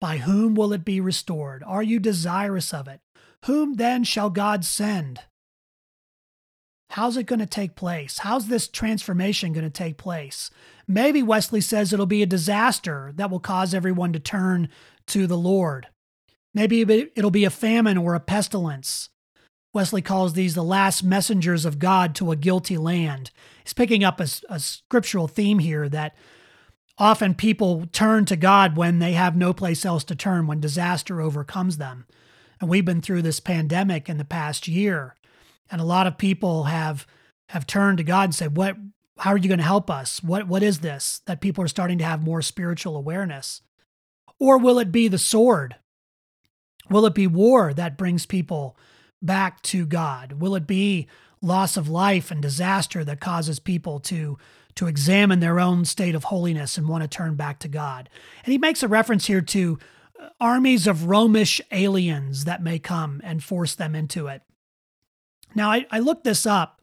By 0.00 0.18
whom 0.18 0.54
will 0.54 0.72
it 0.72 0.84
be 0.84 1.00
restored? 1.00 1.62
Are 1.66 1.82
you 1.82 1.98
desirous 1.98 2.74
of 2.74 2.88
it? 2.88 3.00
Whom 3.46 3.74
then 3.74 4.04
shall 4.04 4.30
God 4.30 4.64
send? 4.64 5.20
How's 6.90 7.16
it 7.16 7.26
going 7.26 7.40
to 7.40 7.46
take 7.46 7.74
place? 7.74 8.18
How's 8.18 8.46
this 8.46 8.68
transformation 8.68 9.52
going 9.52 9.64
to 9.64 9.70
take 9.70 9.96
place? 9.96 10.50
Maybe 10.86 11.22
Wesley 11.22 11.60
says 11.60 11.92
it'll 11.92 12.06
be 12.06 12.22
a 12.22 12.26
disaster 12.26 13.12
that 13.16 13.30
will 13.30 13.40
cause 13.40 13.74
everyone 13.74 14.12
to 14.12 14.20
turn 14.20 14.68
to 15.08 15.26
the 15.26 15.36
Lord. 15.36 15.88
Maybe 16.54 16.80
it'll 17.14 17.30
be 17.30 17.44
a 17.44 17.50
famine 17.50 17.98
or 17.98 18.14
a 18.14 18.20
pestilence. 18.20 19.10
Wesley 19.74 20.00
calls 20.00 20.32
these 20.32 20.54
the 20.54 20.64
last 20.64 21.02
messengers 21.02 21.66
of 21.66 21.78
God 21.78 22.14
to 22.14 22.30
a 22.30 22.36
guilty 22.36 22.78
land. 22.78 23.30
He's 23.62 23.74
picking 23.74 24.04
up 24.04 24.20
a, 24.20 24.26
a 24.48 24.58
scriptural 24.58 25.28
theme 25.28 25.58
here 25.58 25.88
that 25.90 26.16
often 26.98 27.34
people 27.34 27.86
turn 27.92 28.24
to 28.26 28.36
God 28.36 28.76
when 28.76 28.98
they 28.98 29.12
have 29.12 29.36
no 29.36 29.52
place 29.52 29.84
else 29.84 30.04
to 30.04 30.14
turn, 30.14 30.46
when 30.46 30.60
disaster 30.60 31.20
overcomes 31.20 31.76
them. 31.76 32.06
And 32.60 32.70
we've 32.70 32.84
been 32.84 33.02
through 33.02 33.22
this 33.22 33.40
pandemic 33.40 34.08
in 34.08 34.16
the 34.16 34.24
past 34.24 34.66
year. 34.66 35.16
And 35.70 35.80
a 35.80 35.84
lot 35.84 36.06
of 36.06 36.18
people 36.18 36.64
have 36.64 37.06
have 37.50 37.66
turned 37.66 37.98
to 37.98 38.04
God 38.04 38.24
and 38.24 38.34
said, 38.34 38.56
"What? 38.56 38.76
How 39.18 39.32
are 39.32 39.36
you 39.36 39.48
going 39.48 39.58
to 39.58 39.64
help 39.64 39.90
us? 39.90 40.22
What? 40.22 40.48
What 40.48 40.62
is 40.62 40.80
this?" 40.80 41.20
That 41.26 41.40
people 41.40 41.62
are 41.64 41.68
starting 41.68 41.98
to 41.98 42.04
have 42.04 42.22
more 42.22 42.42
spiritual 42.42 42.96
awareness. 42.96 43.62
Or 44.38 44.58
will 44.58 44.78
it 44.78 44.92
be 44.92 45.08
the 45.08 45.18
sword? 45.18 45.76
Will 46.88 47.06
it 47.06 47.14
be 47.14 47.26
war 47.26 47.74
that 47.74 47.98
brings 47.98 48.26
people 48.26 48.76
back 49.20 49.62
to 49.62 49.86
God? 49.86 50.34
Will 50.34 50.54
it 50.54 50.66
be 50.66 51.08
loss 51.42 51.76
of 51.76 51.88
life 51.88 52.30
and 52.30 52.40
disaster 52.40 53.04
that 53.04 53.20
causes 53.20 53.58
people 53.58 54.00
to 54.00 54.38
to 54.76 54.86
examine 54.86 55.40
their 55.40 55.58
own 55.58 55.84
state 55.84 56.14
of 56.14 56.24
holiness 56.24 56.78
and 56.78 56.88
want 56.88 57.02
to 57.02 57.08
turn 57.08 57.34
back 57.34 57.58
to 57.60 57.68
God. 57.68 58.08
And 58.44 58.52
he 58.52 58.58
makes 58.58 58.82
a 58.82 58.88
reference 58.88 59.26
here 59.26 59.40
to 59.40 59.78
uh, 60.20 60.28
armies 60.40 60.86
of 60.86 61.06
Romish 61.06 61.60
aliens 61.70 62.44
that 62.44 62.62
may 62.62 62.78
come 62.78 63.20
and 63.24 63.42
force 63.42 63.74
them 63.74 63.94
into 63.94 64.28
it. 64.28 64.42
Now, 65.54 65.70
I, 65.70 65.86
I 65.90 65.98
looked 65.98 66.24
this 66.24 66.46
up, 66.46 66.80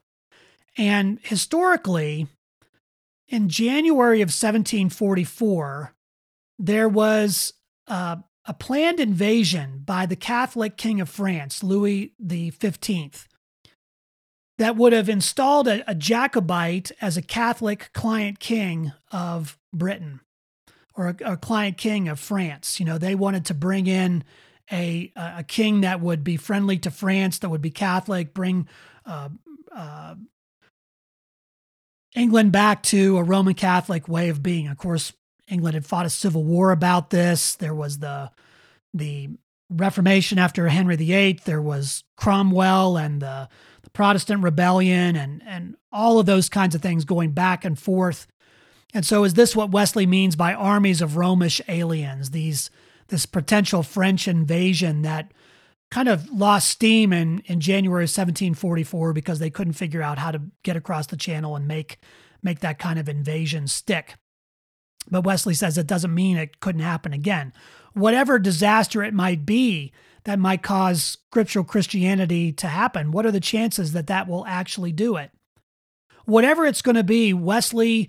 and 0.76 1.18
historically, 1.22 2.26
in 3.28 3.48
January 3.48 4.20
of 4.20 4.26
1744, 4.26 5.94
there 6.58 6.88
was 6.88 7.52
a 7.86 8.54
planned 8.58 9.00
invasion 9.00 9.82
by 9.84 10.06
the 10.06 10.16
Catholic 10.16 10.76
King 10.76 11.00
of 11.00 11.08
France, 11.08 11.62
Louis 11.62 12.14
Fifteenth, 12.58 13.28
that 14.58 14.76
would 14.76 14.92
have 14.92 15.08
installed 15.08 15.66
a, 15.68 15.88
a, 15.90 15.94
Jacobite 15.94 16.92
as 17.00 17.16
a 17.16 17.22
Catholic 17.22 17.90
client 17.92 18.38
king 18.38 18.92
of 19.10 19.58
Britain 19.72 20.20
or 20.94 21.08
a, 21.08 21.32
a, 21.32 21.36
client 21.36 21.76
king 21.76 22.08
of 22.08 22.20
France. 22.20 22.78
You 22.78 22.86
know, 22.86 22.98
they 22.98 23.14
wanted 23.14 23.44
to 23.46 23.54
bring 23.54 23.86
in 23.86 24.24
a 24.72 25.12
a 25.16 25.44
king 25.44 25.82
that 25.82 26.00
would 26.00 26.24
be 26.24 26.36
friendly 26.36 26.78
to 26.78 26.90
France, 26.90 27.38
that 27.38 27.50
would 27.50 27.60
be 27.60 27.70
Catholic, 27.70 28.32
bring 28.32 28.66
uh, 29.04 29.28
uh, 29.74 30.14
England 32.14 32.52
back 32.52 32.82
to 32.84 33.18
a 33.18 33.22
Roman 33.22 33.54
Catholic 33.54 34.08
way 34.08 34.28
of 34.30 34.42
being. 34.42 34.68
Of 34.68 34.78
course, 34.78 35.12
England 35.48 35.74
had 35.74 35.84
fought 35.84 36.06
a 36.06 36.10
civil 36.10 36.44
war 36.44 36.70
about 36.70 37.10
this. 37.10 37.56
There 37.56 37.74
was 37.74 37.98
the 37.98 38.30
the 38.94 39.30
Reformation 39.70 40.38
after 40.38 40.68
Henry 40.68 40.96
VIII. 40.96 41.40
There 41.44 41.62
was 41.62 42.04
Cromwell 42.16 42.96
and 42.96 43.22
the, 43.22 43.48
the 43.84 43.90
Protestant 43.90 44.42
rebellion 44.42 45.16
and 45.16 45.42
and 45.46 45.76
all 45.92 46.18
of 46.18 46.26
those 46.26 46.48
kinds 46.48 46.74
of 46.74 46.82
things 46.82 47.04
going 47.04 47.30
back 47.30 47.64
and 47.64 47.78
forth. 47.78 48.26
And 48.92 49.04
so, 49.04 49.24
is 49.24 49.34
this 49.34 49.54
what 49.54 49.70
Wesley 49.70 50.06
means 50.06 50.36
by 50.36 50.54
armies 50.54 51.00
of 51.00 51.16
Romish 51.16 51.60
aliens? 51.68 52.30
These 52.30 52.70
this 53.08 53.26
potential 53.26 53.82
French 53.82 54.26
invasion 54.26 55.02
that 55.02 55.32
kind 55.90 56.08
of 56.08 56.28
lost 56.30 56.68
steam 56.68 57.12
in, 57.12 57.40
in 57.46 57.60
January 57.60 58.04
of 58.04 58.08
1744 58.08 59.12
because 59.12 59.38
they 59.38 59.50
couldn't 59.50 59.74
figure 59.74 60.02
out 60.02 60.18
how 60.18 60.30
to 60.30 60.42
get 60.62 60.76
across 60.76 61.06
the 61.06 61.16
channel 61.16 61.54
and 61.54 61.68
make 61.68 61.98
make 62.42 62.60
that 62.60 62.78
kind 62.78 62.98
of 62.98 63.08
invasion 63.08 63.66
stick. 63.66 64.14
But 65.10 65.24
Wesley 65.24 65.54
says 65.54 65.76
it 65.76 65.86
doesn't 65.86 66.14
mean 66.14 66.36
it 66.36 66.60
couldn't 66.60 66.80
happen 66.80 67.12
again. 67.12 67.52
Whatever 67.92 68.38
disaster 68.38 69.02
it 69.02 69.14
might 69.14 69.44
be 69.46 69.92
that 70.24 70.38
might 70.38 70.62
cause 70.62 71.18
scriptural 71.28 71.64
Christianity 71.64 72.52
to 72.52 72.66
happen, 72.66 73.12
what 73.12 73.26
are 73.26 73.30
the 73.30 73.40
chances 73.40 73.92
that 73.92 74.06
that 74.06 74.26
will 74.26 74.46
actually 74.46 74.92
do 74.92 75.16
it? 75.16 75.30
Whatever 76.24 76.64
it's 76.64 76.82
going 76.82 76.96
to 76.96 77.04
be, 77.04 77.34
Wesley 77.34 78.08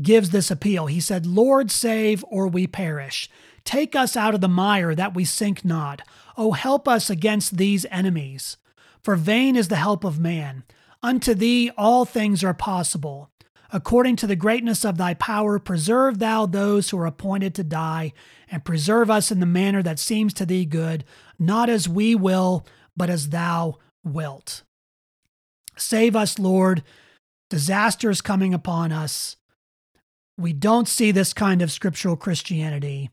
gives 0.00 0.30
this 0.30 0.50
appeal. 0.50 0.86
He 0.86 1.00
said, 1.00 1.26
Lord, 1.26 1.70
save 1.70 2.24
or 2.28 2.46
we 2.46 2.66
perish. 2.66 3.28
Take 3.64 3.96
us 3.96 4.16
out 4.16 4.34
of 4.34 4.40
the 4.40 4.48
mire 4.48 4.94
that 4.94 5.14
we 5.14 5.24
sink 5.24 5.64
not. 5.64 6.02
Oh, 6.36 6.52
help 6.52 6.86
us 6.86 7.10
against 7.10 7.56
these 7.56 7.84
enemies. 7.90 8.56
For 9.02 9.16
vain 9.16 9.56
is 9.56 9.68
the 9.68 9.76
help 9.76 10.04
of 10.04 10.20
man. 10.20 10.64
Unto 11.02 11.34
thee 11.34 11.70
all 11.76 12.04
things 12.04 12.44
are 12.44 12.54
possible. 12.54 13.30
According 13.72 14.16
to 14.16 14.26
the 14.26 14.36
greatness 14.36 14.84
of 14.84 14.96
thy 14.96 15.14
power, 15.14 15.58
preserve 15.58 16.18
thou 16.18 16.46
those 16.46 16.90
who 16.90 16.98
are 16.98 17.06
appointed 17.06 17.54
to 17.56 17.64
die, 17.64 18.12
and 18.50 18.64
preserve 18.64 19.10
us 19.10 19.32
in 19.32 19.40
the 19.40 19.46
manner 19.46 19.82
that 19.82 19.98
seems 19.98 20.32
to 20.34 20.46
thee 20.46 20.64
good, 20.64 21.04
not 21.38 21.68
as 21.68 21.88
we 21.88 22.14
will, 22.14 22.64
but 22.96 23.10
as 23.10 23.30
thou 23.30 23.78
wilt. 24.04 24.62
Save 25.76 26.14
us, 26.16 26.38
Lord. 26.38 26.82
Disaster 27.50 28.10
is 28.10 28.20
coming 28.20 28.54
upon 28.54 28.92
us. 28.92 29.36
We 30.38 30.52
don't 30.52 30.88
see 30.88 31.10
this 31.10 31.32
kind 31.32 31.62
of 31.62 31.72
scriptural 31.72 32.16
Christianity. 32.16 33.10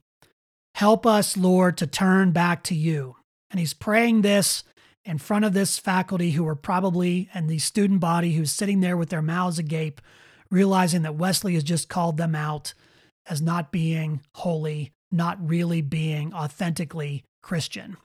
Help 0.76 1.06
us, 1.06 1.38
Lord, 1.38 1.78
to 1.78 1.88
turn 1.88 2.32
back 2.32 2.64
to 2.64 2.76
you. 2.76 3.16
And 3.50 3.60
he's 3.60 3.74
praying 3.74 4.22
this 4.22 4.64
in 5.06 5.18
front 5.18 5.46
of 5.46 5.54
this 5.54 5.78
faculty 5.78 6.32
who 6.32 6.48
are 6.48 6.56
probably, 6.56 7.30
and 7.34 7.50
the 7.50 7.60
student 7.60 8.00
body 8.00 8.34
who's 8.34 8.52
sitting 8.52 8.80
there 8.80 8.98
with 8.98 9.10
their 9.10 9.22
mouths 9.22 9.60
agape, 9.60 10.02
realizing 10.54 11.02
that 11.02 11.16
Wesley 11.16 11.56
has 11.56 11.64
just 11.64 11.90
called 11.90 12.18
them 12.18 12.36
out 12.36 12.74
as 13.26 13.42
not 13.42 13.72
being 13.72 14.22
holy, 14.36 14.92
not 15.12 15.38
really 15.46 15.82
being 15.82 16.34
authentically 16.34 17.24
Christian. 17.42 17.98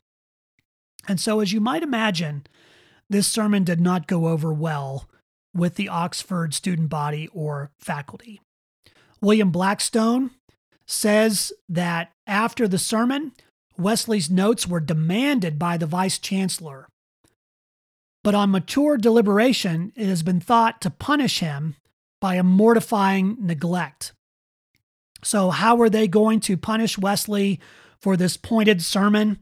And 1.06 1.20
so, 1.20 1.40
as 1.40 1.52
you 1.52 1.60
might 1.60 1.82
imagine, 1.82 2.46
this 3.10 3.26
sermon 3.26 3.64
did 3.64 3.80
not 3.80 4.06
go 4.06 4.28
over 4.28 4.52
well 4.52 5.08
with 5.54 5.74
the 5.74 5.88
Oxford 5.88 6.54
student 6.54 6.88
body 6.88 7.28
or 7.32 7.70
faculty. 7.78 8.40
William 9.20 9.50
Blackstone 9.50 10.30
says 10.86 11.52
that 11.68 12.12
after 12.26 12.66
the 12.66 12.78
sermon, 12.78 13.32
Wesley's 13.76 14.30
notes 14.30 14.66
were 14.66 14.80
demanded 14.80 15.58
by 15.58 15.76
the 15.76 15.86
vice 15.86 16.18
chancellor. 16.18 16.88
But 18.24 18.34
on 18.34 18.50
mature 18.50 18.96
deliberation, 18.96 19.92
it 19.96 20.06
has 20.06 20.22
been 20.22 20.40
thought 20.40 20.80
to 20.80 20.90
punish 20.90 21.40
him 21.40 21.76
by 22.20 22.34
a 22.34 22.42
mortifying 22.42 23.36
neglect. 23.40 24.12
So, 25.22 25.50
how 25.50 25.76
were 25.76 25.90
they 25.90 26.08
going 26.08 26.40
to 26.40 26.56
punish 26.56 26.98
Wesley 26.98 27.60
for 27.98 28.16
this 28.16 28.36
pointed 28.36 28.82
sermon? 28.82 29.38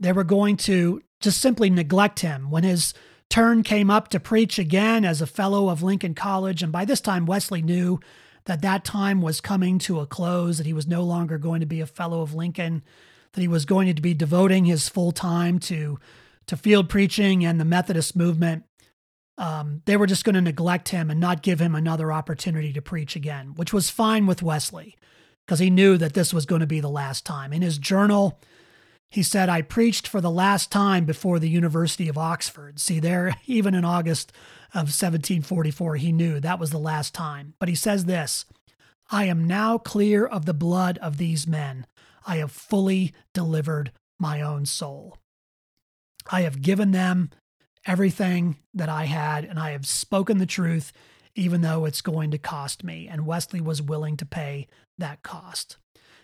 They 0.00 0.12
were 0.12 0.24
going 0.24 0.56
to 0.58 1.02
just 1.20 1.40
simply 1.40 1.70
neglect 1.70 2.20
him. 2.20 2.50
When 2.50 2.64
his 2.64 2.92
turn 3.30 3.62
came 3.62 3.90
up 3.90 4.08
to 4.08 4.20
preach 4.20 4.58
again 4.58 5.04
as 5.04 5.22
a 5.22 5.26
fellow 5.26 5.68
of 5.68 5.82
Lincoln 5.82 6.14
College, 6.14 6.62
and 6.62 6.72
by 6.72 6.84
this 6.84 7.00
time 7.00 7.24
Wesley 7.24 7.62
knew 7.62 8.00
that 8.46 8.62
that 8.62 8.84
time 8.84 9.22
was 9.22 9.40
coming 9.40 9.78
to 9.78 10.00
a 10.00 10.06
close, 10.06 10.58
that 10.58 10.66
he 10.66 10.72
was 10.72 10.86
no 10.86 11.02
longer 11.02 11.38
going 11.38 11.60
to 11.60 11.66
be 11.66 11.80
a 11.80 11.86
fellow 11.86 12.22
of 12.22 12.34
Lincoln, 12.34 12.82
that 13.32 13.40
he 13.40 13.48
was 13.48 13.64
going 13.64 13.94
to 13.94 14.02
be 14.02 14.14
devoting 14.14 14.64
his 14.64 14.88
full 14.88 15.12
time 15.12 15.58
to, 15.60 15.98
to 16.46 16.56
field 16.56 16.88
preaching 16.88 17.44
and 17.44 17.60
the 17.60 17.64
Methodist 17.64 18.16
movement. 18.16 18.64
Um, 19.38 19.82
they 19.86 19.96
were 19.96 20.06
just 20.06 20.24
going 20.24 20.34
to 20.34 20.40
neglect 20.40 20.90
him 20.90 21.10
and 21.10 21.18
not 21.18 21.42
give 21.42 21.60
him 21.60 21.74
another 21.74 22.12
opportunity 22.12 22.72
to 22.72 22.82
preach 22.82 23.16
again, 23.16 23.54
which 23.56 23.72
was 23.72 23.90
fine 23.90 24.26
with 24.26 24.42
Wesley 24.42 24.96
because 25.46 25.58
he 25.58 25.70
knew 25.70 25.96
that 25.98 26.14
this 26.14 26.32
was 26.32 26.46
going 26.46 26.60
to 26.60 26.66
be 26.66 26.80
the 26.80 26.88
last 26.88 27.24
time. 27.24 27.52
In 27.52 27.62
his 27.62 27.78
journal, 27.78 28.38
he 29.10 29.22
said, 29.22 29.48
I 29.48 29.62
preached 29.62 30.08
for 30.08 30.20
the 30.20 30.30
last 30.30 30.70
time 30.70 31.04
before 31.04 31.38
the 31.38 31.48
University 31.48 32.08
of 32.08 32.16
Oxford. 32.16 32.78
See, 32.80 33.00
there, 33.00 33.34
even 33.46 33.74
in 33.74 33.84
August 33.84 34.32
of 34.70 34.88
1744, 34.88 35.96
he 35.96 36.12
knew 36.12 36.40
that 36.40 36.58
was 36.58 36.70
the 36.70 36.78
last 36.78 37.12
time. 37.14 37.54
But 37.58 37.68
he 37.68 37.74
says 37.74 38.04
this 38.04 38.46
I 39.10 39.24
am 39.24 39.46
now 39.46 39.76
clear 39.78 40.24
of 40.24 40.46
the 40.46 40.54
blood 40.54 40.98
of 40.98 41.18
these 41.18 41.46
men. 41.46 41.86
I 42.26 42.36
have 42.36 42.52
fully 42.52 43.12
delivered 43.34 43.92
my 44.18 44.40
own 44.40 44.64
soul. 44.64 45.18
I 46.30 46.42
have 46.42 46.62
given 46.62 46.92
them 46.92 47.30
everything 47.86 48.56
that 48.74 48.88
I 48.88 49.04
had, 49.04 49.44
and 49.44 49.58
I 49.58 49.70
have 49.70 49.86
spoken 49.86 50.38
the 50.38 50.46
truth, 50.46 50.92
even 51.34 51.62
though 51.62 51.84
it's 51.84 52.00
going 52.00 52.30
to 52.30 52.38
cost 52.38 52.84
me. 52.84 53.08
And 53.08 53.26
Wesley 53.26 53.60
was 53.60 53.82
willing 53.82 54.16
to 54.18 54.26
pay 54.26 54.68
that 54.98 55.22
cost. 55.22 55.76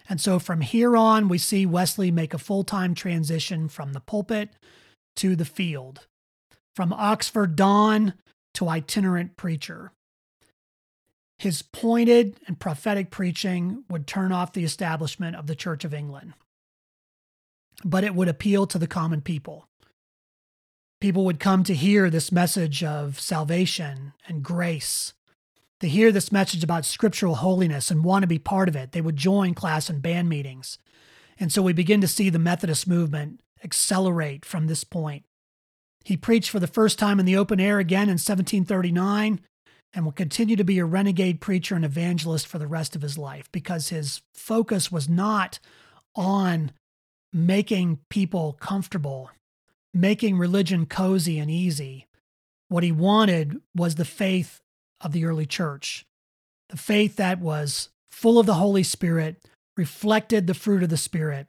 And 0.09 0.21
so 0.21 0.39
from 0.39 0.63
here 0.63 0.97
on, 0.97 1.29
we 1.29 1.39
see 1.39 1.67
Wesley 1.67 2.11
make 2.11 2.33
a 2.33 2.39
full 2.39 2.65
time 2.65 2.95
transition 2.95 3.69
from 3.69 3.93
the 3.93 4.01
pulpit 4.01 4.51
to 5.17 5.37
the 5.37 5.45
field, 5.45 6.07
from 6.75 6.93
Oxford 6.93 7.57
Don 7.57 8.15
to 8.55 8.69
itinerant 8.69 9.37
preacher. 9.37 9.93
His 11.39 11.63
pointed 11.63 12.41
and 12.47 12.59
prophetic 12.59 13.11
preaching 13.11 13.85
would 13.89 14.07
turn 14.07 14.33
off 14.33 14.53
the 14.53 14.65
establishment 14.65 15.37
of 15.37 15.47
the 15.47 15.55
Church 15.55 15.85
of 15.85 15.95
England, 15.95 16.35
but 17.85 18.03
it 18.03 18.15
would 18.15 18.29
appeal 18.29 18.67
to 18.67 18.79
the 18.79 18.89
common 18.89 19.21
people. 19.21 19.69
People 21.01 21.24
would 21.24 21.38
come 21.38 21.62
to 21.64 21.74
hear 21.74 22.11
this 22.11 22.32
message 22.32 22.82
of 22.82 23.20
salvation 23.20 24.14
and 24.26 24.42
grace, 24.42 25.14
to 25.80 25.88
hear 25.88 26.11
this 26.11 26.32
message 26.32 26.64
about 26.64 26.84
scriptural 26.84 27.36
holiness 27.36 27.90
and 27.90 28.03
want 28.03 28.24
to 28.24 28.26
be 28.26 28.38
part 28.38 28.68
of 28.68 28.74
it. 28.74 28.92
They 28.92 29.01
would 29.01 29.16
join 29.16 29.55
class 29.55 29.88
and 29.88 30.03
band 30.03 30.28
meetings. 30.28 30.78
And 31.38 31.53
so 31.53 31.62
we 31.62 31.72
begin 31.72 32.01
to 32.01 32.09
see 32.09 32.30
the 32.30 32.38
Methodist 32.38 32.88
movement 32.88 33.40
accelerate 33.62 34.44
from 34.44 34.66
this 34.66 34.82
point. 34.82 35.24
He 36.05 36.16
preached 36.16 36.51
for 36.51 36.59
the 36.59 36.66
first 36.66 36.99
time 36.99 37.20
in 37.20 37.26
the 37.26 37.36
open 37.36 37.61
air 37.61 37.78
again 37.78 38.09
in 38.09 38.18
1739 38.18 39.40
and 39.94 40.05
will 40.05 40.12
continue 40.12 40.57
to 40.57 40.64
be 40.64 40.78
a 40.78 40.84
renegade 40.84 41.40
preacher 41.40 41.74
and 41.74 41.84
evangelist 41.84 42.46
for 42.46 42.59
the 42.59 42.66
rest 42.66 42.96
of 42.96 43.03
his 43.03 43.16
life 43.16 43.51
because 43.53 43.88
his 43.88 44.20
focus 44.34 44.90
was 44.90 45.09
not 45.09 45.59
on 46.14 46.72
making 47.32 48.01
people 48.09 48.57
comfortable, 48.61 49.30
making 49.95 50.39
religion 50.39 50.86
cozy 50.86 51.39
and 51.39 51.51
easy. 51.51 52.07
What 52.68 52.84
he 52.84 52.93
wanted 52.93 53.61
was 53.74 53.95
the 53.95 54.05
faith 54.05 54.61
of 55.01 55.12
the 55.12 55.24
early 55.24 55.47
church, 55.47 56.05
the 56.68 56.76
faith 56.76 57.16
that 57.16 57.41
was 57.41 57.89
full 58.11 58.39
of 58.39 58.47
the 58.47 58.55
Holy 58.55 58.82
Spirit, 58.82 59.36
reflected 59.76 60.47
the 60.47 60.55
fruit 60.55 60.82
of 60.82 60.89
the 60.89 60.97
Spirit, 60.97 61.47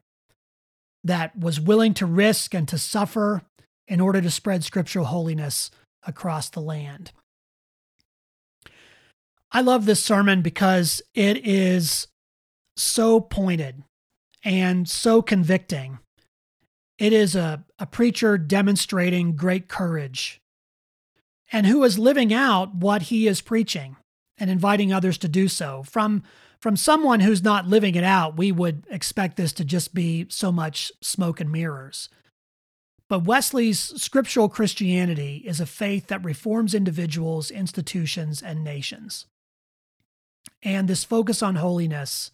that 1.04 1.38
was 1.38 1.60
willing 1.60 1.94
to 1.96 2.06
risk 2.06 2.54
and 2.54 2.68
to 2.68 2.78
suffer 2.78 3.42
in 3.88 4.00
order 4.00 4.22
to 4.22 4.30
spread 4.30 4.64
scriptural 4.64 5.06
holiness 5.06 5.72
across 6.06 6.50
the 6.50 6.62
land. 6.62 7.12
I 9.52 9.62
love 9.62 9.86
this 9.86 10.04
sermon 10.04 10.42
because 10.42 11.02
it 11.16 11.46
is 11.46 12.08
so 12.78 13.20
pointed 13.20 13.84
and 14.44 14.88
so 14.88 15.22
convicting. 15.22 16.00
It 17.00 17.14
is 17.14 17.34
a, 17.34 17.64
a 17.80 17.86
preacher 17.86 18.38
demonstrating 18.38 19.38
great 19.38 19.70
courage 19.70 20.42
and 21.52 21.66
who 21.66 21.84
is 21.84 21.98
living 21.98 22.34
out 22.34 22.76
what 22.76 23.04
he 23.04 23.26
is 23.26 23.42
preaching 23.42 23.96
and 24.38 24.50
inviting 24.50 24.92
others 24.92 25.18
to 25.20 25.30
do 25.30 25.48
so. 25.48 25.82
From, 25.84 26.24
from 26.60 26.76
someone 26.76 27.22
who's 27.22 27.42
not 27.42 27.68
living 27.68 27.96
it 27.96 28.04
out, 28.04 28.38
we 28.38 28.52
would 28.52 28.86
expect 28.90 29.38
this 29.38 29.54
to 29.54 29.64
just 29.64 29.94
be 29.94 30.28
so 30.30 30.52
much 30.52 30.92
smoke 31.02 31.40
and 31.40 31.50
mirrors. 31.50 32.10
But 33.08 33.24
Wesley's 33.24 33.80
scriptural 33.80 34.50
Christianity 34.50 35.38
is 35.46 35.62
a 35.62 35.66
faith 35.66 36.08
that 36.08 36.24
reforms 36.24 36.76
individuals, 36.76 37.50
institutions, 37.50 38.42
and 38.44 38.64
nations. 38.64 39.26
And 40.62 40.88
this 40.88 41.06
focus 41.06 41.42
on 41.42 41.56
holiness, 41.56 42.32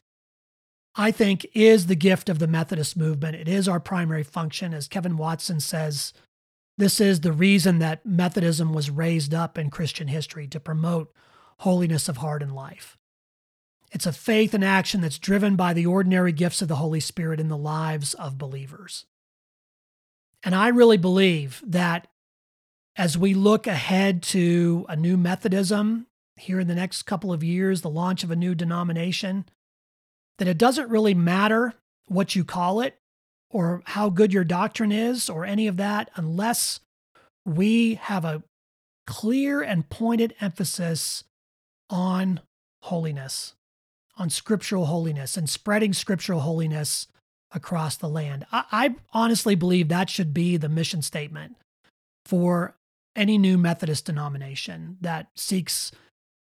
I 0.96 1.12
think, 1.12 1.46
is 1.54 1.88
the 1.88 1.96
gift 1.96 2.30
of 2.30 2.39
the 2.39 2.48
Methodist 2.48 2.96
movement. 2.96 3.36
It 3.36 3.48
is 3.48 3.68
our 3.68 3.80
primary 3.80 4.24
function. 4.24 4.74
As 4.74 4.88
Kevin 4.88 5.18
Watson 5.18 5.60
says, 5.60 6.14
this 6.78 7.02
is 7.02 7.22
the 7.22 7.34
reason 7.34 7.80
that 7.80 8.06
Methodism 8.06 8.74
was 8.74 8.89
raised 8.89 9.34
up 9.34 9.58
in 9.58 9.70
Christian 9.70 10.08
history 10.08 10.48
to 10.48 10.60
promote 10.60 11.14
holiness 11.60 12.08
of 12.08 12.18
heart 12.18 12.41
and 12.41 12.54
life. 12.54 12.98
It's 13.91 14.06
a 14.06 14.12
faith 14.12 14.54
and 14.54 14.64
action 14.64 15.02
that's 15.02 15.20
driven 15.20 15.56
by 15.56 15.74
the 15.74 15.86
ordinary 15.86 16.32
gifts 16.32 16.62
of 16.62 16.68
the 16.68 16.76
Holy 16.76 17.00
Spirit 17.00 17.39
in 17.39 17.48
the 17.48 17.58
lives 17.58 18.14
of 18.14 18.38
believers. 18.38 19.06
And 20.43 20.54
I 20.54 20.68
really 20.68 20.98
believe 20.98 21.64
that 21.66 22.08
as 22.98 23.18
we 23.18 23.34
look 23.34 23.68
ahead 23.68 24.22
to 24.24 24.86
a 24.89 24.96
new 24.96 25.18
Methodism 25.18 26.08
here 26.38 26.60
in 26.60 26.68
the 26.68 26.76
next 26.76 27.04
couple 27.04 27.32
of 27.32 27.43
years, 27.43 27.82
the 27.82 27.89
launch 27.89 28.24
of 28.24 28.32
a 28.32 28.36
new 28.36 28.54
denomination, 28.54 29.46
that 30.38 30.48
it 30.48 30.58
doesn't 30.58 30.90
really 30.90 31.14
matter 31.14 31.74
what 32.08 32.36
you 32.36 32.44
call 32.44 32.82
it 32.82 32.98
or 33.50 33.82
how 33.86 34.10
good 34.10 34.34
your 34.34 34.44
doctrine 34.44 34.92
is 34.92 35.30
or 35.30 35.46
any 35.46 35.68
of 35.68 35.78
that 35.78 36.10
unless 36.16 36.80
we 37.46 37.96
have 37.96 38.26
a 38.26 38.44
clear 39.08 39.62
and 39.62 39.90
pointed 39.90 40.34
emphasis 40.42 41.24
on 41.90 42.42
holiness, 42.84 43.54
on 44.18 44.30
scriptural 44.30 44.86
holiness, 44.86 45.38
and 45.38 45.50
spreading 45.50 45.94
scriptural 45.94 46.42
holiness 46.42 47.08
across 47.52 47.96
the 47.96 48.10
land. 48.10 48.46
I, 48.52 48.64
I, 48.72 48.96
honestly 49.14 49.56
believe 49.56 49.88
that 49.88 50.10
should 50.10 50.34
be 50.34 50.58
the 50.58 50.68
mission 50.68 51.02
statement 51.02 51.56
for 52.26 52.76
any 53.16 53.38
new 53.38 53.58
Methodist 53.58 54.06
denomination 54.06 54.98
that 55.02 55.28
seeks 55.36 55.92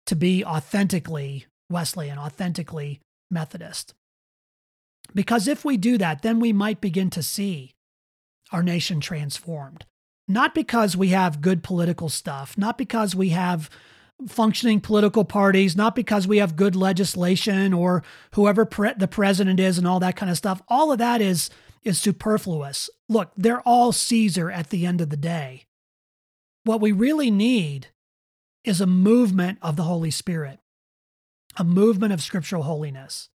to 0.06 0.16
be 0.16 0.46
authentically 0.46 1.46
Wesleyan, 1.70 2.20
authentically 2.20 3.00
Methodist. 3.32 3.94
Because 5.14 5.48
if 5.48 5.66
we 5.66 5.78
do 5.78 5.98
that, 5.98 6.22
then 6.22 6.40
we 6.40 6.54
might 6.54 6.82
begin 6.82 7.10
to 7.12 7.24
see 7.24 7.74
our 8.52 8.64
nation 8.64 9.00
transformed. 9.00 9.86
Not 10.28 10.54
because 10.56 10.96
we 10.96 11.10
have 11.10 11.42
good 11.42 11.64
political 11.64 12.10
stuff, 12.10 12.58
not 12.58 12.78
because 12.78 13.16
we 13.16 13.30
have 13.30 13.70
functioning 14.28 14.80
political 14.80 15.26
parties, 15.26 15.76
not 15.76 15.96
because 15.96 16.28
we 16.28 16.38
have 16.38 16.56
good 16.56 16.76
legislation 16.76 17.74
or 17.74 18.04
whoever 18.36 18.66
pre- 18.66 18.94
the 18.94 19.08
president 19.08 19.60
is 19.60 19.78
and 19.78 19.88
all 19.88 20.00
that 20.00 20.16
kind 20.16 20.30
of 20.30 20.38
stuff. 20.38 20.62
All 20.68 20.92
of 20.92 21.00
that 21.00 21.22
is 21.22 21.50
is 21.84 21.98
superfluous. 21.98 22.90
Look, 23.10 23.32
they're 23.36 23.62
all 23.62 23.92
Caesar 23.92 24.52
at 24.52 24.70
the 24.70 24.86
end 24.86 25.02
of 25.02 25.10
the 25.10 25.18
day. 25.18 25.66
What 26.64 26.80
we 26.80 26.92
really 26.92 27.32
need 27.32 27.88
is 28.64 28.80
a 28.80 28.86
movement 28.86 29.58
of 29.64 29.76
the 29.76 29.84
Holy 29.84 30.12
Spirit, 30.12 30.60
a 31.58 31.64
movement 31.64 32.14
of 32.14 32.22
scriptural 32.22 32.64
holiness. 32.64 33.30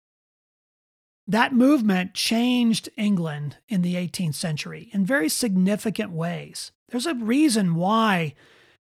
That 1.25 1.53
movement 1.53 2.13
changed 2.13 2.89
England 2.97 3.57
in 3.69 3.81
the 3.81 3.95
18th 3.95 4.35
century 4.35 4.89
in 4.91 5.05
very 5.05 5.29
significant 5.29 6.11
ways. 6.11 6.71
There's 6.89 7.05
a 7.05 7.15
reason 7.15 7.75
why 7.75 8.35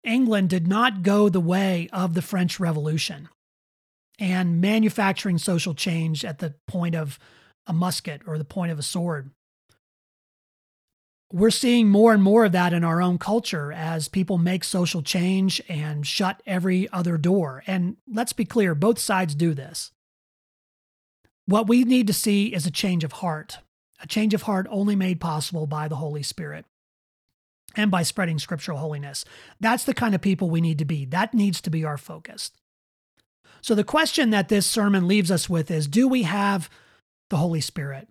England 0.02 0.48
did 0.48 0.66
not 0.66 1.02
go 1.02 1.28
the 1.28 1.40
way 1.40 1.88
of 1.92 2.14
the 2.14 2.22
French 2.22 2.58
Revolution 2.58 3.28
and 4.18 4.60
manufacturing 4.60 5.38
social 5.38 5.74
change 5.74 6.24
at 6.24 6.38
the 6.38 6.54
point 6.66 6.94
of 6.94 7.18
a 7.66 7.72
musket 7.72 8.22
or 8.26 8.38
the 8.38 8.44
point 8.44 8.72
of 8.72 8.78
a 8.78 8.82
sword. 8.82 9.30
We're 11.32 11.50
seeing 11.50 11.88
more 11.88 12.12
and 12.12 12.22
more 12.22 12.44
of 12.44 12.52
that 12.52 12.74
in 12.74 12.84
our 12.84 13.00
own 13.00 13.16
culture 13.16 13.72
as 13.72 14.06
people 14.06 14.36
make 14.36 14.62
social 14.64 15.00
change 15.00 15.62
and 15.66 16.06
shut 16.06 16.42
every 16.46 16.90
other 16.90 17.16
door. 17.16 17.64
And 17.66 17.96
let's 18.06 18.34
be 18.34 18.44
clear, 18.44 18.74
both 18.74 18.98
sides 18.98 19.34
do 19.34 19.54
this. 19.54 19.92
What 21.46 21.68
we 21.68 21.84
need 21.84 22.06
to 22.08 22.12
see 22.12 22.48
is 22.48 22.66
a 22.66 22.70
change 22.70 23.02
of 23.02 23.12
heart, 23.12 23.58
a 24.02 24.06
change 24.06 24.34
of 24.34 24.42
heart 24.42 24.66
only 24.68 24.94
made 24.94 25.20
possible 25.20 25.66
by 25.66 25.88
the 25.88 25.96
Holy 25.96 26.22
Spirit 26.22 26.66
and 27.74 27.90
by 27.90 28.02
spreading 28.02 28.38
scriptural 28.38 28.76
holiness. 28.76 29.24
That's 29.58 29.84
the 29.84 29.94
kind 29.94 30.14
of 30.14 30.20
people 30.20 30.50
we 30.50 30.60
need 30.60 30.78
to 30.80 30.84
be. 30.84 31.06
That 31.06 31.32
needs 31.32 31.62
to 31.62 31.70
be 31.70 31.82
our 31.82 31.96
focus. 31.96 32.50
So, 33.62 33.74
the 33.74 33.84
question 33.84 34.30
that 34.30 34.50
this 34.50 34.66
sermon 34.66 35.08
leaves 35.08 35.30
us 35.30 35.48
with 35.48 35.70
is 35.70 35.86
Do 35.86 36.08
we 36.08 36.24
have 36.24 36.68
the 37.30 37.38
Holy 37.38 37.62
Spirit? 37.62 38.08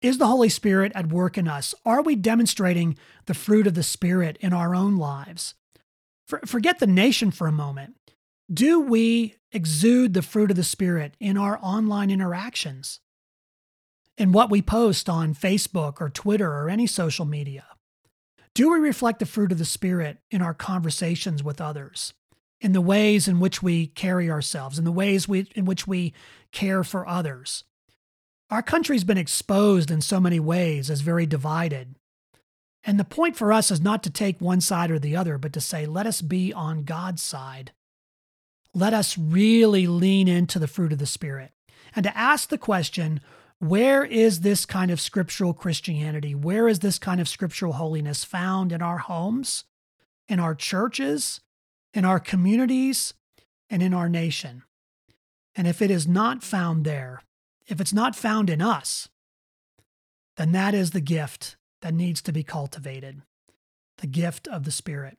Is 0.00 0.18
the 0.18 0.28
Holy 0.28 0.48
Spirit 0.48 0.92
at 0.94 1.08
work 1.08 1.36
in 1.36 1.48
us? 1.48 1.74
Are 1.84 2.02
we 2.02 2.14
demonstrating 2.14 2.96
the 3.26 3.34
fruit 3.34 3.66
of 3.66 3.74
the 3.74 3.82
Spirit 3.82 4.38
in 4.40 4.52
our 4.52 4.74
own 4.74 4.96
lives? 4.96 5.54
For, 6.26 6.40
forget 6.46 6.78
the 6.78 6.86
nation 6.86 7.32
for 7.32 7.48
a 7.48 7.52
moment. 7.52 7.96
Do 8.52 8.80
we 8.80 9.34
exude 9.50 10.14
the 10.14 10.22
fruit 10.22 10.50
of 10.50 10.56
the 10.56 10.62
Spirit 10.62 11.16
in 11.18 11.36
our 11.36 11.58
online 11.60 12.10
interactions? 12.10 13.00
In 14.16 14.30
what 14.30 14.50
we 14.50 14.62
post 14.62 15.08
on 15.08 15.34
Facebook 15.34 16.00
or 16.00 16.10
Twitter 16.10 16.50
or 16.50 16.68
any 16.68 16.86
social 16.86 17.24
media? 17.24 17.64
Do 18.54 18.70
we 18.70 18.78
reflect 18.78 19.18
the 19.18 19.26
fruit 19.26 19.52
of 19.52 19.58
the 19.58 19.64
Spirit 19.64 20.18
in 20.30 20.42
our 20.42 20.54
conversations 20.54 21.42
with 21.42 21.60
others, 21.60 22.14
in 22.60 22.72
the 22.72 22.80
ways 22.80 23.26
in 23.26 23.40
which 23.40 23.62
we 23.62 23.88
carry 23.88 24.30
ourselves, 24.30 24.78
in 24.78 24.84
the 24.84 24.92
ways 24.92 25.28
we, 25.28 25.48
in 25.56 25.64
which 25.64 25.88
we 25.88 26.14
care 26.52 26.84
for 26.84 27.06
others? 27.06 27.64
Our 28.50 28.62
country's 28.62 29.04
been 29.04 29.18
exposed 29.18 29.90
in 29.90 30.00
so 30.00 30.20
many 30.20 30.40
ways 30.40 30.90
as 30.90 31.02
very 31.02 31.26
divided. 31.26 31.96
And 32.82 32.98
the 32.98 33.04
point 33.04 33.36
for 33.36 33.52
us 33.52 33.70
is 33.70 33.80
not 33.80 34.02
to 34.04 34.10
take 34.10 34.40
one 34.40 34.60
side 34.60 34.90
or 34.90 34.98
the 34.98 35.16
other, 35.16 35.36
but 35.36 35.52
to 35.52 35.60
say, 35.60 35.84
let 35.84 36.06
us 36.06 36.22
be 36.22 36.52
on 36.52 36.84
God's 36.84 37.22
side. 37.22 37.72
Let 38.74 38.94
us 38.94 39.18
really 39.18 39.86
lean 39.86 40.28
into 40.28 40.58
the 40.58 40.68
fruit 40.68 40.92
of 40.92 40.98
the 40.98 41.06
Spirit 41.06 41.52
and 41.94 42.04
to 42.04 42.16
ask 42.16 42.48
the 42.48 42.58
question 42.58 43.20
where 43.58 44.04
is 44.04 44.40
this 44.40 44.64
kind 44.64 44.90
of 44.90 45.00
scriptural 45.00 45.52
Christianity? 45.52 46.32
Where 46.34 46.68
is 46.68 46.78
this 46.78 46.98
kind 46.98 47.20
of 47.20 47.28
scriptural 47.28 47.72
holiness 47.72 48.22
found 48.22 48.70
in 48.70 48.82
our 48.82 48.98
homes, 48.98 49.64
in 50.28 50.38
our 50.38 50.54
churches, 50.54 51.40
in 51.92 52.04
our 52.04 52.20
communities, 52.20 53.14
and 53.68 53.82
in 53.82 53.92
our 53.92 54.08
nation? 54.08 54.62
And 55.56 55.66
if 55.66 55.82
it 55.82 55.90
is 55.90 56.06
not 56.06 56.44
found 56.44 56.84
there, 56.84 57.22
if 57.68 57.80
it's 57.80 57.92
not 57.92 58.16
found 58.16 58.50
in 58.50 58.60
us, 58.60 59.08
then 60.36 60.52
that 60.52 60.74
is 60.74 60.90
the 60.90 61.00
gift 61.00 61.56
that 61.82 61.94
needs 61.94 62.22
to 62.22 62.32
be 62.32 62.42
cultivated 62.42 63.22
the 63.98 64.06
gift 64.06 64.46
of 64.46 64.62
the 64.62 64.70
Spirit, 64.70 65.18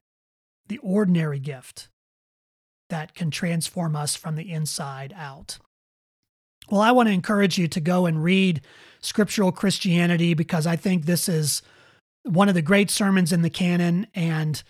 the 0.67 0.77
ordinary 0.77 1.39
gift 1.39 1.89
that 2.89 3.13
can 3.13 3.29
transform 3.29 3.93
us 3.93 4.15
from 4.15 4.35
the 4.35 4.49
inside 4.49 5.13
out. 5.15 5.59
Well, 6.69 6.79
I 6.79 6.93
want 6.93 7.07
to 7.07 7.13
encourage 7.13 7.57
you 7.57 7.67
to 7.67 7.81
go 7.81 8.05
and 8.05 8.23
read 8.23 8.61
Scriptural 9.01 9.51
Christianity 9.51 10.33
because 10.33 10.65
I 10.65 10.77
think 10.77 11.05
this 11.05 11.27
is 11.27 11.61
one 12.23 12.47
of 12.47 12.55
the 12.55 12.61
great 12.61 12.89
sermons 12.89 13.33
in 13.33 13.41
the 13.41 13.49
canon 13.49 14.07
and 14.15 14.63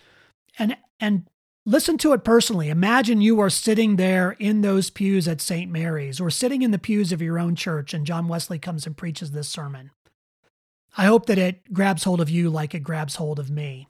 and 0.58 0.76
and 0.98 1.28
listen 1.66 1.98
to 1.98 2.12
it 2.12 2.24
personally. 2.24 2.68
Imagine 2.68 3.20
you 3.20 3.40
are 3.40 3.50
sitting 3.50 3.96
there 3.96 4.32
in 4.38 4.62
those 4.62 4.90
pews 4.90 5.28
at 5.28 5.40
St. 5.40 5.70
Mary's 5.70 6.20
or 6.20 6.30
sitting 6.30 6.62
in 6.62 6.70
the 6.70 6.78
pews 6.78 7.12
of 7.12 7.22
your 7.22 7.38
own 7.38 7.54
church 7.54 7.94
and 7.94 8.06
John 8.06 8.28
Wesley 8.28 8.58
comes 8.58 8.86
and 8.86 8.96
preaches 8.96 9.30
this 9.32 9.48
sermon. 9.48 9.90
I 10.96 11.04
hope 11.04 11.26
that 11.26 11.38
it 11.38 11.72
grabs 11.72 12.04
hold 12.04 12.20
of 12.20 12.30
you 12.30 12.50
like 12.50 12.74
it 12.74 12.80
grabs 12.82 13.16
hold 13.16 13.38
of 13.38 13.50
me. 13.50 13.88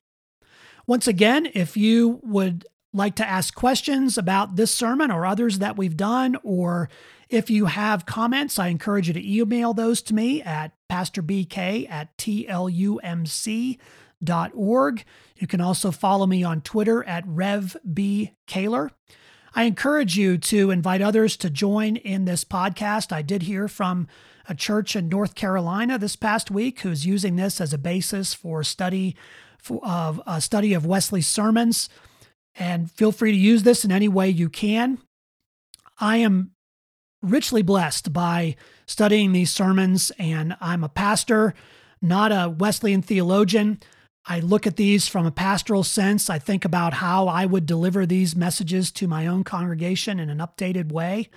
Once 0.87 1.07
again, 1.07 1.49
if 1.55 1.77
you 1.77 2.21
would 2.23 2.67
like 2.93 3.15
to 3.17 3.29
ask 3.29 3.55
questions 3.55 4.19
about 4.19 4.57
this 4.57 4.73
sermon 4.73 5.11
or 5.11 5.25
others 5.25 5.61
that 5.61 5.77
we've 5.77 5.97
done, 5.97 6.37
or 6.43 6.89
if 7.29 7.49
you 7.49 7.67
have 7.67 8.07
comments, 8.07 8.59
I 8.59 8.67
encourage 8.69 9.07
you 9.07 9.15
to 9.15 9.41
email 9.41 9.73
those 9.73 10.03
to 10.03 10.15
me 10.15 10.43
at 10.43 10.73
pastorbk 10.91 11.89
at 11.89 12.17
tlumc.org. 14.25 15.05
You 15.37 15.47
can 15.47 15.61
also 15.61 15.91
follow 15.91 16.27
me 16.27 16.43
on 16.45 16.61
Twitter 16.61 17.05
at 17.05 17.27
RevBKaylor. 17.27 18.91
I 19.55 19.65
encourage 19.65 20.17
you 20.17 20.39
to 20.39 20.71
invite 20.71 21.03
others 21.03 21.37
to 21.39 21.51
join 21.51 21.97
in 21.97 22.25
this 22.25 22.45
podcast. 22.45 23.13
I 23.13 23.23
did 23.23 23.43
hear 23.43 23.67
from 23.67 24.07
a 24.49 24.55
church 24.55 24.95
in 24.95 25.09
North 25.09 25.35
Carolina 25.35 25.99
this 25.99 26.17
past 26.17 26.51
week 26.51 26.81
who's 26.81 27.07
using 27.07 27.37
this 27.37 27.61
as 27.61 27.73
a 27.73 27.79
basis 27.79 28.33
for 28.33 28.63
study 28.63 29.17
of 29.83 30.21
a 30.27 30.41
study 30.41 30.73
of 30.73 30.87
Wesley's 30.87 31.27
sermons. 31.27 31.89
And 32.55 32.91
feel 32.91 33.13
free 33.13 33.33
to 33.33 33.39
use 33.39 33.63
this 33.63 33.85
in 33.85 33.93
any 33.93 34.09
way 34.09 34.29
you 34.29 34.49
can. 34.49 34.99
I 35.99 36.19
am 36.19 36.53
richly 37.23 37.63
blessed 37.63 38.13
by 38.13 38.57
studying 38.87 39.33
these 39.33 39.51
sermons, 39.51 40.11
and 40.19 40.57
I'm 40.61 40.83
a 40.83 40.89
pastor, 40.89 41.55
not 42.01 42.33
a 42.33 42.49
Wesleyan 42.49 43.03
theologian. 43.03 43.81
I 44.27 44.41
look 44.41 44.67
at 44.67 44.77
these 44.77 45.09
from 45.09 45.27
a 45.27 45.31
pastoral 45.31 45.83
sense. 45.83 46.29
I 46.29 46.39
think 46.39 46.65
about 46.65 46.95
how 46.95 47.27
I 47.27 47.47
would 47.47 47.67
deliver 47.67 48.05
these 48.05 48.37
messages 48.37 48.91
to 48.93 49.09
my 49.09 49.27
own 49.27 49.45
congregation 49.45 50.21
in 50.21 50.29
an 50.29 50.39
updated 50.39 50.93
way. 50.93 51.31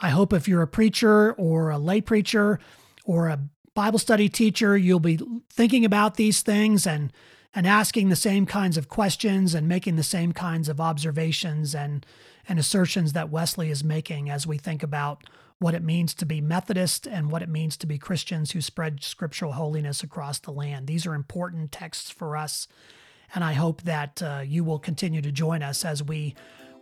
I 0.00 0.10
hope 0.10 0.32
if 0.32 0.46
you're 0.46 0.62
a 0.62 0.68
preacher 0.68 1.32
or 1.32 1.70
a 1.70 1.78
lay 1.78 2.00
preacher 2.00 2.60
or 3.04 3.28
a 3.28 3.40
Bible 3.74 3.98
study 3.98 4.28
teacher, 4.28 4.76
you'll 4.76 5.00
be 5.00 5.18
thinking 5.50 5.84
about 5.84 6.16
these 6.16 6.42
things 6.42 6.86
and 6.86 7.12
and 7.54 7.66
asking 7.66 8.08
the 8.08 8.16
same 8.16 8.44
kinds 8.44 8.76
of 8.76 8.88
questions 8.88 9.54
and 9.54 9.66
making 9.66 9.96
the 9.96 10.02
same 10.02 10.32
kinds 10.32 10.68
of 10.68 10.80
observations 10.80 11.74
and 11.74 12.04
and 12.48 12.58
assertions 12.58 13.12
that 13.14 13.30
Wesley 13.30 13.70
is 13.70 13.82
making 13.82 14.30
as 14.30 14.46
we 14.46 14.58
think 14.58 14.82
about 14.82 15.24
what 15.58 15.74
it 15.74 15.82
means 15.82 16.14
to 16.14 16.26
be 16.26 16.40
Methodist 16.40 17.06
and 17.06 17.30
what 17.30 17.42
it 17.42 17.48
means 17.48 17.76
to 17.76 17.86
be 17.86 17.98
Christians 17.98 18.52
who 18.52 18.60
spread 18.60 19.02
scriptural 19.02 19.52
holiness 19.52 20.02
across 20.02 20.38
the 20.38 20.52
land. 20.52 20.86
These 20.86 21.06
are 21.06 21.14
important 21.14 21.72
texts 21.72 22.10
for 22.10 22.36
us, 22.36 22.68
and 23.34 23.42
I 23.42 23.54
hope 23.54 23.82
that 23.82 24.22
uh, 24.22 24.42
you 24.46 24.62
will 24.64 24.78
continue 24.78 25.20
to 25.22 25.32
join 25.32 25.62
us 25.62 25.84
as 25.84 26.02
we 26.02 26.34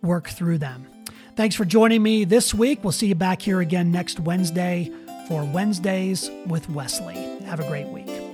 work 0.03 0.29
through 0.29 0.59
them. 0.59 0.87
Thanks 1.37 1.55
for 1.55 1.64
joining 1.64 2.03
me 2.03 2.24
this 2.24 2.53
week. 2.55 2.83
We'll 2.83 2.93
see 2.93 3.09
you 3.09 3.14
back 3.14 3.43
here 3.43 3.61
again 3.61 3.91
next 3.91 4.20
Wednesday 4.20 4.93
for 5.29 5.45
Wednesdays 5.45 6.31
with 6.47 6.68
Wesley. 6.70 7.14
Have 7.45 7.61
a 7.61 7.68
great 7.68 7.89
week. 7.89 8.26